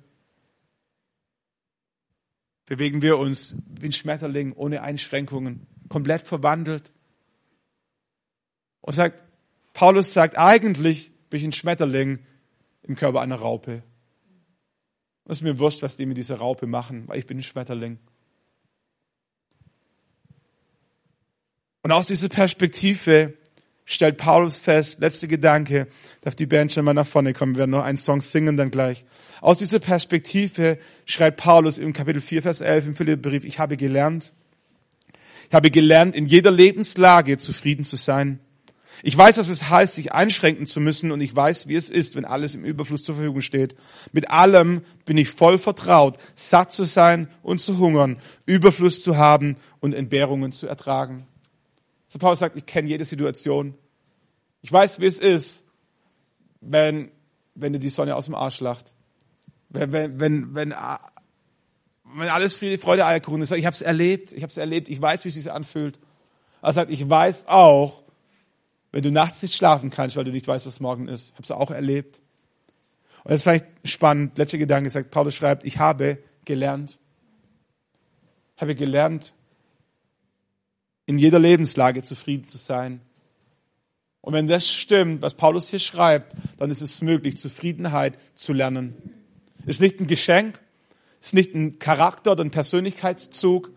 bewegen 2.65 3.01
wir 3.01 3.17
uns 3.17 3.55
wie 3.79 3.87
ein 3.87 3.91
Schmetterling 3.91 4.53
ohne 4.53 4.81
Einschränkungen, 4.81 5.67
komplett 5.89 6.23
verwandelt. 6.23 6.93
Und 8.81 8.93
sagt, 8.93 9.21
Paulus 9.73 10.13
sagt, 10.13 10.37
eigentlich 10.37 11.11
bin 11.29 11.39
ich 11.39 11.45
ein 11.45 11.51
Schmetterling 11.51 12.19
im 12.83 12.95
Körper 12.95 13.21
einer 13.21 13.35
Raupe. 13.35 13.83
Es 15.25 15.37
ist 15.37 15.41
mir 15.41 15.57
wurscht, 15.57 15.81
was 15.81 15.97
die 15.97 16.05
mit 16.05 16.17
dieser 16.17 16.37
Raupe 16.37 16.67
machen, 16.67 17.07
weil 17.07 17.17
ich 17.17 17.25
bin 17.25 17.39
ein 17.39 17.43
Schmetterling. 17.43 17.97
Und 21.81 21.91
aus 21.91 22.07
dieser 22.07 22.29
Perspektive 22.29 23.33
stellt 23.85 24.17
Paulus 24.17 24.59
fest, 24.59 24.99
letzter 24.99 25.27
Gedanke, 25.27 25.87
darf 26.21 26.35
die 26.35 26.45
Band 26.45 26.71
schon 26.71 26.85
mal 26.85 26.93
nach 26.93 27.07
vorne 27.07 27.33
kommen, 27.33 27.55
wir 27.55 27.59
werden 27.59 27.71
noch 27.71 27.83
einen 27.83 27.97
Song 27.97 28.21
singen 28.21 28.57
dann 28.57 28.71
gleich. 28.71 29.05
Aus 29.41 29.59
dieser 29.59 29.79
Perspektive 29.79 30.79
schreibt 31.05 31.37
Paulus 31.37 31.77
im 31.77 31.93
Kapitel 31.93 32.21
4, 32.21 32.41
Vers 32.41 32.61
11 32.61 32.87
im 32.87 32.95
Philipperbrief, 32.95 33.45
ich 33.45 33.59
habe 33.59 33.77
gelernt, 33.77 34.33
ich 35.47 35.53
habe 35.53 35.69
gelernt, 35.69 36.15
in 36.15 36.25
jeder 36.25 36.51
Lebenslage 36.51 37.37
zufrieden 37.37 37.83
zu 37.83 37.97
sein. 37.97 38.39
Ich 39.03 39.17
weiß, 39.17 39.37
was 39.37 39.49
es 39.49 39.69
heißt, 39.69 39.95
sich 39.95 40.13
einschränken 40.13 40.65
zu 40.65 40.79
müssen 40.79 41.11
und 41.11 41.21
ich 41.21 41.35
weiß, 41.35 41.67
wie 41.67 41.75
es 41.75 41.89
ist, 41.89 42.15
wenn 42.15 42.25
alles 42.25 42.55
im 42.55 42.63
Überfluss 42.63 43.03
zur 43.03 43.15
Verfügung 43.15 43.41
steht. 43.41 43.75
Mit 44.11 44.29
allem 44.29 44.81
bin 45.05 45.17
ich 45.17 45.29
voll 45.29 45.57
vertraut, 45.57 46.17
satt 46.35 46.73
zu 46.73 46.85
sein 46.85 47.29
und 47.43 47.59
zu 47.59 47.77
hungern, 47.77 48.17
Überfluss 48.45 49.01
zu 49.01 49.17
haben 49.17 49.57
und 49.79 49.93
Entbehrungen 49.93 50.51
zu 50.51 50.67
ertragen. 50.67 51.27
So 52.07 52.19
Paulus 52.19 52.39
sagt, 52.39 52.55
ich 52.55 52.65
kenne 52.65 52.87
jede 52.87 53.05
Situation. 53.05 53.75
Ich 54.61 54.71
weiß, 54.71 54.99
wie 54.99 55.05
es 55.05 55.19
ist, 55.19 55.63
wenn, 56.61 57.11
wenn 57.53 57.73
dir 57.73 57.79
die 57.79 57.89
Sonne 57.89 58.15
aus 58.15 58.25
dem 58.25 58.35
Arsch 58.35 58.59
lacht. 58.61 58.93
Wenn, 59.69 59.91
wenn, 59.91 60.19
wenn, 60.19 60.55
wenn, 60.55 60.73
wenn 62.15 62.29
alles 62.29 62.55
Friede, 62.55 62.77
Freude, 62.77 63.05
Eierkuchen 63.05 63.41
ist. 63.41 63.51
Ich 63.51 63.65
habe 63.65 63.73
es 63.73 63.81
erlebt, 63.81 64.31
ich 64.31 64.43
habe 64.43 64.51
es 64.51 64.57
erlebt, 64.57 64.89
ich 64.89 65.01
weiß, 65.01 65.25
wie 65.25 65.29
es 65.29 65.35
sich 65.35 65.51
anfühlt. 65.51 65.99
Er 66.61 66.73
sagt, 66.73 66.89
ich 66.89 67.07
weiß 67.07 67.47
auch, 67.47 68.04
wenn 68.95 69.03
du 69.03 69.11
nachts 69.11 69.41
nicht 69.41 69.53
schlafen 69.53 69.89
kannst, 69.89 70.15
weil 70.15 70.23
du 70.23 70.31
nicht 70.31 70.47
weißt, 70.47 70.65
was 70.65 70.79
morgen 70.79 71.09
ist. 71.09 71.33
Es 71.37 71.51
auch 71.51 71.69
erlebt. 71.69 72.21
Und 73.25 73.31
das 73.31 73.43
fand 73.43 73.61
ich 73.83 73.91
spannend. 73.91 74.37
Letzter 74.37 74.57
Gedanke 74.57 74.89
sagt, 74.89 75.11
Paulus 75.11 75.35
schreibt, 75.35 75.65
ich 75.65 75.79
habe 75.79 76.17
gelernt, 76.45 76.97
habe 78.55 78.73
gelernt, 78.73 79.33
in 81.07 81.17
jeder 81.17 81.39
Lebenslage 81.39 82.03
zufrieden 82.03 82.47
zu 82.47 82.57
sein. 82.57 83.01
Und 84.21 84.31
wenn 84.31 84.47
das 84.47 84.71
stimmt, 84.71 85.21
was 85.21 85.33
Paulus 85.33 85.67
hier 85.67 85.79
schreibt, 85.79 86.33
dann 86.57 86.71
ist 86.71 86.79
es 86.79 87.01
möglich, 87.01 87.37
Zufriedenheit 87.37 88.17
zu 88.33 88.53
lernen. 88.53 88.95
Ist 89.65 89.81
nicht 89.81 89.99
ein 89.99 90.07
Geschenk, 90.07 90.57
ist 91.19 91.33
nicht 91.33 91.53
ein 91.53 91.79
Charakter 91.79 92.31
oder 92.31 92.45
ein 92.45 92.51
Persönlichkeitszug, 92.51 93.71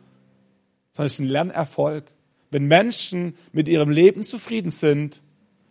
sondern 0.92 1.06
ist 1.08 1.18
ein 1.18 1.26
Lernerfolg. 1.26 2.04
Wenn 2.50 2.66
Menschen 2.66 3.34
mit 3.52 3.68
ihrem 3.68 3.90
Leben 3.90 4.22
zufrieden 4.22 4.70
sind, 4.70 5.22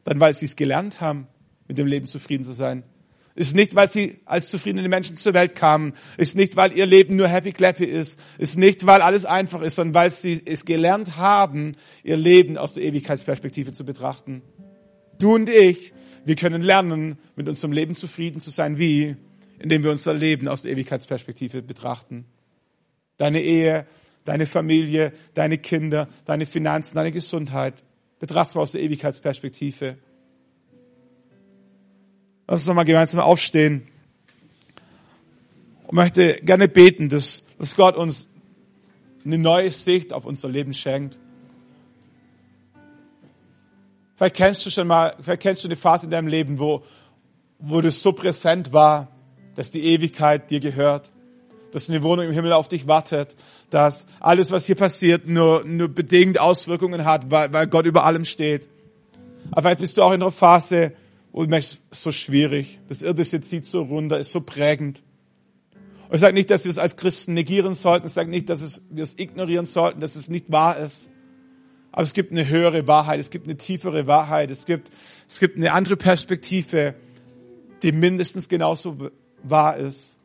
dann 0.04 0.20
weil 0.20 0.34
sie 0.34 0.46
es 0.46 0.56
gelernt 0.56 1.02
haben, 1.02 1.28
mit 1.68 1.78
dem 1.78 1.88
Leben 1.88 2.08
zufrieden 2.08 2.44
zu 2.44 2.54
sein. 2.54 2.84
Ist 3.38 3.54
nicht, 3.54 3.76
weil 3.76 3.88
sie 3.88 4.18
als 4.26 4.50
zufriedene 4.50 4.90
Menschen 4.90 5.16
zur 5.16 5.36
Welt 5.36 5.54
kamen. 5.54 5.94
Ist 6.18 6.36
nicht, 6.36 6.56
weil 6.56 6.74
ihr 6.76 6.88
Leben 6.88 7.16
nur 7.16 7.28
happy 7.28 7.52
clappy 7.52 7.86
ist. 7.86 8.20
Ist 8.40 8.58
nicht, 8.58 8.88
weil 8.88 9.02
alles 9.02 9.26
einfach 9.26 9.62
ist, 9.62 9.76
sondern 9.76 9.94
weil 9.94 10.10
sie 10.10 10.42
es 10.44 10.66
gelernt 10.66 11.18
haben, 11.18 11.74
ihr 12.04 12.18
Leben 12.18 12.58
aus 12.58 12.74
der 12.74 12.84
Ewigkeitsperspektive 12.84 13.74
zu 13.74 13.86
betrachten. 13.86 14.42
Du 15.20 15.36
und 15.36 15.50
ich, 15.50 15.94
wir 16.26 16.36
können 16.36 16.64
lernen, 16.64 17.20
mit 17.36 17.48
unserem 17.48 17.74
Leben 17.74 17.94
zufrieden 17.94 18.42
zu 18.42 18.50
sein. 18.50 18.80
Wie? 18.80 19.16
Indem 19.60 19.84
wir 19.84 19.92
unser 19.92 20.16
Leben 20.16 20.48
aus 20.48 20.64
der 20.64 20.72
Ewigkeitsperspektive 20.72 21.62
betrachten. 21.62 22.26
Deine 23.18 23.44
Ehe, 23.44 23.86
deine 24.28 24.46
Familie, 24.46 25.14
deine 25.34 25.58
Kinder, 25.58 26.10
deine 26.26 26.46
Finanzen, 26.46 26.96
deine 26.96 27.14
Gesundheit. 27.14 27.74
Betracht's 28.20 28.56
mal 28.56 28.62
aus 28.62 28.74
der 28.74 28.82
Ewigkeitsperspektive. 28.82 29.98
Lass 32.48 32.62
uns 32.62 32.68
nochmal 32.68 32.86
gemeinsam 32.86 33.22
aufstehen. 33.22 33.88
Und 35.88 35.96
möchte 35.96 36.42
gerne 36.44 36.68
beten, 36.68 37.08
dass, 37.08 37.44
dass 37.58 37.76
Gott 37.76 37.96
uns 37.96 38.28
eine 39.24 39.38
neue 39.38 39.72
Sicht 39.72 40.12
auf 40.12 40.26
unser 40.26 40.50
Leben 40.50 40.74
schenkt. 40.74 41.18
Vielleicht 44.16 44.36
kennst 44.36 44.66
du 44.66 44.70
schon 44.70 44.88
mal, 44.88 45.16
vielleicht 45.22 45.42
kennst 45.42 45.64
du 45.64 45.70
eine 45.70 45.78
Phase 45.78 46.08
in 46.08 46.12
deinem 46.12 46.28
Leben, 46.28 46.60
wo, 46.60 46.84
wo 47.60 47.80
das 47.80 48.02
so 48.02 48.12
präsent 48.12 48.74
war, 48.74 49.08
dass 49.56 49.72
die 49.72 49.84
Ewigkeit 49.84 50.50
dir 50.50 50.60
gehört, 50.60 51.12
dass 51.72 51.90
eine 51.90 52.04
Wohnung 52.04 52.26
im 52.26 52.32
Himmel 52.34 52.54
auf 52.54 52.68
dich 52.68 52.88
wartet, 52.88 53.36
dass 53.70 54.06
alles, 54.20 54.52
was 54.52 54.66
hier 54.66 54.76
passiert, 54.76 55.28
nur, 55.28 55.64
nur 55.66 55.90
bedingt 55.90 56.40
Auswirkungen 56.40 57.06
hat, 57.06 57.30
weil, 57.32 57.52
weil 57.52 57.68
Gott 57.68 57.86
über 57.86 58.06
allem 58.06 58.26
steht. 58.26 58.70
Aber 59.52 59.62
vielleicht 59.62 59.82
bist 59.82 59.98
du 59.98 60.04
auch 60.04 60.14
in 60.14 60.22
einer 60.22 60.32
Phase, 60.32 60.94
und 61.32 61.46
du 61.46 61.50
merkst, 61.50 61.80
so 61.92 62.12
schwierig. 62.12 62.80
Das 62.88 63.02
Irdische 63.02 63.42
zieht 63.42 63.66
so 63.66 63.84
runter, 63.84 64.20
ist 64.20 64.32
so 64.32 64.42
prägend. 64.42 65.04
Und 66.10 66.16
ich 66.16 66.22
sage 66.22 66.34
nicht, 66.34 66.50
dass 66.50 66.64
wir 66.64 66.70
es 66.70 66.80
als 66.80 66.96
Christen 66.96 67.34
negieren 67.34 67.74
sollten. 67.74 68.08
Ich 68.08 68.14
sage 68.14 68.30
nicht, 68.30 68.50
dass 68.50 68.62
es, 68.62 68.84
wir 68.90 69.04
es 69.04 69.20
ignorieren 69.20 69.66
sollten, 69.66 70.00
dass 70.00 70.16
es 70.16 70.30
nicht 70.30 70.52
wahr 70.52 70.78
ist. 70.78 71.10
Aber 71.92 72.04
es 72.04 72.14
gibt 72.14 72.32
eine 72.32 72.48
höhere 72.48 72.88
Wahrheit, 72.88 73.20
es 73.20 73.30
gibt 73.30 73.48
eine 73.48 73.58
tiefere 73.58 74.08
Wahrheit, 74.08 74.52
es 74.52 74.66
gibt, 74.66 74.92
es 75.28 75.40
gibt 75.40 75.58
eine 75.58 75.74
andere 75.74 75.98
Perspektive, 75.98 76.96
die 77.84 77.92
mindestens 77.92 78.50
genauso 78.50 79.10
wahr 79.44 79.78
ist 79.78 80.17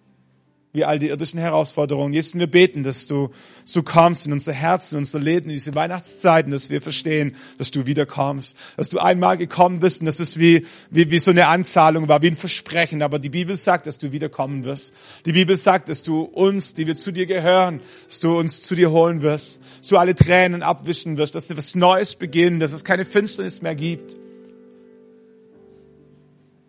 wie 0.72 0.84
all 0.84 0.98
die 0.98 1.08
irdischen 1.08 1.38
Herausforderungen. 1.38 2.14
Jesus, 2.14 2.38
wir 2.38 2.46
beten, 2.46 2.82
dass 2.82 3.06
du 3.06 3.30
so 3.64 3.82
kommst 3.82 4.26
in 4.26 4.32
unser 4.32 4.54
Herz, 4.54 4.92
in 4.92 4.98
unser 4.98 5.20
Leben, 5.20 5.50
in 5.50 5.54
diese 5.54 5.74
Weihnachtszeiten, 5.74 6.50
dass 6.50 6.70
wir 6.70 6.80
verstehen, 6.80 7.36
dass 7.58 7.70
du 7.70 7.86
wiederkommst, 7.86 8.56
dass 8.78 8.88
du 8.88 8.98
einmal 8.98 9.36
gekommen 9.36 9.80
bist 9.80 10.00
und 10.00 10.06
dass 10.06 10.18
es 10.18 10.38
wie, 10.38 10.66
wie, 10.90 11.10
wie 11.10 11.18
so 11.18 11.30
eine 11.30 11.48
Anzahlung 11.48 12.08
war, 12.08 12.22
wie 12.22 12.28
ein 12.28 12.36
Versprechen. 12.36 13.02
Aber 13.02 13.18
die 13.18 13.28
Bibel 13.28 13.54
sagt, 13.54 13.86
dass 13.86 13.98
du 13.98 14.12
wiederkommen 14.12 14.64
wirst. 14.64 14.92
Die 15.26 15.32
Bibel 15.32 15.56
sagt, 15.56 15.90
dass 15.90 16.02
du 16.02 16.22
uns, 16.22 16.72
die 16.72 16.86
wir 16.86 16.96
zu 16.96 17.12
dir 17.12 17.26
gehören, 17.26 17.80
dass 18.08 18.20
du 18.20 18.38
uns 18.38 18.62
zu 18.62 18.74
dir 18.74 18.90
holen 18.90 19.20
wirst, 19.20 19.60
dass 19.80 19.88
du 19.88 19.98
alle 19.98 20.14
Tränen 20.14 20.62
abwischen 20.62 21.18
wirst, 21.18 21.34
dass 21.34 21.48
du 21.48 21.56
was 21.56 21.74
Neues 21.74 22.14
beginnen, 22.14 22.60
dass 22.60 22.72
es 22.72 22.82
keine 22.82 23.04
Finsternis 23.04 23.60
mehr 23.60 23.74
gibt. 23.74 24.21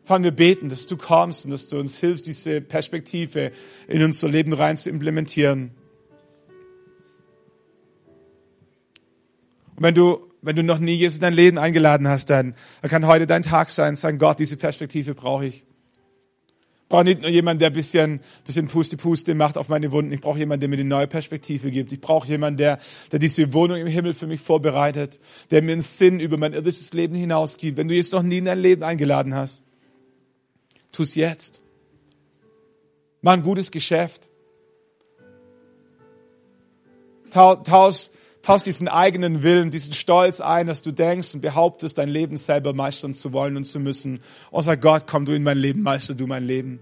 Vater, 0.06 0.24
wir 0.26 0.32
beten, 0.32 0.68
dass 0.68 0.86
du 0.86 0.98
kommst 0.98 1.46
und 1.46 1.52
dass 1.52 1.70
du 1.70 1.80
uns 1.80 1.98
hilfst, 1.98 2.26
diese 2.26 2.60
Perspektive 2.60 3.54
in 3.88 4.04
unser 4.04 4.28
Leben 4.28 4.52
rein 4.52 4.76
zu 4.76 4.90
implementieren. 4.90 5.72
Und 9.76 9.84
wenn 9.84 9.96
du, 9.96 10.30
wenn 10.42 10.58
du 10.58 10.64
noch 10.64 10.80
nie 10.80 10.94
Jesus 10.94 11.18
in 11.18 11.22
dein 11.22 11.34
Leben 11.34 11.58
eingeladen 11.58 12.10
hast, 12.10 12.30
dann, 12.30 12.54
dann 12.82 12.92
kann 12.92 13.08
heute 13.08 13.28
dein 13.28 13.44
Tag 13.44 13.70
sein, 13.70 13.96
sagen, 13.96 14.18
Gott, 14.18 14.40
diese 14.40 14.58
Perspektive 14.58 15.16
brauche 15.16 15.46
ich. 15.46 15.64
Ich 15.64 16.90
brauche 16.90 17.06
nicht 17.06 17.22
nur 17.22 17.32
jemanden, 17.32 17.62
der 17.62 17.70
bisschen, 17.70 18.20
bisschen 18.46 18.68
Puste-Puste 18.68 19.34
macht 19.34 19.58
auf 19.58 19.70
meine 19.70 19.92
Wunden. 19.94 20.12
Ich 20.12 20.22
brauche 20.22 20.38
jemanden, 20.38 20.60
der 20.60 20.70
mir 20.70 20.76
eine 20.76 20.84
neue 20.84 21.08
Perspektive 21.08 21.72
gibt. 21.72 21.94
Ich 21.94 22.02
brauche 22.02 22.28
jemanden, 22.28 22.58
der, 22.58 22.78
der 23.12 23.20
diese 23.20 23.54
Wohnung 23.54 23.78
im 23.78 23.88
Himmel 23.88 24.14
für 24.14 24.28
mich 24.28 24.42
vorbereitet, 24.42 25.20
der 25.50 25.64
mir 25.64 25.72
einen 25.72 25.82
Sinn 25.82 26.20
über 26.20 26.38
mein 26.38 26.54
irdisches 26.54 26.94
Leben 26.94 27.16
hinausgibt. 27.16 27.78
Wenn 27.78 27.88
du 27.88 27.96
jetzt 27.96 28.12
noch 28.12 28.22
nie 28.22 28.40
in 28.40 28.46
dein 28.46 28.60
Leben 28.60 28.84
eingeladen 28.84 29.34
hast, 29.34 29.64
Tu 30.94 31.04
es 31.04 31.16
jetzt. 31.16 31.62
Mach 33.22 33.34
ein 33.34 33.44
gutes 33.44 33.72
Geschäft. 33.72 34.30
Tausch, 37.32 38.10
tausch 38.44 38.64
diesen 38.64 38.88
eigenen 38.88 39.42
Willen, 39.42 39.72
diesen 39.72 39.94
Stolz 39.94 40.40
ein, 40.40 40.68
dass 40.68 40.84
du 40.84 40.92
denkst 40.92 41.34
und 41.34 41.42
behauptest, 41.42 41.98
dein 41.98 42.10
Leben 42.10 42.38
selber 42.38 42.74
meistern 42.74 43.16
zu 43.16 43.34
wollen 43.34 43.58
und 43.58 43.64
zu 43.64 43.80
müssen. 43.80 44.20
Und 44.52 44.64
sag 44.64 44.82
Gott, 44.82 45.08
komm 45.08 45.26
du 45.26 45.34
in 45.34 45.42
mein 45.42 45.58
Leben, 45.58 45.82
meister 45.82 46.14
du 46.14 46.28
mein 46.28 46.46
Leben. 46.46 46.80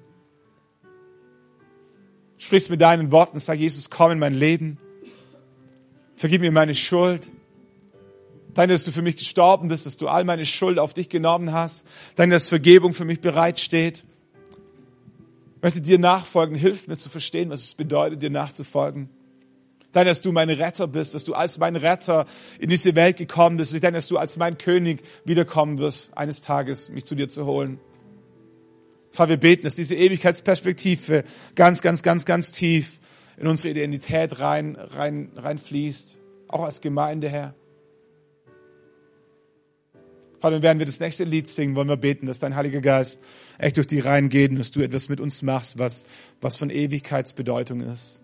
Sprichst 2.38 2.70
mit 2.70 2.82
deinen 2.82 3.12
Worten, 3.12 3.40
sag 3.40 3.58
Jesus, 3.58 3.90
komm 3.90 4.12
in 4.12 4.20
mein 4.20 4.34
Leben. 4.34 4.78
Vergib 6.16 6.42
mir 6.42 6.52
meine 6.52 6.76
Schuld. 6.76 7.32
Danke, 8.54 8.74
dass 8.74 8.84
du 8.84 8.92
für 8.92 9.02
mich 9.02 9.16
gestorben 9.16 9.70
bist, 9.70 9.86
dass 9.86 9.98
du 9.98 10.08
all 10.08 10.24
meine 10.24 10.46
Schuld 10.46 10.78
auf 10.78 10.94
dich 10.94 11.08
genommen 11.08 11.54
hast. 11.54 11.86
Danke, 12.16 12.36
dass 12.36 12.50
Vergebung 12.50 12.94
für 12.94 13.06
mich 13.06 13.22
bereitsteht. 13.22 14.04
Ich 15.56 15.64
möchte 15.64 15.80
dir 15.80 16.00
nachfolgen. 16.00 16.56
Hilf 16.56 16.88
mir 16.88 16.98
zu 16.98 17.10
verstehen, 17.10 17.50
was 17.50 17.62
es 17.62 17.76
bedeutet, 17.76 18.22
dir 18.22 18.30
nachzufolgen. 18.30 19.10
Danke, 19.94 20.10
dass 20.10 20.22
du 20.22 20.32
mein 20.32 20.50
Retter 20.50 20.88
bist, 20.88 21.16
dass 21.16 21.24
du 21.26 21.34
als 21.34 21.58
mein 21.58 21.76
Retter 21.76 22.26
in 22.60 22.70
diese 22.70 22.96
Welt 22.96 23.18
gekommen 23.18 23.58
bist. 23.58 23.74
Ich 23.74 23.82
danke, 23.82 23.98
dass 23.98 24.08
du 24.08 24.18
als 24.18 24.38
mein 24.38 24.58
König 24.58 25.04
wiederkommen 25.26 25.78
wirst, 25.78 26.18
eines 26.18 26.42
Tages 26.42 26.90
mich 26.90 27.06
zu 27.06 27.16
dir 27.16 27.30
zu 27.30 27.46
holen. 27.46 27.80
Vater, 29.12 29.32
wir 29.32 29.38
beten, 29.38 29.64
dass 29.64 29.76
diese 29.76 29.96
Ewigkeitsperspektive 29.96 31.26
ganz, 31.56 31.82
ganz, 31.82 32.02
ganz, 32.04 32.26
ganz 32.26 32.52
tief 32.52 33.00
in 33.38 33.48
unsere 33.48 33.70
Identität 33.70 34.40
rein, 34.40 34.76
rein, 34.76 35.32
reinfließt. 35.36 36.18
Auch 36.48 36.64
als 36.64 36.80
Gemeinde, 36.80 37.30
Herr. 37.30 37.54
Vater, 40.42 40.64
während 40.64 40.80
wir 40.80 40.88
das 40.88 41.00
nächste 41.00 41.24
Lied 41.24 41.48
singen, 41.48 41.76
wollen 41.76 41.88
wir 41.88 41.98
beten, 41.98 42.26
dass 42.26 42.40
dein 42.40 42.56
Heiliger 42.56 42.82
Geist 42.82 43.22
echt 43.60 43.78
durch 43.78 43.86
die 43.86 44.00
Reihen 44.00 44.28
geht 44.28 44.50
und 44.50 44.58
dass 44.58 44.72
du 44.72 44.82
etwas 44.82 45.08
mit 45.08 45.20
uns 45.20 45.44
machst, 45.44 45.78
was, 45.78 46.08
was 46.42 46.58
von 46.58 46.72
Ewigkeitsbedeutung 46.72 47.82
ist. 47.82 48.24